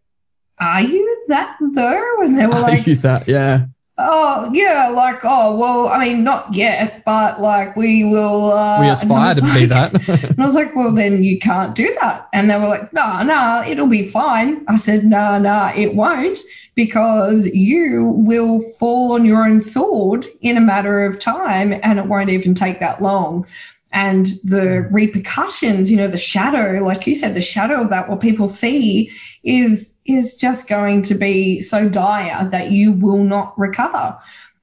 are 0.58 0.80
you 0.80 1.24
that 1.28 1.56
though? 1.60 2.22
And 2.22 2.38
they 2.38 2.46
were 2.46 2.52
like 2.54 2.86
are 2.86 2.90
you 2.90 2.96
that? 2.96 3.28
Yeah 3.28 3.66
Oh 3.98 4.50
yeah, 4.52 4.88
like 4.88 5.20
oh 5.24 5.56
well, 5.56 5.88
I 5.88 6.04
mean 6.04 6.22
not 6.22 6.54
yet, 6.54 7.02
but 7.06 7.40
like 7.40 7.76
we 7.76 8.04
will. 8.04 8.52
Uh, 8.52 8.80
we 8.82 8.88
aspire 8.88 9.34
to 9.34 9.40
like, 9.40 9.54
be 9.54 9.66
that. 9.66 10.08
and 10.08 10.38
I 10.38 10.44
was 10.44 10.54
like, 10.54 10.76
well 10.76 10.92
then 10.92 11.24
you 11.24 11.38
can't 11.38 11.74
do 11.74 11.96
that, 12.02 12.28
and 12.34 12.50
they 12.50 12.58
were 12.58 12.68
like, 12.68 12.92
no, 12.92 13.00
nah, 13.00 13.22
no, 13.22 13.34
nah, 13.34 13.64
it'll 13.66 13.88
be 13.88 14.04
fine. 14.04 14.66
I 14.68 14.76
said, 14.76 15.04
no, 15.04 15.16
nah, 15.16 15.38
no, 15.38 15.48
nah, 15.48 15.72
it 15.74 15.94
won't, 15.94 16.38
because 16.74 17.46
you 17.46 18.12
will 18.14 18.60
fall 18.60 19.14
on 19.14 19.24
your 19.24 19.46
own 19.46 19.62
sword 19.62 20.26
in 20.42 20.58
a 20.58 20.60
matter 20.60 21.06
of 21.06 21.18
time, 21.18 21.72
and 21.72 21.98
it 21.98 22.04
won't 22.04 22.28
even 22.28 22.54
take 22.54 22.80
that 22.80 23.00
long. 23.00 23.46
And 23.92 24.26
the 24.44 24.86
repercussions, 24.90 25.90
you 25.90 25.96
know, 25.96 26.08
the 26.08 26.18
shadow, 26.18 26.84
like 26.84 27.06
you 27.06 27.14
said, 27.14 27.34
the 27.34 27.40
shadow 27.40 27.80
of 27.80 27.90
that, 27.90 28.10
what 28.10 28.20
people 28.20 28.46
see 28.46 29.10
is 29.42 29.95
is 30.08 30.36
just 30.36 30.68
going 30.68 31.02
to 31.02 31.14
be 31.14 31.60
so 31.60 31.88
dire 31.88 32.48
that 32.50 32.70
you 32.70 32.92
will 32.92 33.22
not 33.22 33.58
recover. 33.58 34.18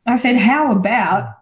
I 0.05 0.15
said, 0.17 0.35
how 0.35 0.71
about 0.71 1.37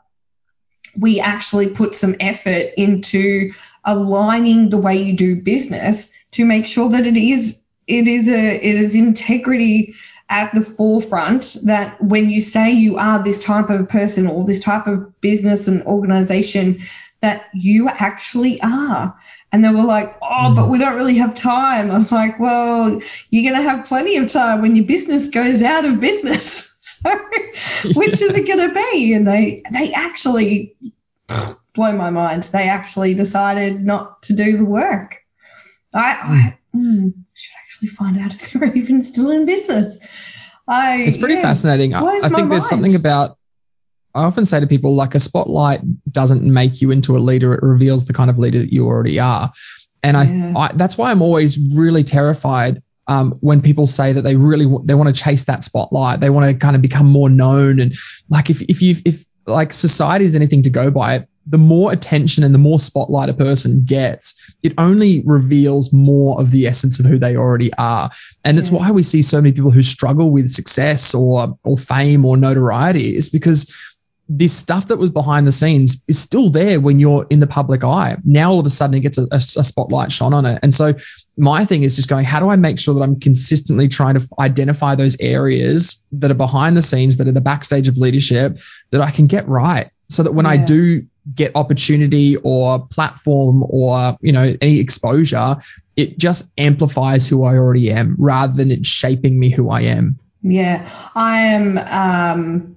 we 0.98 1.20
actually 1.20 1.70
put 1.70 1.94
some 1.94 2.16
effort 2.20 2.74
into 2.78 3.52
aligning 3.84 4.70
the 4.70 4.78
way 4.78 4.98
you 4.98 5.16
do 5.16 5.42
business 5.42 6.26
to 6.32 6.46
make 6.46 6.68
sure 6.68 6.90
that 6.90 7.08
it 7.08 7.18
is 7.18 7.64
it 7.88 8.08
is 8.08 8.30
a 8.30 8.56
it 8.56 8.76
is 8.76 8.96
integrity 8.96 9.96
at 10.30 10.54
the 10.54 10.62
forefront 10.62 11.58
that 11.66 12.02
when 12.02 12.30
you 12.30 12.40
say 12.40 12.72
you 12.72 12.98
are 12.98 13.24
this 13.24 13.44
type 13.44 13.70
of 13.70 13.90
person 13.90 14.28
or 14.28 14.46
this 14.46 14.64
type 14.64 14.88
of 14.88 15.20
business 15.20 15.68
and 15.68 15.84
organization 15.84 16.80
that 17.22 17.46
you 17.54 17.90
actually 17.90 18.62
are 18.62 19.16
and 19.52 19.64
they 19.64 19.70
were 19.70 19.84
like, 19.84 20.18
oh, 20.22 20.56
but 20.56 20.68
mm. 20.68 20.72
we 20.72 20.80
don't 20.80 20.96
really 20.96 21.18
have 21.18 21.36
time. 21.36 21.92
I 21.92 21.98
was 21.98 22.12
like, 22.12 22.40
well, 22.40 23.02
you're 23.30 23.52
going 23.52 23.62
to 23.62 23.70
have 23.70 23.86
plenty 23.86 24.16
of 24.18 24.32
time 24.32 24.62
when 24.62 24.76
your 24.76 24.86
business 24.86 25.30
goes 25.30 25.62
out 25.62 25.84
of 25.84 26.00
business. 26.00 26.78
so, 26.80 27.10
which 27.96 28.22
is 28.22 28.38
it 28.38 28.48
going 28.48 28.70
to 28.70 28.74
be? 28.74 29.14
And 29.14 29.28
they, 29.28 29.62
they 29.72 29.92
actually 29.94 30.78
blow 31.74 31.92
my 31.94 32.12
mind. 32.12 32.44
They 32.44 32.70
actually 32.70 33.14
decided 33.14 33.82
not 33.82 34.24
to 34.24 34.36
do 34.36 34.58
the 34.58 34.66
work. 34.66 35.18
I, 35.94 36.56
I 36.74 36.78
mm, 36.78 37.14
should 37.34 37.56
actually 37.64 37.90
find 37.90 38.18
out 38.20 38.34
if 38.34 38.52
they're 38.52 38.74
even 38.76 39.02
still 39.02 39.32
in 39.32 39.46
business. 39.46 40.08
I, 40.68 41.02
it's 41.02 41.18
pretty 41.18 41.36
yeah, 41.36 41.42
fascinating. 41.42 41.94
I, 41.94 42.00
I 42.24 42.30
think 42.30 42.50
there's 42.50 42.70
something 42.70 42.96
about 42.96 43.38
I 44.14 44.24
often 44.24 44.46
say 44.46 44.60
to 44.60 44.68
people, 44.68 44.96
like 44.96 45.16
a 45.16 45.20
spotlight 45.20 45.82
doesn't 46.12 46.42
make 46.42 46.82
you 46.82 46.92
into 46.92 47.18
a 47.18 47.20
leader; 47.20 47.54
it 47.54 47.64
reveals 47.64 48.06
the 48.06 48.14
kind 48.14 48.30
of 48.30 48.38
leader 48.38 48.60
that 48.60 48.74
you 48.74 48.88
already 48.88 49.20
are. 49.20 49.52
And 50.04 50.18
yeah. 50.18 50.54
I, 50.56 50.66
I, 50.66 50.70
that's 50.74 50.98
why 50.98 51.12
I'm 51.12 51.22
always 51.22 51.60
really 51.76 52.04
terrified 52.04 52.82
um, 53.08 53.34
when 53.42 53.62
people 53.62 53.88
say 53.88 54.14
that 54.14 54.22
they 54.22 54.36
really 54.36 54.66
they 54.86 54.96
want 54.96 55.14
to 55.14 55.24
chase 55.24 55.46
that 55.46 55.64
spotlight. 55.64 56.20
They 56.20 56.30
want 56.30 56.50
to 56.50 56.58
kind 56.58 56.76
of 56.76 56.82
become 56.82 57.08
more 57.08 57.30
known. 57.30 57.80
And 57.80 57.96
like 58.30 58.50
if 58.50 58.62
if 58.62 58.82
you 58.82 58.96
if 59.06 59.26
like 59.48 59.74
society 59.74 60.26
is 60.26 60.36
anything 60.36 60.64
to 60.64 60.70
go 60.70 60.92
by, 60.92 61.28
the 61.48 61.58
more 61.58 61.92
attention 61.92 62.44
and 62.44 62.54
the 62.54 62.60
more 62.60 62.80
spotlight 62.80 63.30
a 63.30 63.34
person 63.34 63.82
gets, 63.84 64.54
it 64.64 64.74
only 64.78 65.24
reveals 65.26 65.92
more 65.92 66.40
of 66.40 66.52
the 66.52 66.68
essence 66.68 67.00
of 67.00 67.06
who 67.06 67.18
they 67.18 67.36
already 67.36 67.74
are. 67.74 68.12
And 68.46 68.60
it's 68.60 68.70
why 68.70 68.92
we 68.92 69.04
see 69.04 69.24
so 69.24 69.42
many 69.42 69.54
people 69.54 69.72
who 69.72 69.84
struggle 69.84 70.32
with 70.32 70.50
success 70.50 71.16
or 71.16 71.58
or 71.64 71.78
fame 71.78 72.26
or 72.26 72.38
notoriety 72.38 73.16
is 73.16 73.30
because 73.30 73.91
this 74.34 74.56
stuff 74.56 74.88
that 74.88 74.98
was 74.98 75.10
behind 75.10 75.46
the 75.46 75.52
scenes 75.52 76.04
is 76.08 76.18
still 76.18 76.52
there 76.52 76.80
when 76.80 77.00
you're 77.00 77.28
in 77.30 77.42
the 77.42 77.48
public 77.48 77.84
eye. 77.84 78.16
Now 78.24 78.52
all 78.52 78.60
of 78.62 78.66
a 78.66 78.70
sudden 78.70 78.96
it 78.96 79.02
gets 79.02 79.18
a, 79.18 79.28
a, 79.30 79.40
spotlight 79.42 80.14
shone 80.14 80.34
on 80.34 80.46
it. 80.46 80.60
And 80.64 80.74
so 80.74 80.94
my 81.36 81.66
thing 81.66 81.84
is 81.84 81.98
just 81.98 82.08
going, 82.08 82.24
how 82.24 82.40
do 82.40 82.50
I 82.50 82.56
make 82.56 82.80
sure 82.80 82.94
that 82.94 83.02
I'm 83.02 83.20
consistently 83.20 83.90
trying 83.90 84.18
to 84.18 84.26
identify 84.40 84.96
those 84.96 85.20
areas 85.20 86.06
that 86.14 86.32
are 86.32 86.36
behind 86.36 86.78
the 86.78 86.82
scenes, 86.82 87.18
that 87.18 87.28
are 87.28 87.34
the 87.34 87.42
backstage 87.42 87.90
of 87.90 87.98
leadership 87.98 88.58
that 88.92 89.02
I 89.02 89.12
can 89.12 89.28
get 89.28 89.50
right 89.50 89.92
so 90.08 90.24
that 90.24 90.32
when 90.32 90.46
yeah. 90.46 90.52
I 90.52 90.58
do 90.58 91.06
get 91.36 91.58
opportunity 91.58 92.38
or 92.38 92.88
platform 92.88 93.64
or, 93.70 94.18
you 94.22 94.32
know, 94.32 94.56
any 94.62 94.80
exposure, 94.80 95.58
it 95.98 96.18
just 96.18 96.54
amplifies 96.58 97.28
who 97.28 97.44
I 97.44 97.56
already 97.56 97.92
am 97.92 98.16
rather 98.18 98.54
than 98.54 98.72
it 98.72 98.86
shaping 98.86 99.38
me 99.38 99.50
who 99.50 99.70
I 99.70 99.82
am. 99.82 100.20
Yeah. 100.42 100.88
I 101.16 101.38
am, 101.38 101.78
um, 101.78 102.76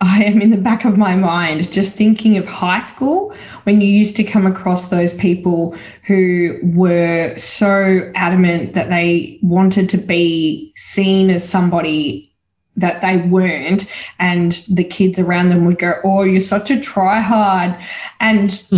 I 0.00 0.24
am 0.24 0.42
in 0.42 0.50
the 0.50 0.58
back 0.58 0.84
of 0.84 0.98
my 0.98 1.16
mind 1.16 1.72
just 1.72 1.96
thinking 1.96 2.36
of 2.36 2.46
high 2.46 2.80
school 2.80 3.34
when 3.64 3.80
you 3.80 3.88
used 3.88 4.16
to 4.16 4.24
come 4.24 4.46
across 4.46 4.90
those 4.90 5.14
people 5.14 5.76
who 6.06 6.58
were 6.62 7.34
so 7.36 8.12
adamant 8.14 8.74
that 8.74 8.90
they 8.90 9.38
wanted 9.42 9.90
to 9.90 9.98
be 9.98 10.72
seen 10.76 11.30
as 11.30 11.48
somebody 11.48 12.34
that 12.76 13.00
they 13.00 13.16
weren't 13.16 13.90
and 14.18 14.52
the 14.74 14.84
kids 14.84 15.18
around 15.18 15.48
them 15.48 15.64
would 15.64 15.78
go 15.78 15.94
oh 16.04 16.22
you're 16.24 16.40
such 16.40 16.70
a 16.70 16.78
try 16.78 17.20
hard 17.20 17.74
and 18.20 18.50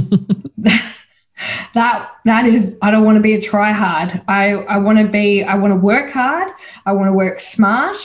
that 1.74 2.10
that 2.24 2.44
is 2.44 2.78
I 2.80 2.92
don't 2.92 3.04
want 3.04 3.16
to 3.16 3.22
be 3.22 3.34
a 3.34 3.40
try 3.40 3.72
hard 3.72 4.12
I 4.28 4.52
I 4.52 4.78
want 4.78 4.98
to 4.98 5.08
be 5.08 5.42
I 5.42 5.56
want 5.56 5.72
to 5.72 5.80
work 5.80 6.10
hard. 6.10 6.50
I 6.86 6.92
want 6.92 7.08
to 7.08 7.12
work 7.12 7.40
smart 7.40 7.96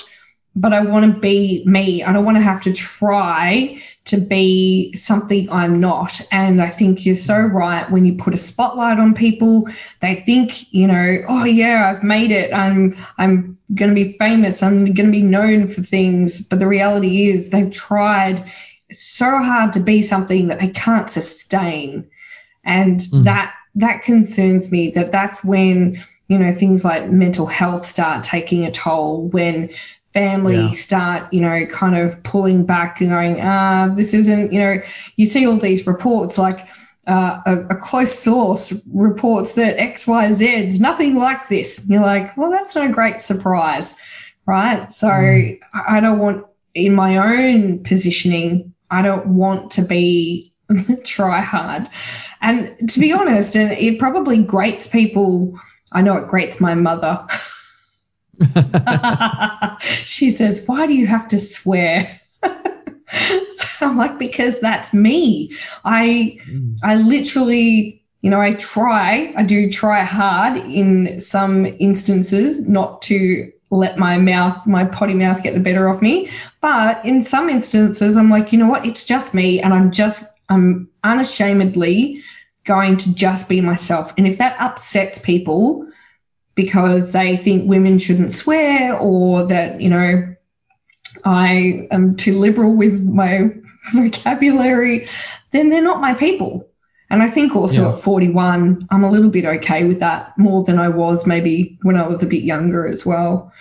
but 0.55 0.73
I 0.73 0.81
want 0.81 1.13
to 1.13 1.19
be 1.19 1.63
me. 1.65 2.03
I 2.03 2.13
don't 2.13 2.25
want 2.25 2.37
to 2.37 2.43
have 2.43 2.61
to 2.63 2.73
try 2.73 3.81
to 4.05 4.17
be 4.17 4.93
something 4.93 5.49
I'm 5.49 5.79
not. 5.79 6.21
And 6.31 6.61
I 6.61 6.67
think 6.67 7.05
you're 7.05 7.15
so 7.15 7.37
right 7.37 7.89
when 7.89 8.05
you 8.05 8.15
put 8.15 8.33
a 8.33 8.37
spotlight 8.37 8.99
on 8.99 9.13
people, 9.13 9.69
they 10.01 10.13
think, 10.13 10.73
you 10.73 10.87
know, 10.87 11.17
oh 11.27 11.45
yeah, 11.45 11.89
I've 11.89 12.03
made 12.03 12.31
it. 12.31 12.53
I'm 12.53 12.97
I'm 13.17 13.47
going 13.73 13.89
to 13.89 13.95
be 13.95 14.13
famous. 14.13 14.61
I'm 14.61 14.85
going 14.93 15.07
to 15.07 15.11
be 15.11 15.21
known 15.21 15.67
for 15.67 15.81
things. 15.81 16.47
But 16.47 16.59
the 16.59 16.67
reality 16.67 17.29
is 17.29 17.49
they've 17.49 17.71
tried 17.71 18.43
so 18.91 19.37
hard 19.37 19.73
to 19.73 19.79
be 19.79 20.01
something 20.01 20.47
that 20.47 20.59
they 20.59 20.69
can't 20.69 21.09
sustain. 21.09 22.09
And 22.63 22.99
mm. 22.99 23.23
that 23.23 23.55
that 23.75 24.03
concerns 24.03 24.71
me 24.71 24.91
that 24.91 25.11
that's 25.11 25.43
when 25.43 25.97
you 26.27 26.37
know 26.37 26.51
things 26.51 26.85
like 26.85 27.09
mental 27.09 27.45
health 27.45 27.85
start 27.85 28.23
taking 28.23 28.65
a 28.65 28.71
toll 28.71 29.27
when 29.29 29.69
family 30.13 30.55
yeah. 30.55 30.69
start, 30.69 31.33
you 31.33 31.41
know, 31.41 31.65
kind 31.65 31.97
of 31.97 32.23
pulling 32.23 32.65
back 32.65 33.01
and 33.01 33.09
going, 33.09 33.39
ah, 33.41 33.83
uh, 33.83 33.95
this 33.95 34.13
isn't, 34.13 34.53
you 34.53 34.59
know, 34.59 34.77
you 35.15 35.25
see 35.25 35.47
all 35.47 35.57
these 35.57 35.87
reports 35.87 36.37
like 36.37 36.59
uh, 37.07 37.41
a, 37.45 37.53
a, 37.71 37.75
close 37.75 38.17
source 38.17 38.87
reports 38.93 39.55
that 39.55 39.79
X, 39.79 40.07
Y, 40.07 40.31
Z 40.31 40.45
is 40.45 40.79
nothing 40.79 41.15
like 41.15 41.49
this. 41.49 41.81
And 41.81 41.89
you're 41.89 42.03
like, 42.03 42.37
well, 42.37 42.51
that's 42.51 42.75
no 42.75 42.91
great 42.91 43.19
surprise, 43.19 44.01
right? 44.45 44.89
So 44.91 45.07
mm. 45.07 45.59
I 45.87 45.99
don't 45.99 46.19
want, 46.19 46.45
in 46.73 46.95
my 46.95 47.17
own 47.17 47.83
positioning, 47.83 48.73
I 48.89 49.01
don't 49.01 49.27
want 49.27 49.71
to 49.71 49.81
be 49.81 50.53
try 51.03 51.41
hard. 51.41 51.89
And 52.39 52.89
to 52.89 52.99
be 52.99 53.13
honest, 53.13 53.55
and 53.55 53.71
it 53.71 53.99
probably 53.99 54.43
grates 54.43 54.87
people. 54.87 55.59
I 55.91 56.01
know 56.01 56.17
it 56.17 56.27
grates 56.27 56.61
my 56.61 56.75
mother. 56.75 57.25
she 59.81 60.31
says, 60.31 60.63
Why 60.65 60.87
do 60.87 60.95
you 60.95 61.07
have 61.07 61.27
to 61.29 61.39
swear? 61.39 62.19
so 62.43 63.67
I'm 63.81 63.97
like, 63.97 64.19
Because 64.19 64.59
that's 64.59 64.93
me. 64.93 65.55
I 65.83 66.39
mm. 66.49 66.77
I 66.83 66.95
literally, 66.95 68.03
you 68.21 68.29
know, 68.29 68.41
I 68.41 68.53
try, 68.53 69.33
I 69.35 69.43
do 69.43 69.69
try 69.69 70.03
hard 70.03 70.57
in 70.57 71.19
some 71.19 71.65
instances 71.65 72.67
not 72.67 73.03
to 73.03 73.51
let 73.73 73.97
my 73.97 74.17
mouth, 74.17 74.67
my 74.67 74.85
potty 74.85 75.15
mouth 75.15 75.43
get 75.43 75.53
the 75.53 75.59
better 75.59 75.87
of 75.87 76.01
me. 76.01 76.29
But 76.61 77.05
in 77.05 77.21
some 77.21 77.49
instances, 77.49 78.17
I'm 78.17 78.29
like, 78.29 78.53
you 78.53 78.59
know 78.59 78.67
what? 78.67 78.85
It's 78.85 79.05
just 79.05 79.33
me. 79.33 79.61
And 79.61 79.73
I'm 79.73 79.91
just, 79.91 80.39
I'm 80.47 80.89
unashamedly 81.03 82.21
going 82.63 82.97
to 82.97 83.15
just 83.15 83.49
be 83.49 83.61
myself. 83.61 84.13
And 84.17 84.27
if 84.27 84.37
that 84.37 84.55
upsets 84.59 85.19
people, 85.19 85.87
because 86.55 87.11
they 87.11 87.35
think 87.35 87.69
women 87.69 87.97
shouldn't 87.97 88.31
swear 88.31 88.97
or 88.97 89.47
that, 89.47 89.81
you 89.81 89.89
know, 89.89 90.35
I 91.25 91.87
am 91.91 92.15
too 92.15 92.37
liberal 92.39 92.77
with 92.77 93.03
my 93.03 93.49
vocabulary, 93.93 95.07
then 95.51 95.69
they're 95.69 95.81
not 95.81 96.01
my 96.01 96.13
people. 96.13 96.69
And 97.09 97.21
I 97.21 97.27
think 97.27 97.55
also 97.55 97.83
yeah. 97.83 97.93
at 97.93 97.99
41, 97.99 98.87
I'm 98.89 99.03
a 99.03 99.11
little 99.11 99.29
bit 99.29 99.45
okay 99.45 99.83
with 99.83 99.99
that 99.99 100.37
more 100.37 100.63
than 100.63 100.79
I 100.79 100.89
was 100.89 101.27
maybe 101.27 101.77
when 101.83 101.95
I 101.95 102.07
was 102.07 102.23
a 102.23 102.27
bit 102.27 102.43
younger 102.43 102.87
as 102.87 103.05
well 103.05 103.51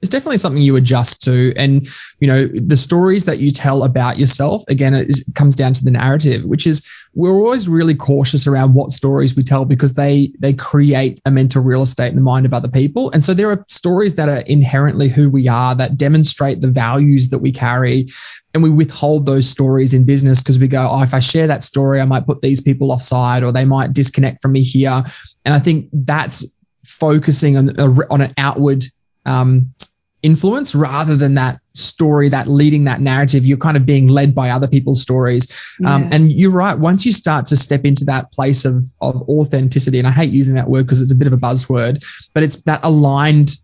it's 0.00 0.10
definitely 0.10 0.38
something 0.38 0.62
you 0.62 0.76
adjust 0.76 1.22
to. 1.24 1.52
And, 1.56 1.88
you 2.20 2.28
know, 2.28 2.46
the 2.46 2.76
stories 2.76 3.24
that 3.24 3.38
you 3.38 3.50
tell 3.50 3.82
about 3.82 4.18
yourself, 4.18 4.64
again, 4.68 4.94
it, 4.94 5.14
comes 5.34 5.56
down 5.56 5.72
to 5.74 5.84
the 5.84 5.90
narrative, 5.90 6.44
which 6.44 6.66
is 6.66 6.88
we're 7.18 7.32
always 7.32 7.68
really 7.68 7.96
cautious 7.96 8.46
around 8.46 8.74
what 8.74 8.92
stories 8.92 9.34
we 9.34 9.42
tell 9.42 9.64
because 9.64 9.92
they 9.94 10.32
they 10.38 10.52
create 10.52 11.20
a 11.24 11.32
mental 11.32 11.64
real 11.64 11.82
estate 11.82 12.10
in 12.10 12.14
the 12.14 12.22
mind 12.22 12.46
of 12.46 12.54
other 12.54 12.68
people. 12.68 13.10
And 13.10 13.24
so 13.24 13.34
there 13.34 13.50
are 13.50 13.64
stories 13.66 14.14
that 14.14 14.28
are 14.28 14.36
inherently 14.36 15.08
who 15.08 15.28
we 15.28 15.48
are 15.48 15.74
that 15.74 15.96
demonstrate 15.96 16.60
the 16.60 16.70
values 16.70 17.30
that 17.30 17.40
we 17.40 17.50
carry. 17.50 18.06
And 18.54 18.62
we 18.62 18.70
withhold 18.70 19.26
those 19.26 19.50
stories 19.50 19.94
in 19.94 20.06
business 20.06 20.40
because 20.40 20.60
we 20.60 20.68
go, 20.68 20.88
oh, 20.88 21.02
if 21.02 21.12
I 21.12 21.18
share 21.18 21.48
that 21.48 21.64
story, 21.64 22.00
I 22.00 22.04
might 22.04 22.24
put 22.24 22.40
these 22.40 22.60
people 22.60 22.92
offside 22.92 23.42
or 23.42 23.50
they 23.50 23.64
might 23.64 23.92
disconnect 23.92 24.40
from 24.40 24.52
me 24.52 24.62
here. 24.62 25.02
And 25.44 25.52
I 25.52 25.58
think 25.58 25.88
that's 25.92 26.54
focusing 26.84 27.56
on, 27.56 27.80
on 27.80 28.20
an 28.20 28.34
outward 28.38 28.84
um, 29.26 29.74
influence 30.22 30.76
rather 30.76 31.16
than 31.16 31.34
that 31.34 31.58
story 31.78 32.28
that 32.28 32.48
leading 32.48 32.84
that 32.84 33.00
narrative 33.00 33.46
you're 33.46 33.58
kind 33.58 33.76
of 33.76 33.86
being 33.86 34.08
led 34.08 34.34
by 34.34 34.50
other 34.50 34.68
people's 34.68 35.02
stories 35.02 35.76
um, 35.80 35.86
yeah. 35.86 35.94
um, 35.94 36.12
and 36.12 36.32
you're 36.32 36.50
right 36.50 36.78
once 36.78 37.06
you 37.06 37.12
start 37.12 37.46
to 37.46 37.56
step 37.56 37.84
into 37.84 38.06
that 38.06 38.32
place 38.32 38.64
of, 38.64 38.82
of 39.00 39.22
authenticity 39.28 39.98
and 39.98 40.08
i 40.08 40.10
hate 40.10 40.32
using 40.32 40.54
that 40.54 40.68
word 40.68 40.84
because 40.84 41.00
it's 41.00 41.12
a 41.12 41.16
bit 41.16 41.26
of 41.26 41.32
a 41.32 41.38
buzzword 41.38 42.04
but 42.34 42.42
it's 42.42 42.62
that 42.64 42.84
aligned 42.84 43.56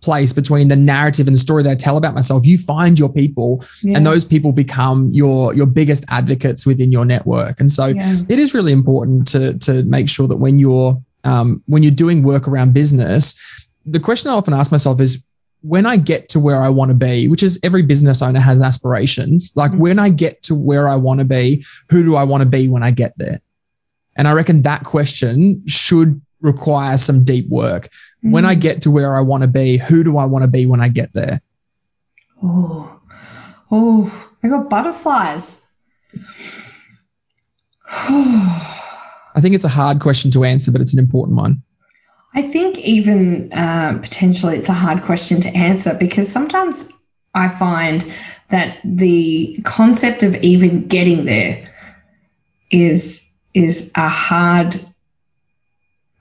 place 0.00 0.32
between 0.32 0.68
the 0.68 0.76
narrative 0.76 1.26
and 1.26 1.34
the 1.34 1.40
story 1.40 1.64
that 1.64 1.70
I 1.70 1.74
tell 1.74 1.96
about 1.96 2.14
myself, 2.14 2.46
you 2.46 2.58
find 2.58 2.98
your 2.98 3.12
people 3.12 3.64
yeah. 3.82 3.96
and 3.96 4.06
those 4.06 4.24
people 4.24 4.52
become 4.52 5.10
your 5.12 5.54
your 5.54 5.66
biggest 5.66 6.04
advocates 6.08 6.66
within 6.66 6.92
your 6.92 7.04
network. 7.04 7.60
And 7.60 7.70
so 7.70 7.86
yeah. 7.86 8.14
it 8.28 8.38
is 8.38 8.54
really 8.54 8.72
important 8.72 9.28
to 9.28 9.58
to 9.58 9.82
make 9.82 10.08
sure 10.08 10.28
that 10.28 10.36
when 10.36 10.58
you're 10.58 11.02
um, 11.24 11.62
when 11.66 11.82
you're 11.82 11.92
doing 11.92 12.22
work 12.22 12.48
around 12.48 12.74
business, 12.74 13.66
the 13.84 14.00
question 14.00 14.30
I 14.30 14.34
often 14.34 14.54
ask 14.54 14.70
myself 14.70 15.00
is 15.00 15.24
when 15.62 15.86
I 15.86 15.96
get 15.96 16.30
to 16.30 16.40
where 16.40 16.62
I 16.62 16.68
want 16.68 16.90
to 16.90 16.94
be, 16.94 17.28
which 17.28 17.42
is 17.42 17.60
every 17.62 17.82
business 17.82 18.22
owner 18.22 18.40
has 18.40 18.62
aspirations, 18.62 19.52
like 19.56 19.72
mm-hmm. 19.72 19.80
when 19.80 19.98
I 19.98 20.08
get 20.08 20.42
to 20.44 20.54
where 20.54 20.88
I 20.88 20.96
want 20.96 21.18
to 21.18 21.24
be, 21.24 21.64
who 21.90 22.04
do 22.04 22.16
I 22.16 22.24
want 22.24 22.42
to 22.42 22.48
be 22.48 22.68
when 22.68 22.82
I 22.82 22.90
get 22.90 23.14
there? 23.16 23.40
And 24.16 24.26
I 24.26 24.32
reckon 24.32 24.62
that 24.62 24.84
question 24.84 25.64
should 25.66 26.20
require 26.40 26.96
some 26.96 27.24
deep 27.24 27.48
work. 27.48 27.84
Mm-hmm. 27.84 28.32
When 28.32 28.44
I 28.44 28.54
get 28.54 28.82
to 28.82 28.90
where 28.90 29.16
I 29.16 29.22
want 29.22 29.42
to 29.42 29.48
be, 29.48 29.78
who 29.78 30.04
do 30.04 30.16
I 30.16 30.26
want 30.26 30.44
to 30.44 30.50
be 30.50 30.66
when 30.66 30.80
I 30.80 30.88
get 30.88 31.12
there? 31.12 31.40
Oh, 32.42 33.00
oh, 33.70 34.28
I 34.42 34.48
got 34.48 34.70
butterflies. 34.70 35.66
I 37.90 39.40
think 39.40 39.54
it's 39.54 39.64
a 39.64 39.68
hard 39.68 40.00
question 40.00 40.30
to 40.32 40.44
answer, 40.44 40.72
but 40.72 40.80
it's 40.80 40.94
an 40.94 40.98
important 40.98 41.36
one. 41.36 41.62
I 42.38 42.42
think 42.42 42.78
even 42.78 43.52
uh, 43.52 43.98
potentially 44.00 44.58
it's 44.58 44.68
a 44.68 44.72
hard 44.72 45.02
question 45.02 45.40
to 45.40 45.48
answer 45.48 45.92
because 45.92 46.30
sometimes 46.30 46.88
I 47.34 47.48
find 47.48 48.00
that 48.48 48.78
the 48.84 49.58
concept 49.64 50.22
of 50.22 50.36
even 50.36 50.86
getting 50.86 51.24
there 51.24 51.60
is 52.70 53.34
is 53.54 53.90
a 53.96 54.08
hard 54.08 54.76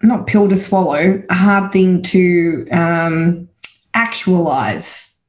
not 0.01 0.25
pill 0.25 0.49
to 0.49 0.55
swallow 0.55 1.21
a 1.29 1.35
hard 1.35 1.71
thing 1.71 2.01
to 2.01 2.67
um, 2.71 3.49
actualize 3.93 5.21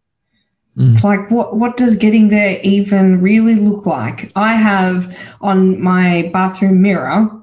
mm. 0.74 0.90
it's 0.90 1.05
like 1.05 1.31
what 1.31 1.55
what 1.55 1.77
does 1.77 1.96
getting 1.96 2.29
there 2.29 2.61
even 2.62 3.20
really 3.20 3.57
look 3.57 3.85
like 3.85 4.31
i 4.37 4.55
have 4.55 5.37
on 5.40 5.83
my 5.83 6.31
bathroom 6.33 6.81
mirror 6.81 7.38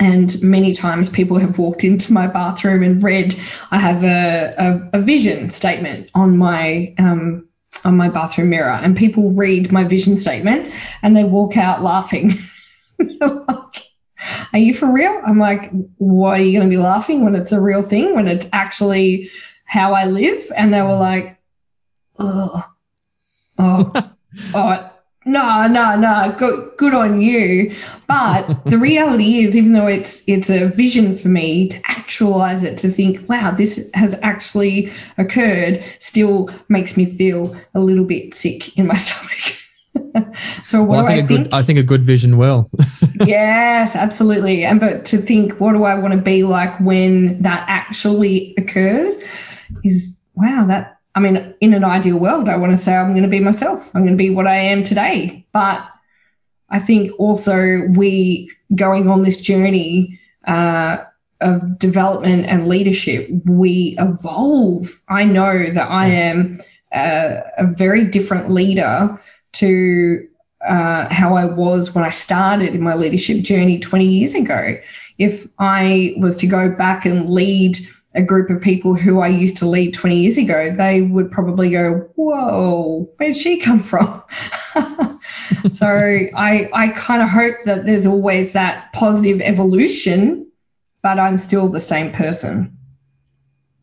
and 0.00 0.34
many 0.42 0.72
times 0.74 1.10
people 1.10 1.38
have 1.38 1.58
walked 1.58 1.84
into 1.84 2.12
my 2.12 2.26
bathroom 2.26 2.82
and 2.82 3.02
read 3.02 3.34
I 3.70 3.78
have 3.78 4.04
a, 4.04 4.54
a, 4.58 4.98
a 4.98 5.02
vision 5.02 5.50
statement 5.50 6.10
on 6.14 6.36
my 6.36 6.94
um, 6.98 7.48
on 7.84 7.96
my 7.96 8.08
bathroom 8.08 8.50
mirror, 8.50 8.70
and 8.70 8.96
people 8.96 9.32
read 9.32 9.72
my 9.72 9.84
vision 9.84 10.16
statement 10.16 10.72
and 11.02 11.16
they 11.16 11.24
walk 11.24 11.56
out 11.56 11.82
laughing. 11.82 12.32
like, 12.98 13.82
are 14.52 14.58
you 14.58 14.74
for 14.74 14.92
real? 14.92 15.20
I'm 15.24 15.38
like, 15.38 15.70
why 15.98 16.38
are 16.38 16.42
you 16.42 16.58
going 16.58 16.70
to 16.70 16.76
be 16.76 16.82
laughing 16.82 17.24
when 17.24 17.34
it's 17.34 17.52
a 17.52 17.60
real 17.60 17.82
thing, 17.82 18.14
when 18.14 18.28
it's 18.28 18.48
actually 18.52 19.30
how 19.64 19.92
I 19.92 20.06
live? 20.06 20.50
And 20.56 20.72
they 20.72 20.82
were 20.82 20.96
like, 20.96 21.38
oh, 22.18 22.64
oh, 23.58 23.92
oh, 24.54 24.95
no, 25.26 25.66
no, 25.66 25.96
no, 25.98 26.34
good, 26.38 26.76
good 26.76 26.94
on 26.94 27.20
you. 27.20 27.72
But 28.06 28.46
the 28.64 28.78
reality 28.80 29.38
is, 29.38 29.56
even 29.56 29.72
though 29.72 29.88
it's 29.88 30.26
it's 30.28 30.50
a 30.50 30.66
vision 30.66 31.16
for 31.16 31.28
me 31.28 31.68
to 31.68 31.78
actualize 31.88 32.62
it, 32.62 32.78
to 32.78 32.88
think, 32.88 33.28
wow, 33.28 33.50
this 33.50 33.90
has 33.92 34.18
actually 34.22 34.90
occurred, 35.18 35.82
still 35.98 36.50
makes 36.68 36.96
me 36.96 37.06
feel 37.06 37.56
a 37.74 37.80
little 37.80 38.04
bit 38.04 38.34
sick 38.34 38.78
in 38.78 38.86
my 38.86 38.94
stomach. 38.96 39.56
so 40.64 40.84
what 40.84 41.04
well, 41.04 41.06
I 41.06 41.16
think 41.16 41.28
do 41.28 41.34
I 41.34 41.36
think? 41.36 41.44
Good, 41.50 41.54
I 41.54 41.62
think 41.62 41.78
a 41.80 41.82
good 41.82 42.04
vision 42.04 42.38
will. 42.38 42.66
yes, 43.24 43.96
absolutely. 43.96 44.64
And 44.64 44.78
but 44.78 45.06
to 45.06 45.18
think, 45.18 45.58
what 45.58 45.72
do 45.72 45.82
I 45.82 45.98
want 45.98 46.14
to 46.14 46.22
be 46.22 46.44
like 46.44 46.78
when 46.78 47.42
that 47.42 47.64
actually 47.68 48.54
occurs? 48.56 49.24
Is 49.82 50.22
wow, 50.36 50.66
that 50.68 50.95
I 51.16 51.20
mean, 51.20 51.54
in 51.62 51.72
an 51.72 51.82
ideal 51.82 52.18
world, 52.18 52.46
I 52.46 52.58
want 52.58 52.72
to 52.72 52.76
say 52.76 52.94
I'm 52.94 53.12
going 53.12 53.22
to 53.22 53.28
be 53.28 53.40
myself. 53.40 53.90
I'm 53.94 54.02
going 54.02 54.18
to 54.18 54.22
be 54.22 54.28
what 54.28 54.46
I 54.46 54.56
am 54.56 54.82
today. 54.82 55.46
But 55.50 55.82
I 56.68 56.78
think 56.78 57.10
also 57.18 57.86
we 57.88 58.52
going 58.74 59.08
on 59.08 59.22
this 59.22 59.40
journey 59.40 60.20
uh, 60.46 60.98
of 61.40 61.78
development 61.78 62.46
and 62.46 62.68
leadership, 62.68 63.30
we 63.46 63.96
evolve. 63.98 64.90
I 65.08 65.24
know 65.24 65.64
that 65.64 65.90
I 65.90 66.06
am 66.08 66.58
a, 66.92 67.40
a 67.58 67.66
very 67.66 68.04
different 68.08 68.50
leader 68.50 69.18
to 69.54 70.28
uh, 70.66 71.08
how 71.10 71.36
I 71.36 71.46
was 71.46 71.94
when 71.94 72.04
I 72.04 72.10
started 72.10 72.74
in 72.74 72.82
my 72.82 72.94
leadership 72.94 73.42
journey 73.42 73.78
20 73.78 74.04
years 74.04 74.34
ago. 74.34 74.74
If 75.16 75.46
I 75.58 76.14
was 76.18 76.36
to 76.36 76.46
go 76.46 76.70
back 76.70 77.06
and 77.06 77.30
lead 77.30 77.78
a 78.16 78.22
group 78.22 78.50
of 78.50 78.62
people 78.62 78.94
who 78.94 79.20
I 79.20 79.28
used 79.28 79.58
to 79.58 79.68
lead 79.68 79.92
20 79.92 80.16
years 80.16 80.38
ago, 80.38 80.72
they 80.74 81.02
would 81.02 81.30
probably 81.30 81.70
go, 81.70 82.10
Whoa, 82.14 83.10
where 83.16 83.28
did 83.28 83.36
she 83.36 83.60
come 83.60 83.80
from? 83.80 84.22
so 85.70 85.86
I, 85.86 86.68
I 86.72 86.88
kind 86.88 87.22
of 87.22 87.28
hope 87.28 87.56
that 87.64 87.84
there's 87.84 88.06
always 88.06 88.54
that 88.54 88.92
positive 88.92 89.40
evolution, 89.40 90.50
but 91.02 91.18
I'm 91.18 91.38
still 91.38 91.68
the 91.68 91.80
same 91.80 92.12
person. 92.12 92.78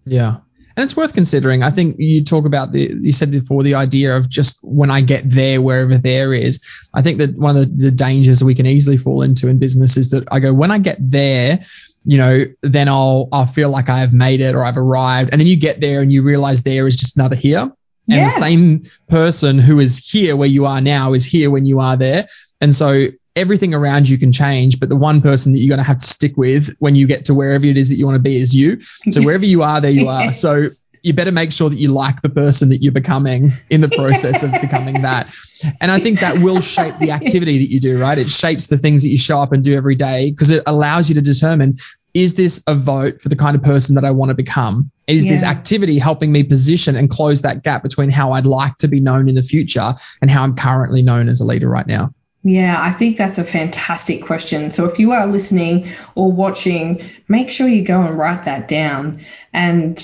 Yeah. 0.06 0.38
And 0.76 0.84
it's 0.84 0.98
worth 0.98 1.14
considering. 1.14 1.62
I 1.62 1.70
think 1.70 1.98
you 2.00 2.24
talk 2.24 2.46
about 2.46 2.72
the, 2.72 2.98
you 3.00 3.12
said 3.12 3.30
before, 3.30 3.62
the 3.62 3.76
idea 3.76 4.18
of 4.18 4.28
just 4.28 4.60
when 4.64 4.90
I 4.90 5.02
get 5.02 5.30
there, 5.30 5.62
wherever 5.62 5.98
there 6.00 6.34
is. 6.34 6.90
I 6.92 7.04
think 7.04 7.20
that 7.20 7.38
one 7.38 7.56
of 7.56 7.78
the, 7.78 7.90
the 7.90 7.92
dangers 7.92 8.44
we 8.44 8.56
can 8.56 8.66
easily 8.66 8.98
fall 8.98 9.22
into 9.22 9.48
in 9.50 9.60
business 9.60 9.98
is 9.98 10.10
that 10.10 10.28
I 10.32 10.40
go, 10.40 10.52
when 10.52 10.72
I 10.72 10.80
get 10.80 10.98
there, 11.00 11.60
you 12.04 12.18
know, 12.18 12.46
then 12.62 12.90
I'll 12.90 13.30
I'll 13.32 13.46
feel 13.46 13.70
like 13.70 13.90
I 13.90 14.00
have 14.00 14.14
made 14.14 14.42
it 14.42 14.56
or 14.56 14.64
I've 14.64 14.78
arrived. 14.78 15.32
And 15.32 15.40
then 15.40 15.48
you 15.48 15.58
get 15.58 15.80
there 15.80 16.02
and 16.02 16.12
you 16.12 16.24
realize 16.24 16.64
there 16.64 16.88
is 16.88 16.96
just 16.96 17.18
another 17.18 17.36
here. 17.36 17.62
And 17.62 18.18
yeah. 18.18 18.26
the 18.26 18.32
same 18.32 18.82
person 19.08 19.58
who 19.58 19.80
is 19.80 20.06
here 20.06 20.36
where 20.36 20.50
you 20.50 20.66
are 20.66 20.82
now 20.82 21.14
is 21.14 21.26
here 21.26 21.50
when 21.50 21.66
you 21.66 21.80
are 21.80 21.96
there. 21.96 22.28
And 22.60 22.76
so 22.76 23.08
everything 23.36 23.74
around 23.74 24.10
you 24.10 24.18
can 24.18 24.32
change, 24.32 24.80
but 24.80 24.90
the 24.90 24.96
one 24.96 25.22
person 25.22 25.54
that 25.54 25.60
you're 25.60 25.70
going 25.70 25.84
to 25.84 25.88
have 25.88 25.98
to 25.98 26.04
stick 26.04 26.36
with 26.36 26.76
when 26.80 26.96
you 26.96 27.08
get 27.08 27.26
to 27.26 27.34
wherever 27.34 27.66
it 27.66 27.78
is 27.78 27.90
that 27.90 27.96
you 27.96 28.06
want 28.06 28.16
to 28.16 28.22
be 28.22 28.38
is 28.38 28.54
you. 28.54 28.80
So 28.82 29.22
wherever 29.22 29.46
you 29.46 29.64
are, 29.64 29.80
there 29.80 29.92
you 29.92 30.10
are. 30.10 30.34
So 30.44 30.68
you 31.04 31.14
better 31.14 31.34
make 31.34 31.52
sure 31.52 31.70
that 31.70 31.76
you 31.76 31.90
like 31.90 32.22
the 32.22 32.30
person 32.30 32.70
that 32.70 32.82
you're 32.82 32.94
becoming 32.94 33.52
in 33.70 33.82
the 33.82 33.90
process 33.98 34.42
of 34.42 34.52
becoming 34.62 35.02
that. 35.02 35.36
And 35.80 35.92
I 35.92 36.00
think 36.00 36.22
that 36.22 36.40
will 36.40 36.62
shape 36.62 36.98
the 36.98 37.12
activity 37.12 37.60
that 37.60 37.72
you 37.72 37.80
do, 37.80 38.02
right? 38.02 38.18
It 38.18 38.30
shapes 38.30 38.68
the 38.68 38.78
things 38.78 39.04
that 39.04 39.10
you 39.10 39.18
show 39.18 39.40
up 39.40 39.52
and 39.52 39.64
do 39.64 39.76
every 39.76 39.96
day 39.96 40.32
because 40.32 40.50
it 40.50 40.64
allows 40.66 41.10
you 41.10 41.16
to 41.16 41.22
determine 41.22 41.76
is 42.14 42.36
this 42.36 42.64
a 42.68 42.76
vote 42.76 43.22
for 43.22 43.30
the 43.30 43.36
kind 43.36 43.56
of 43.56 43.64
person 43.64 43.96
that 43.96 44.06
I 44.06 44.12
want 44.12 44.30
to 44.30 44.36
become? 44.36 44.92
Is 45.08 45.26
yeah. 45.26 45.32
this 45.32 45.44
activity 45.44 46.00
helping 46.00 46.32
me 46.32 46.44
position 46.44 46.96
and 46.96 47.10
close 47.10 47.42
that 47.42 47.64
gap 47.64 47.84
between 47.84 48.10
how 48.10 48.32
I'd 48.32 48.46
like 48.46 48.78
to 48.78 48.88
be 48.88 49.02
known 49.02 49.28
in 49.28 49.36
the 49.36 49.42
future 49.42 49.94
and 50.22 50.32
how 50.32 50.44
I'm 50.44 50.56
currently 50.56 51.02
known 51.02 51.28
as 51.28 51.42
a 51.42 51.46
leader 51.46 51.68
right 51.68 51.88
now? 51.88 52.14
Yeah, 52.44 52.76
I 52.78 52.92
think 52.92 53.18
that's 53.18 53.38
a 53.38 53.44
fantastic 53.44 54.24
question. 54.24 54.70
So 54.70 54.86
if 54.86 55.00
you 55.00 55.12
are 55.14 55.26
listening 55.26 55.88
or 56.14 56.32
watching, 56.32 57.02
make 57.28 57.50
sure 57.50 57.68
you 57.68 57.84
go 57.84 58.02
and 58.02 58.18
write 58.18 58.44
that 58.44 58.68
down. 58.68 59.22
And 59.54 59.98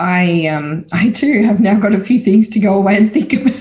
I 0.00 0.46
um 0.46 0.86
I 0.92 1.10
too 1.10 1.42
have 1.42 1.60
now 1.60 1.78
got 1.78 1.92
a 1.92 2.00
few 2.00 2.18
things 2.18 2.48
to 2.50 2.60
go 2.60 2.78
away 2.78 2.96
and 2.96 3.12
think 3.12 3.34
about. 3.34 3.50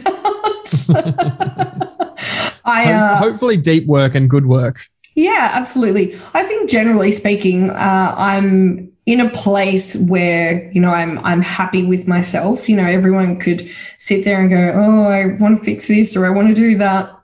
I 2.66 2.94
uh, 2.94 3.18
hopefully 3.18 3.58
deep 3.58 3.88
work 3.88 4.16
and 4.16 4.30
good 4.30 4.46
work. 4.46 4.80
Yeah, 5.16 5.52
absolutely. 5.54 6.16
I 6.34 6.44
think 6.44 6.70
generally 6.70 7.12
speaking, 7.12 7.70
uh, 7.70 8.16
I'm 8.18 8.94
in 9.06 9.20
a 9.20 9.30
place 9.30 10.08
where 10.08 10.72
you 10.72 10.80
know 10.80 10.92
I'm 10.92 11.20
I'm 11.26 11.42
happy 11.42 11.86
with 11.86 12.08
myself. 12.08 12.70
You 12.70 12.78
know, 12.78 12.86
everyone 12.86 13.40
could 13.40 13.70
sit 13.98 14.24
there 14.24 14.40
and 14.40 14.50
go, 14.50 14.74
oh, 14.76 15.08
I 15.08 15.36
want 15.40 15.58
to 15.58 15.64
fix 15.64 15.88
this 15.88 16.16
or 16.16 16.26
I 16.26 16.30
want 16.30 16.50
to 16.50 16.54
do 16.54 16.78
that. 16.78 17.19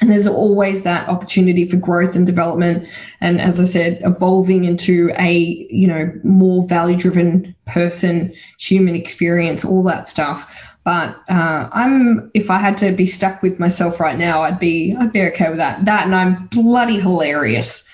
And 0.00 0.10
there's 0.10 0.26
always 0.26 0.84
that 0.84 1.08
opportunity 1.08 1.66
for 1.66 1.76
growth 1.76 2.16
and 2.16 2.26
development. 2.26 2.88
And 3.20 3.40
as 3.40 3.60
I 3.60 3.64
said, 3.64 4.00
evolving 4.02 4.64
into 4.64 5.10
a, 5.18 5.32
you 5.32 5.88
know, 5.88 6.12
more 6.24 6.66
value 6.66 6.96
driven 6.96 7.54
person, 7.66 8.32
human 8.58 8.94
experience, 8.94 9.64
all 9.64 9.82
that 9.84 10.08
stuff. 10.08 10.70
But 10.84 11.16
uh, 11.28 11.68
I'm, 11.70 12.30
if 12.32 12.50
I 12.50 12.58
had 12.58 12.78
to 12.78 12.92
be 12.92 13.04
stuck 13.04 13.42
with 13.42 13.60
myself 13.60 14.00
right 14.00 14.16
now, 14.16 14.40
I'd 14.40 14.58
be, 14.58 14.96
I'd 14.98 15.12
be 15.12 15.22
okay 15.28 15.50
with 15.50 15.58
that. 15.58 15.84
That, 15.84 16.06
and 16.06 16.14
I'm 16.14 16.46
bloody 16.46 16.98
hilarious. 16.98 17.90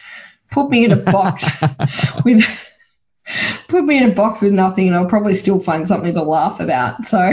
Put 0.53 0.71
me 0.71 0.85
in 0.85 0.93
a 0.93 0.97
box 0.97 1.61
with, 2.25 2.45
put 3.67 3.85
me 3.85 3.99
in 3.99 4.11
a 4.11 4.15
box 4.15 4.41
with 4.41 4.53
nothing, 4.53 4.87
and 4.87 4.97
I'll 4.97 5.09
probably 5.09 5.35
still 5.35 5.59
find 5.59 5.89
something 5.89 6.15
to 6.15 6.23
laugh 6.23 6.61
about. 6.61 7.05
So 7.05 7.19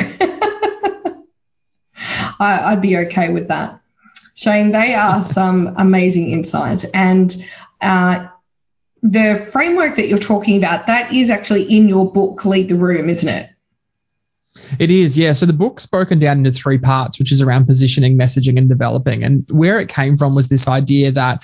I, 2.39 2.71
I'd 2.71 2.81
be 2.81 2.97
okay 2.97 3.31
with 3.31 3.49
that. 3.49 3.79
Shane, 4.35 4.71
they 4.71 4.95
are 4.95 5.23
some 5.23 5.75
amazing 5.77 6.31
insights. 6.31 6.85
And 6.85 7.35
uh, 7.81 8.27
the 9.01 9.35
framework 9.51 9.95
that 9.97 10.07
you're 10.07 10.17
talking 10.17 10.57
about, 10.57 10.87
that 10.87 11.13
is 11.13 11.29
actually 11.29 11.63
in 11.63 11.87
your 11.87 12.11
book, 12.11 12.43
Lead 12.45 12.69
the 12.69 12.75
Room, 12.75 13.09
isn't 13.09 13.29
it? 13.29 13.49
It 14.79 14.91
is, 14.91 15.17
yeah. 15.17 15.31
So 15.31 15.45
the 15.45 15.53
book's 15.53 15.85
broken 15.85 16.19
down 16.19 16.37
into 16.37 16.51
three 16.51 16.77
parts, 16.77 17.19
which 17.19 17.31
is 17.31 17.41
around 17.41 17.65
positioning, 17.65 18.17
messaging, 18.17 18.57
and 18.57 18.69
developing. 18.69 19.23
And 19.23 19.49
where 19.51 19.79
it 19.79 19.89
came 19.89 20.15
from 20.15 20.35
was 20.35 20.47
this 20.47 20.67
idea 20.67 21.11
that 21.11 21.43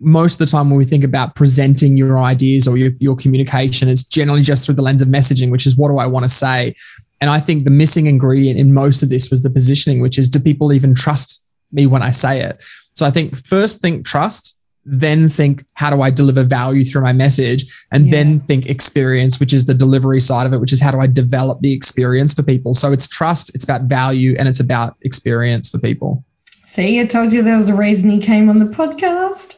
most 0.00 0.40
of 0.40 0.46
the 0.46 0.50
time 0.50 0.70
when 0.70 0.78
we 0.78 0.84
think 0.84 1.04
about 1.04 1.34
presenting 1.34 1.96
your 1.96 2.18
ideas 2.18 2.66
or 2.66 2.76
your, 2.76 2.92
your 2.98 3.16
communication, 3.16 3.88
it's 3.88 4.04
generally 4.04 4.42
just 4.42 4.66
through 4.66 4.74
the 4.74 4.82
lens 4.82 5.02
of 5.02 5.08
messaging, 5.08 5.50
which 5.50 5.66
is 5.66 5.76
what 5.76 5.90
do 5.90 5.98
I 5.98 6.06
want 6.06 6.24
to 6.24 6.28
say? 6.28 6.74
And 7.20 7.30
I 7.30 7.38
think 7.38 7.64
the 7.64 7.70
missing 7.70 8.06
ingredient 8.06 8.58
in 8.58 8.72
most 8.72 9.02
of 9.02 9.08
this 9.10 9.30
was 9.30 9.42
the 9.42 9.50
positioning, 9.50 10.00
which 10.00 10.18
is 10.18 10.28
do 10.28 10.40
people 10.40 10.72
even 10.72 10.94
trust 10.94 11.44
me 11.72 11.86
when 11.86 12.02
I 12.02 12.10
say 12.10 12.42
it. 12.42 12.64
So 12.94 13.06
I 13.06 13.10
think 13.10 13.36
first 13.36 13.80
think 13.80 14.06
trust, 14.06 14.60
then 14.84 15.28
think 15.28 15.64
how 15.74 15.90
do 15.90 16.00
I 16.00 16.10
deliver 16.10 16.42
value 16.42 16.84
through 16.84 17.02
my 17.02 17.12
message, 17.12 17.86
and 17.92 18.06
yeah. 18.06 18.10
then 18.12 18.40
think 18.40 18.66
experience, 18.66 19.38
which 19.38 19.52
is 19.52 19.64
the 19.64 19.74
delivery 19.74 20.20
side 20.20 20.46
of 20.46 20.52
it, 20.52 20.60
which 20.60 20.72
is 20.72 20.80
how 20.80 20.90
do 20.90 21.00
I 21.00 21.06
develop 21.06 21.60
the 21.60 21.72
experience 21.72 22.34
for 22.34 22.42
people. 22.42 22.74
So 22.74 22.92
it's 22.92 23.08
trust, 23.08 23.54
it's 23.54 23.64
about 23.64 23.82
value, 23.82 24.36
and 24.38 24.48
it's 24.48 24.60
about 24.60 24.96
experience 25.02 25.70
for 25.70 25.78
people. 25.78 26.24
See, 26.64 27.00
I 27.00 27.06
told 27.06 27.32
you 27.32 27.42
there 27.42 27.56
was 27.56 27.68
a 27.68 27.74
reason 27.74 28.10
he 28.10 28.20
came 28.20 28.48
on 28.48 28.58
the 28.58 28.66
podcast. 28.66 29.49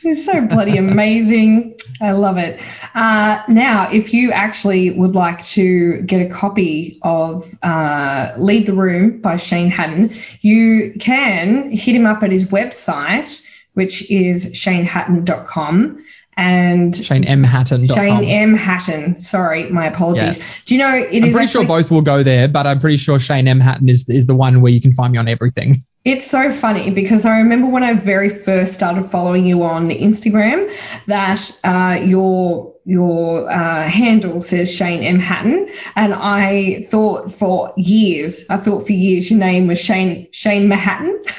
He's 0.02 0.24
so 0.24 0.46
bloody 0.46 0.78
amazing. 0.78 1.76
I 2.00 2.12
love 2.12 2.38
it. 2.38 2.60
Uh, 2.94 3.42
now, 3.48 3.88
if 3.92 4.14
you 4.14 4.32
actually 4.32 4.98
would 4.98 5.14
like 5.14 5.44
to 5.44 6.00
get 6.02 6.26
a 6.26 6.30
copy 6.30 6.98
of 7.02 7.46
uh, 7.62 8.32
Lead 8.38 8.66
the 8.66 8.72
Room 8.72 9.20
by 9.20 9.36
Shane 9.36 9.68
Hatton, 9.68 10.12
you 10.40 10.94
can 10.98 11.70
hit 11.70 11.94
him 11.94 12.06
up 12.06 12.22
at 12.22 12.32
his 12.32 12.48
website, 12.48 13.54
which 13.74 14.10
is 14.10 14.54
shanehatton.com 14.54 16.04
and 16.40 16.96
Shane 16.96 17.24
M 17.24 17.44
Hatton. 17.44 17.84
Shane 17.84 18.24
M 18.24 18.54
Hatton. 18.54 19.16
Sorry, 19.16 19.68
my 19.68 19.86
apologies. 19.86 20.22
Yes. 20.22 20.64
Do 20.64 20.74
you 20.74 20.80
know 20.80 20.94
it 20.94 21.04
I'm 21.04 21.10
pretty 21.10 21.36
actually, 21.36 21.46
sure 21.46 21.66
both 21.66 21.90
will 21.90 22.00
go 22.00 22.22
there, 22.22 22.48
but 22.48 22.66
I'm 22.66 22.80
pretty 22.80 22.96
sure 22.96 23.20
Shane 23.20 23.46
M 23.46 23.60
Hatton 23.60 23.88
is 23.88 24.08
is 24.08 24.26
the 24.26 24.34
one 24.34 24.62
where 24.62 24.72
you 24.72 24.80
can 24.80 24.94
find 24.94 25.12
me 25.12 25.18
on 25.18 25.28
everything. 25.28 25.76
It's 26.02 26.30
so 26.30 26.50
funny 26.50 26.92
because 26.92 27.26
I 27.26 27.40
remember 27.40 27.68
when 27.68 27.82
I 27.82 27.92
very 27.92 28.30
first 28.30 28.72
started 28.72 29.02
following 29.02 29.44
you 29.44 29.62
on 29.64 29.90
Instagram 29.90 30.72
that 31.06 31.60
uh, 31.62 32.00
your 32.02 32.74
your 32.84 33.50
uh, 33.50 33.82
handle 33.86 34.40
says 34.40 34.74
Shane 34.74 35.02
M 35.02 35.18
Hatton, 35.18 35.68
and 35.94 36.14
I 36.14 36.82
thought 36.88 37.32
for 37.32 37.74
years, 37.76 38.46
I 38.48 38.56
thought 38.56 38.86
for 38.86 38.92
years 38.92 39.30
your 39.30 39.40
name 39.40 39.66
was 39.66 39.78
Shane 39.78 40.28
Shane 40.32 40.68
Manhattan. 40.68 41.22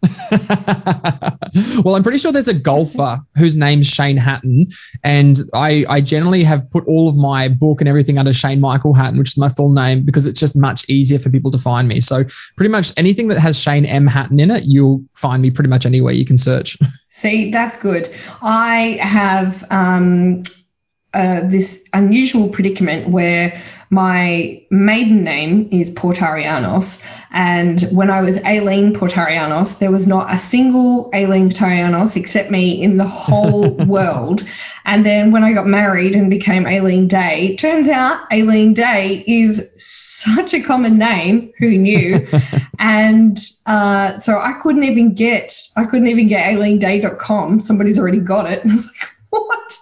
well, 1.84 1.96
I'm 1.96 2.02
pretty 2.02 2.18
sure 2.18 2.30
there's 2.30 2.48
a 2.48 2.58
golfer 2.58 3.18
whose 3.36 3.56
name's 3.56 3.88
Shane 3.88 4.16
Hatton, 4.16 4.68
and 5.02 5.36
I, 5.52 5.84
I 5.88 6.00
generally 6.00 6.44
have 6.44 6.70
put 6.70 6.84
all 6.86 7.08
of 7.08 7.16
my 7.16 7.48
book 7.48 7.80
and 7.80 7.88
everything 7.88 8.18
under 8.18 8.32
Shane 8.32 8.60
Michael 8.60 8.94
Hatton, 8.94 9.18
which 9.18 9.30
is 9.30 9.38
my 9.38 9.48
full 9.48 9.72
name, 9.72 10.04
because 10.04 10.26
it's 10.26 10.38
just 10.38 10.56
much 10.56 10.88
easier 10.88 11.18
for 11.18 11.30
people 11.30 11.50
to 11.50 11.58
find 11.58 11.88
me. 11.88 12.00
So 12.00 12.24
pretty 12.56 12.70
much 12.70 12.92
anything 12.96 13.28
that 13.28 13.38
has 13.38 13.60
Shane 13.60 13.86
M 13.86 14.06
Hatton 14.06 14.38
in 14.38 14.50
it, 14.50 14.64
you'll 14.64 15.04
find 15.14 15.42
me 15.42 15.50
pretty 15.50 15.70
much 15.70 15.84
anywhere 15.84 16.12
you 16.12 16.24
can 16.24 16.38
search. 16.38 16.78
See, 17.10 17.50
that's 17.50 17.78
good. 17.78 18.08
I 18.40 18.98
have 19.00 19.64
um, 19.70 20.42
uh, 21.12 21.40
this 21.48 21.88
unusual 21.92 22.50
predicament 22.50 23.08
where 23.08 23.60
my 23.90 24.62
maiden 24.70 25.24
name 25.24 25.68
is 25.72 25.94
Portarianos. 25.94 27.06
And 27.30 27.80
when 27.92 28.10
I 28.10 28.20
was 28.20 28.42
Aileen 28.44 28.92
Portarianos, 28.92 29.78
there 29.78 29.90
was 29.90 30.06
not 30.06 30.32
a 30.32 30.36
single 30.36 31.10
Aileen 31.14 31.48
Portarianos 31.48 32.16
except 32.16 32.50
me 32.50 32.82
in 32.82 32.98
the 32.98 33.06
whole 33.06 33.76
world. 33.86 34.42
And 34.84 35.04
then 35.04 35.32
when 35.32 35.44
I 35.44 35.52
got 35.52 35.66
married 35.66 36.16
and 36.16 36.30
became 36.30 36.66
Aileen 36.66 37.08
Day, 37.08 37.56
turns 37.56 37.88
out 37.88 38.30
Aileen 38.32 38.74
Day 38.74 39.22
is 39.26 39.70
such 39.76 40.54
a 40.54 40.60
common 40.60 40.98
name. 40.98 41.52
Who 41.58 41.70
knew? 41.70 42.26
and 42.78 43.38
uh, 43.66 44.16
so 44.16 44.38
I 44.38 44.54
couldn't 44.62 44.84
even 44.84 45.14
get, 45.14 45.52
I 45.76 45.84
couldn't 45.84 46.08
even 46.08 46.28
get 46.28 46.54
AileenDay.com. 46.54 47.60
Somebody's 47.60 47.98
already 47.98 48.20
got 48.20 48.50
it. 48.50 48.62
And 48.68 48.72
I 48.72 48.74
was 48.74 48.86
like, 48.86 49.10
what? 49.30 49.78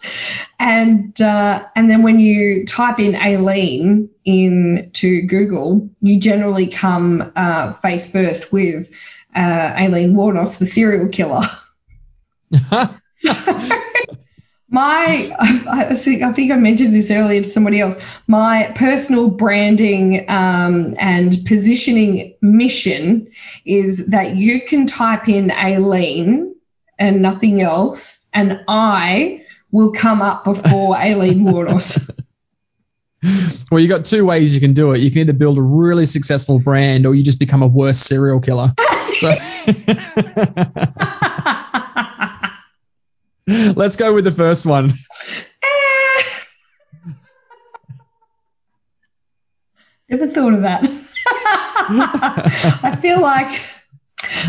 And 0.59 1.21
uh, 1.21 1.63
and 1.75 1.91
then 1.91 2.03
when 2.03 2.19
you 2.19 2.65
type 2.65 2.99
in 2.99 3.15
Aileen 3.15 4.11
into 4.25 5.23
Google, 5.27 5.91
you 6.01 6.19
generally 6.19 6.69
come 6.69 7.33
uh, 7.37 7.73
face 7.73 8.11
first 8.11 8.53
with 8.53 8.91
uh, 9.35 9.75
Aileen 9.77 10.15
Wuornos, 10.15 10.59
the 10.59 10.67
serial 10.67 11.09
killer. 11.11 11.43
my 14.69 15.31
I 15.69 15.95
think 15.95 16.23
I 16.23 16.33
think 16.33 16.53
I 16.53 16.57
mentioned 16.57 16.95
this 16.95 17.11
earlier 17.11 17.43
to 17.43 17.49
somebody 17.49 17.81
else. 17.81 18.21
My 18.27 18.73
personal 18.75 19.31
branding 19.31 20.25
um, 20.29 20.95
and 20.99 21.33
positioning 21.47 22.35
mission 22.41 23.31
is 23.65 24.09
that 24.09 24.37
you 24.37 24.63
can 24.63 24.87
type 24.87 25.29
in 25.29 25.51
Aileen 25.51 26.55
and 26.99 27.21
nothing 27.21 27.61
else, 27.61 28.29
and 28.33 28.65
I 28.69 29.46
will 29.77 29.93
come 29.93 30.23
up 30.23 30.43
before 30.45 30.97
Aileen 31.03 31.45
Wuornos. 31.45 32.11
Well, 33.71 33.81
you 33.81 33.89
got 33.89 34.05
two 34.05 34.25
ways 34.25 34.55
you 34.55 34.61
can 34.61 34.73
do 34.73 34.93
it. 34.93 35.01
You 35.01 35.11
can 35.11 35.21
either 35.21 35.33
build 35.33 35.59
a 35.59 35.63
really 35.63 36.07
successful 36.07 36.59
brand, 36.59 37.07
or 37.07 37.15
you 37.15 37.23
just 37.23 37.39
become 37.39 37.63
a 37.63 37.67
worse 37.67 37.99
serial 37.99 38.41
killer. 38.41 38.69
So. 39.17 39.29
Let's 43.77 43.97
go 43.97 44.15
with 44.15 44.25
the 44.25 44.35
first 44.37 44.67
one. 44.67 44.91
Never 50.11 50.27
thought 50.27 50.53
of 50.53 50.65
that. 50.65 50.83
I 52.83 52.95
feel 53.01 53.23
like 53.23 53.76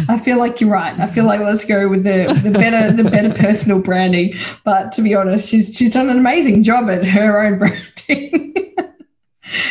I 0.10 0.18
feel 0.18 0.38
like 0.40 0.62
you're 0.62 0.70
right. 0.70 1.00
I 1.00 1.08
feel 1.08 1.26
like 1.26 1.40
let's 1.40 1.66
go 1.66 1.90
with 1.90 2.04
the, 2.04 2.34
the 2.44 2.52
better 2.52 2.92
the 2.92 3.10
better 3.10 3.30
personal 3.32 3.82
branding. 3.82 4.34
But 4.64 4.94
to 4.94 5.02
be 5.02 5.16
honest, 5.16 5.50
she's 5.50 5.76
she's 5.76 5.92
done 5.92 6.10
an 6.10 6.18
amazing 6.18 6.64
job 6.64 6.90
at 6.90 7.06
her 7.06 7.42
own 7.42 7.60
branding. 7.60 8.54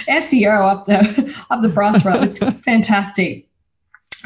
SEO 0.09 0.70
up 0.70 0.85
the 0.85 1.45
up 1.51 1.61
the 1.61 1.68
brass 1.68 2.05
rail. 2.05 2.22
It's 2.22 2.39
fantastic. 2.39 3.46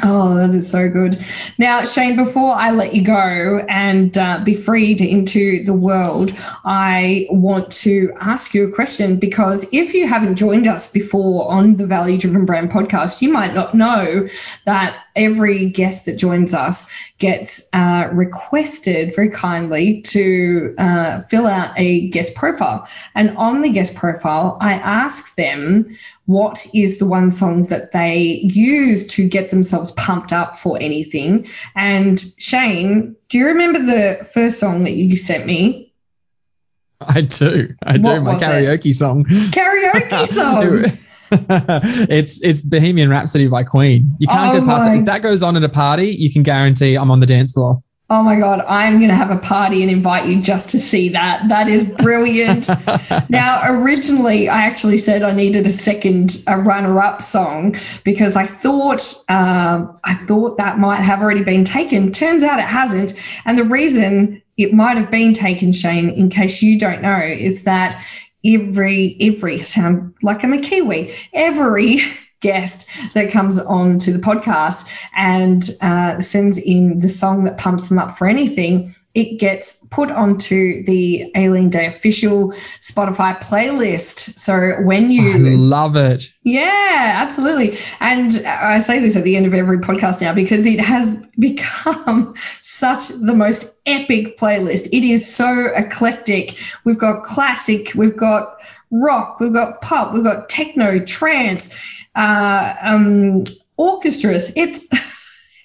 Oh, 0.02 0.36
that 0.36 0.54
is 0.54 0.70
so 0.70 0.88
good. 0.88 1.16
Now, 1.58 1.84
Shane, 1.84 2.16
before 2.16 2.54
I 2.54 2.70
let 2.70 2.94
you 2.94 3.04
go 3.04 3.64
and 3.68 4.16
uh, 4.16 4.40
be 4.44 4.54
freed 4.54 5.00
into 5.00 5.64
the 5.64 5.74
world, 5.74 6.32
I 6.64 7.26
want 7.30 7.72
to 7.82 8.12
ask 8.18 8.54
you 8.54 8.68
a 8.68 8.72
question 8.72 9.18
because 9.18 9.68
if 9.72 9.92
you 9.92 10.06
haven't 10.06 10.36
joined 10.36 10.66
us 10.66 10.90
before 10.92 11.50
on 11.50 11.74
the 11.74 11.86
Value 11.86 12.18
Driven 12.18 12.46
Brand 12.46 12.70
podcast, 12.70 13.20
you 13.20 13.30
might 13.32 13.52
not 13.52 13.74
know 13.74 14.26
that 14.64 15.04
every 15.16 15.68
guest 15.70 16.06
that 16.06 16.18
joins 16.18 16.54
us 16.54 16.90
gets 17.18 17.68
uh, 17.74 18.08
requested 18.12 19.14
very 19.14 19.28
kindly 19.30 20.00
to 20.02 20.74
uh, 20.78 21.20
fill 21.20 21.46
out 21.46 21.72
a 21.76 22.08
guest 22.08 22.36
profile. 22.36 22.88
And 23.14 23.36
on 23.36 23.60
the 23.60 23.70
guest 23.70 23.96
profile, 23.96 24.56
I 24.60 24.74
ask 24.74 25.34
them 25.34 25.96
what 26.30 26.64
is 26.72 27.00
the 27.00 27.06
one 27.06 27.32
song 27.32 27.62
that 27.66 27.90
they 27.90 28.20
use 28.20 29.08
to 29.08 29.28
get 29.28 29.50
themselves 29.50 29.90
pumped 29.90 30.32
up 30.32 30.54
for 30.54 30.78
anything. 30.80 31.44
And 31.74 32.20
Shane, 32.38 33.16
do 33.28 33.38
you 33.38 33.46
remember 33.46 33.80
the 33.80 34.24
first 34.32 34.60
song 34.60 34.84
that 34.84 34.92
you 34.92 35.16
sent 35.16 35.44
me? 35.44 35.92
I 37.00 37.22
do. 37.22 37.74
I 37.82 37.94
what 37.94 38.02
do. 38.04 38.20
My 38.20 38.34
karaoke 38.34 38.90
it? 38.90 38.94
song. 38.94 39.24
Karaoke 39.24 40.26
song. 40.26 40.84
it's 42.08 42.40
it's 42.44 42.60
Bohemian 42.60 43.10
Rhapsody 43.10 43.48
by 43.48 43.64
Queen. 43.64 44.14
You 44.20 44.28
can't 44.28 44.54
oh 44.54 44.60
get 44.60 44.68
past 44.68 44.88
it. 44.88 45.00
If 45.00 45.04
that 45.06 45.22
goes 45.22 45.42
on 45.42 45.56
at 45.56 45.64
a 45.64 45.68
party, 45.68 46.10
you 46.10 46.32
can 46.32 46.44
guarantee 46.44 46.94
I'm 46.94 47.10
on 47.10 47.18
the 47.18 47.26
dance 47.26 47.54
floor. 47.54 47.82
Oh 48.12 48.24
my 48.24 48.40
God, 48.40 48.64
I'm 48.66 48.98
going 48.98 49.10
to 49.10 49.14
have 49.14 49.30
a 49.30 49.38
party 49.38 49.82
and 49.82 49.90
invite 49.90 50.26
you 50.28 50.42
just 50.42 50.70
to 50.70 50.80
see 50.80 51.10
that. 51.10 51.44
That 51.50 51.68
is 51.68 51.88
brilliant. 51.88 52.68
now, 53.28 53.60
originally, 53.64 54.48
I 54.48 54.62
actually 54.62 54.96
said 54.96 55.22
I 55.22 55.32
needed 55.32 55.64
a 55.68 55.70
second 55.70 56.42
a 56.48 56.58
runner-up 56.58 57.22
song 57.22 57.76
because 58.02 58.34
I 58.34 58.46
thought 58.46 59.14
uh, 59.28 59.94
I 60.02 60.14
thought 60.14 60.56
that 60.56 60.76
might 60.80 61.02
have 61.02 61.22
already 61.22 61.44
been 61.44 61.62
taken. 61.62 62.10
Turns 62.10 62.42
out 62.42 62.58
it 62.58 62.64
hasn't, 62.64 63.14
and 63.44 63.56
the 63.56 63.62
reason 63.62 64.42
it 64.56 64.72
might 64.72 64.96
have 64.96 65.12
been 65.12 65.32
taken, 65.32 65.70
Shane, 65.70 66.08
in 66.10 66.30
case 66.30 66.62
you 66.62 66.80
don't 66.80 67.02
know, 67.02 67.20
is 67.22 67.62
that 67.64 67.94
every 68.44 69.16
every 69.20 69.58
sound 69.58 70.14
like 70.20 70.42
I'm 70.42 70.52
a 70.52 70.58
Kiwi, 70.58 71.14
every 71.32 72.00
guest 72.40 73.12
that 73.14 73.30
comes 73.30 73.58
on 73.58 73.98
to 74.00 74.12
the 74.12 74.18
podcast 74.18 74.90
and 75.14 75.62
uh, 75.82 76.20
sends 76.20 76.58
in 76.58 76.98
the 76.98 77.08
song 77.08 77.44
that 77.44 77.58
pumps 77.58 77.88
them 77.88 77.98
up 77.98 78.10
for 78.10 78.26
anything, 78.26 78.94
it 79.12 79.40
gets 79.40 79.84
put 79.86 80.10
onto 80.10 80.84
the 80.84 81.32
Aileen 81.36 81.68
Day 81.68 81.86
official 81.86 82.52
Spotify 82.52 83.38
playlist. 83.38 84.18
So 84.38 84.82
when 84.82 85.10
you 85.10 85.32
I 85.32 85.56
love 85.56 85.96
it. 85.96 86.32
Yeah, 86.44 87.14
absolutely. 87.16 87.76
And 87.98 88.32
I 88.46 88.78
say 88.78 89.00
this 89.00 89.16
at 89.16 89.24
the 89.24 89.36
end 89.36 89.46
of 89.46 89.54
every 89.54 89.78
podcast 89.78 90.20
now 90.20 90.32
because 90.32 90.64
it 90.64 90.78
has 90.78 91.26
become 91.38 92.34
such 92.36 93.08
the 93.08 93.34
most 93.34 93.80
epic 93.84 94.38
playlist. 94.38 94.90
It 94.92 95.04
is 95.04 95.28
so 95.28 95.66
eclectic. 95.74 96.56
We've 96.84 96.98
got 96.98 97.24
classic, 97.24 97.94
we've 97.96 98.16
got 98.16 98.60
rock, 98.92 99.40
we've 99.40 99.52
got 99.52 99.82
pop, 99.82 100.14
we've 100.14 100.24
got 100.24 100.48
techno, 100.48 101.00
trance 101.00 101.76
uh, 102.14 102.74
um, 102.80 103.44
orchestras. 103.76 104.52
It's 104.56 104.88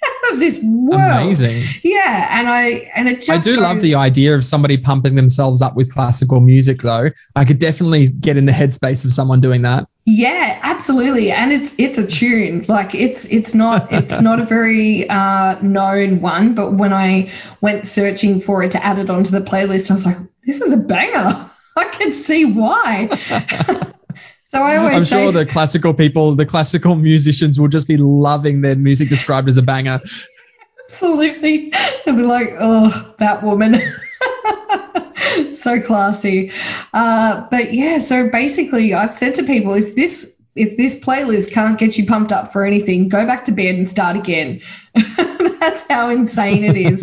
out 0.05 0.33
of 0.33 0.39
this 0.39 0.63
world. 0.63 1.23
Amazing. 1.23 1.63
Yeah, 1.83 2.39
and 2.39 2.47
I 2.47 2.91
and 2.95 3.07
it 3.07 3.21
just 3.21 3.29
I 3.29 3.37
do 3.37 3.55
goes, 3.55 3.63
love 3.63 3.81
the 3.81 3.95
idea 3.95 4.35
of 4.35 4.43
somebody 4.43 4.77
pumping 4.77 5.15
themselves 5.15 5.61
up 5.61 5.75
with 5.75 5.93
classical 5.93 6.39
music 6.39 6.79
though. 6.79 7.09
I 7.35 7.45
could 7.45 7.59
definitely 7.59 8.07
get 8.07 8.37
in 8.37 8.45
the 8.45 8.51
headspace 8.51 9.05
of 9.05 9.11
someone 9.11 9.41
doing 9.41 9.63
that. 9.63 9.87
Yeah, 10.05 10.59
absolutely. 10.61 11.31
And 11.31 11.51
it's 11.51 11.75
it's 11.79 11.97
a 11.97 12.05
tune. 12.05 12.63
Like 12.67 12.93
it's 12.93 13.25
it's 13.25 13.55
not 13.55 13.87
it's 13.91 14.21
not 14.21 14.39
a 14.39 14.45
very 14.45 15.09
uh, 15.09 15.59
known 15.61 16.21
one, 16.21 16.55
but 16.55 16.73
when 16.73 16.93
I 16.93 17.31
went 17.61 17.85
searching 17.87 18.41
for 18.41 18.63
it 18.63 18.71
to 18.71 18.83
add 18.83 18.99
it 18.99 19.09
onto 19.09 19.31
the 19.31 19.41
playlist, 19.41 19.91
I 19.91 19.95
was 19.95 20.05
like, 20.05 20.17
this 20.45 20.61
is 20.61 20.73
a 20.73 20.77
banger. 20.77 21.49
I 21.77 21.89
can 21.89 22.13
see 22.13 22.53
why. 22.53 23.09
So 24.55 24.63
I 24.63 24.77
always 24.77 24.95
I'm 24.95 25.03
sure 25.03 25.31
the 25.33 25.45
classical 25.45 25.93
people, 25.93 26.35
the 26.35 26.45
classical 26.45 26.95
musicians 27.11 27.59
will 27.59 27.67
just 27.67 27.89
be 27.89 27.97
loving 27.97 28.61
their 28.61 28.77
music 28.77 29.09
described 29.09 29.49
as 29.49 29.57
a 29.57 29.61
banger. 29.61 29.99
Absolutely. 30.85 31.73
They'll 32.05 32.15
be 32.15 32.21
like, 32.21 32.51
oh, 32.57 33.15
that 33.19 33.43
woman. 33.43 33.75
so 35.51 35.81
classy. 35.81 36.51
Uh, 36.93 37.47
but 37.51 37.73
yeah, 37.73 37.97
so 37.97 38.29
basically 38.29 38.93
I've 38.93 39.11
said 39.11 39.35
to 39.35 39.43
people 39.43 39.73
if 39.73 39.93
this 39.93 40.41
if 40.55 40.77
this 40.77 41.03
playlist 41.03 41.51
can't 41.51 41.77
get 41.77 41.97
you 41.97 42.05
pumped 42.05 42.31
up 42.31 42.53
for 42.53 42.63
anything, 42.63 43.09
go 43.09 43.25
back 43.25 43.43
to 43.45 43.51
bed 43.51 43.75
and 43.75 43.89
start 43.89 44.15
again. 44.15 44.61
That's 44.95 45.85
how 45.89 46.11
insane 46.11 46.63
it 46.63 46.77
is. 46.77 47.01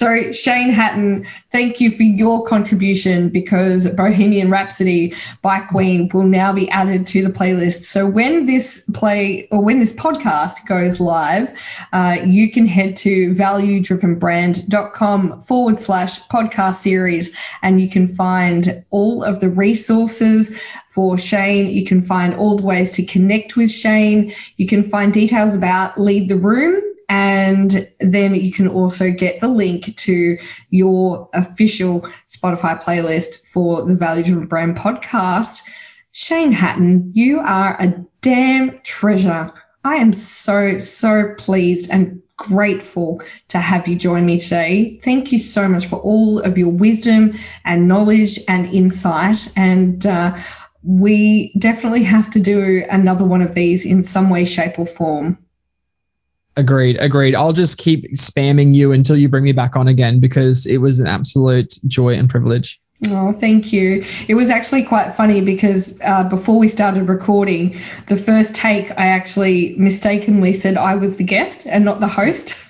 So, 0.00 0.32
Shane 0.32 0.70
Hatton, 0.70 1.26
thank 1.50 1.82
you 1.82 1.90
for 1.90 2.04
your 2.04 2.44
contribution 2.44 3.28
because 3.28 3.94
Bohemian 3.94 4.50
Rhapsody 4.50 5.12
by 5.42 5.60
Queen 5.60 6.08
will 6.10 6.22
now 6.22 6.54
be 6.54 6.70
added 6.70 7.08
to 7.08 7.22
the 7.22 7.28
playlist. 7.28 7.84
So, 7.84 8.08
when 8.08 8.46
this 8.46 8.88
play 8.94 9.46
or 9.50 9.62
when 9.62 9.78
this 9.78 9.94
podcast 9.94 10.66
goes 10.66 11.00
live, 11.00 11.52
uh, 11.92 12.16
you 12.24 12.50
can 12.50 12.66
head 12.66 12.96
to 12.96 13.28
valuedrivenbrand.com 13.28 15.40
forward 15.42 15.78
slash 15.78 16.26
podcast 16.28 16.76
series 16.76 17.38
and 17.60 17.78
you 17.78 17.90
can 17.90 18.08
find 18.08 18.66
all 18.88 19.22
of 19.22 19.40
the 19.40 19.50
resources 19.50 20.58
for 20.88 21.18
Shane. 21.18 21.66
You 21.66 21.84
can 21.84 22.00
find 22.00 22.36
all 22.36 22.56
the 22.56 22.64
ways 22.64 22.92
to 22.92 23.04
connect 23.04 23.54
with 23.54 23.70
Shane. 23.70 24.32
You 24.56 24.66
can 24.66 24.82
find 24.82 25.12
details 25.12 25.54
about 25.54 26.00
Lead 26.00 26.30
the 26.30 26.36
Room 26.36 26.89
and 27.10 27.72
then 27.98 28.36
you 28.36 28.52
can 28.52 28.68
also 28.68 29.10
get 29.10 29.40
the 29.40 29.48
link 29.48 29.96
to 29.96 30.38
your 30.70 31.28
official 31.34 32.02
Spotify 32.28 32.80
playlist 32.80 33.48
for 33.48 33.84
the 33.84 33.96
Value 33.96 34.22
Driven 34.22 34.46
Brand 34.46 34.76
podcast. 34.76 35.68
Shane 36.12 36.52
Hatton, 36.52 37.10
you 37.14 37.40
are 37.40 37.76
a 37.80 38.06
damn 38.20 38.80
treasure. 38.82 39.52
I 39.82 39.96
am 39.96 40.12
so, 40.12 40.78
so 40.78 41.34
pleased 41.36 41.90
and 41.90 42.22
grateful 42.36 43.20
to 43.48 43.58
have 43.58 43.88
you 43.88 43.96
join 43.96 44.24
me 44.24 44.38
today. 44.38 45.00
Thank 45.02 45.32
you 45.32 45.38
so 45.38 45.68
much 45.68 45.86
for 45.86 45.96
all 45.96 46.38
of 46.38 46.58
your 46.58 46.72
wisdom 46.72 47.32
and 47.64 47.88
knowledge 47.88 48.38
and 48.46 48.66
insight. 48.66 49.52
And 49.56 50.06
uh, 50.06 50.36
we 50.84 51.54
definitely 51.58 52.04
have 52.04 52.30
to 52.30 52.40
do 52.40 52.84
another 52.88 53.24
one 53.24 53.42
of 53.42 53.52
these 53.52 53.84
in 53.84 54.04
some 54.04 54.30
way, 54.30 54.44
shape, 54.44 54.78
or 54.78 54.86
form. 54.86 55.38
Agreed, 56.56 56.96
agreed. 56.98 57.34
I'll 57.34 57.52
just 57.52 57.78
keep 57.78 58.12
spamming 58.14 58.74
you 58.74 58.92
until 58.92 59.16
you 59.16 59.28
bring 59.28 59.44
me 59.44 59.52
back 59.52 59.76
on 59.76 59.88
again 59.88 60.20
because 60.20 60.66
it 60.66 60.78
was 60.78 61.00
an 61.00 61.06
absolute 61.06 61.72
joy 61.86 62.14
and 62.14 62.28
privilege. 62.28 62.80
Oh, 63.08 63.32
thank 63.32 63.72
you. 63.72 64.04
It 64.28 64.34
was 64.34 64.50
actually 64.50 64.84
quite 64.84 65.12
funny 65.12 65.40
because 65.40 66.00
uh, 66.04 66.28
before 66.28 66.58
we 66.58 66.68
started 66.68 67.08
recording, 67.08 67.76
the 68.06 68.16
first 68.16 68.54
take, 68.54 68.90
I 68.90 69.06
actually 69.06 69.74
mistakenly 69.78 70.52
said 70.52 70.76
I 70.76 70.96
was 70.96 71.16
the 71.16 71.24
guest 71.24 71.66
and 71.66 71.84
not 71.84 72.00
the 72.00 72.08
host. 72.08 72.66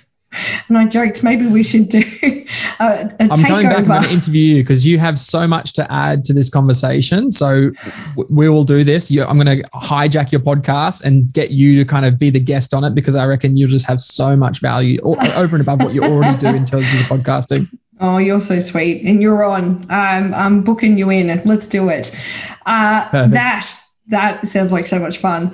And 0.67 0.77
I 0.77 0.87
joked 0.87 1.23
maybe 1.23 1.47
we 1.47 1.63
should 1.63 1.89
do 1.89 1.99
a, 2.23 2.83
a 2.83 2.87
I'm 3.19 3.29
takeover. 3.29 3.47
coming 3.47 3.63
back. 3.67 3.77
I'm 3.79 3.85
going 3.85 4.03
to 4.03 4.13
interview 4.13 4.55
you 4.55 4.63
because 4.63 4.85
you 4.85 4.97
have 4.99 5.19
so 5.19 5.47
much 5.47 5.73
to 5.73 5.91
add 5.91 6.25
to 6.25 6.33
this 6.33 6.49
conversation. 6.49 7.31
So 7.31 7.71
we 8.29 8.49
will 8.49 8.63
do 8.63 8.83
this. 8.83 9.11
I'm 9.11 9.37
going 9.37 9.61
to 9.61 9.69
hijack 9.69 10.31
your 10.31 10.41
podcast 10.41 11.03
and 11.03 11.31
get 11.31 11.51
you 11.51 11.79
to 11.79 11.85
kind 11.85 12.05
of 12.05 12.17
be 12.17 12.29
the 12.29 12.39
guest 12.39 12.73
on 12.73 12.83
it 12.83 12.95
because 12.95 13.15
I 13.15 13.25
reckon 13.25 13.57
you'll 13.57 13.69
just 13.69 13.87
have 13.87 13.99
so 13.99 14.35
much 14.35 14.61
value 14.61 14.99
over 15.03 15.55
and 15.55 15.61
above 15.61 15.83
what 15.83 15.93
you 15.93 16.03
already 16.03 16.37
do 16.37 16.47
in 16.47 16.65
terms 16.65 16.85
of 16.85 17.07
podcasting. 17.07 17.67
Oh, 17.99 18.17
you're 18.17 18.39
so 18.39 18.59
sweet, 18.59 19.05
and 19.05 19.21
you're 19.21 19.43
on. 19.43 19.85
Um, 19.91 20.33
I'm 20.33 20.63
booking 20.63 20.97
you 20.97 21.11
in. 21.11 21.27
Let's 21.45 21.67
do 21.67 21.89
it. 21.89 22.19
Uh, 22.65 23.27
that 23.27 23.67
that 24.07 24.47
sounds 24.47 24.71
like 24.71 24.85
so 24.85 24.97
much 24.97 25.19
fun. 25.19 25.53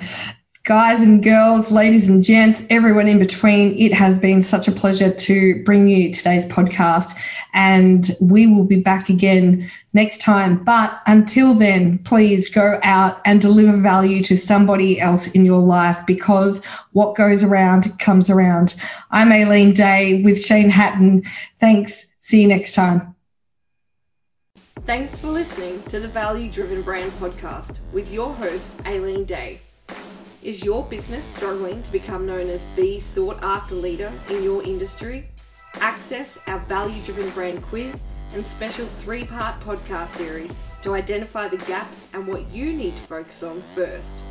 Guys 0.68 1.00
and 1.00 1.22
girls, 1.22 1.72
ladies 1.72 2.10
and 2.10 2.22
gents, 2.22 2.62
everyone 2.68 3.08
in 3.08 3.18
between, 3.18 3.78
it 3.78 3.94
has 3.94 4.18
been 4.18 4.42
such 4.42 4.68
a 4.68 4.72
pleasure 4.72 5.10
to 5.10 5.64
bring 5.64 5.88
you 5.88 6.12
today's 6.12 6.44
podcast, 6.44 7.18
and 7.54 8.06
we 8.20 8.46
will 8.46 8.64
be 8.64 8.78
back 8.78 9.08
again 9.08 9.70
next 9.94 10.20
time. 10.20 10.62
But 10.64 11.00
until 11.06 11.54
then, 11.54 12.00
please 12.00 12.50
go 12.50 12.78
out 12.82 13.18
and 13.24 13.40
deliver 13.40 13.78
value 13.78 14.22
to 14.24 14.36
somebody 14.36 15.00
else 15.00 15.34
in 15.34 15.46
your 15.46 15.62
life 15.62 16.06
because 16.06 16.66
what 16.92 17.16
goes 17.16 17.42
around 17.42 17.86
comes 17.98 18.28
around. 18.28 18.74
I'm 19.10 19.32
Aileen 19.32 19.72
Day 19.72 20.20
with 20.22 20.38
Shane 20.38 20.68
Hatton. 20.68 21.22
Thanks 21.56 22.14
See 22.20 22.42
you 22.42 22.48
next 22.48 22.74
time. 22.74 23.14
Thanks 24.84 25.18
for 25.18 25.28
listening 25.28 25.82
to 25.84 25.98
the 25.98 26.08
Value 26.08 26.50
Driven 26.50 26.82
Brand 26.82 27.10
Podcast 27.12 27.78
with 27.94 28.12
your 28.12 28.34
host, 28.34 28.68
Aileen 28.84 29.24
Day. 29.24 29.62
Is 30.42 30.64
your 30.64 30.84
business 30.84 31.24
struggling 31.24 31.82
to 31.82 31.90
become 31.90 32.24
known 32.24 32.48
as 32.48 32.62
the 32.76 33.00
sought 33.00 33.40
after 33.42 33.74
leader 33.74 34.12
in 34.28 34.44
your 34.44 34.62
industry? 34.62 35.26
Access 35.74 36.38
our 36.46 36.60
Value 36.60 37.02
Driven 37.02 37.30
Brand 37.30 37.60
quiz 37.62 38.04
and 38.32 38.46
special 38.46 38.86
three 39.00 39.24
part 39.24 39.58
podcast 39.60 40.08
series 40.08 40.54
to 40.82 40.94
identify 40.94 41.48
the 41.48 41.56
gaps 41.56 42.06
and 42.12 42.24
what 42.26 42.50
you 42.52 42.72
need 42.72 42.96
to 42.96 43.02
focus 43.02 43.42
on 43.42 43.60
first. 43.60 44.22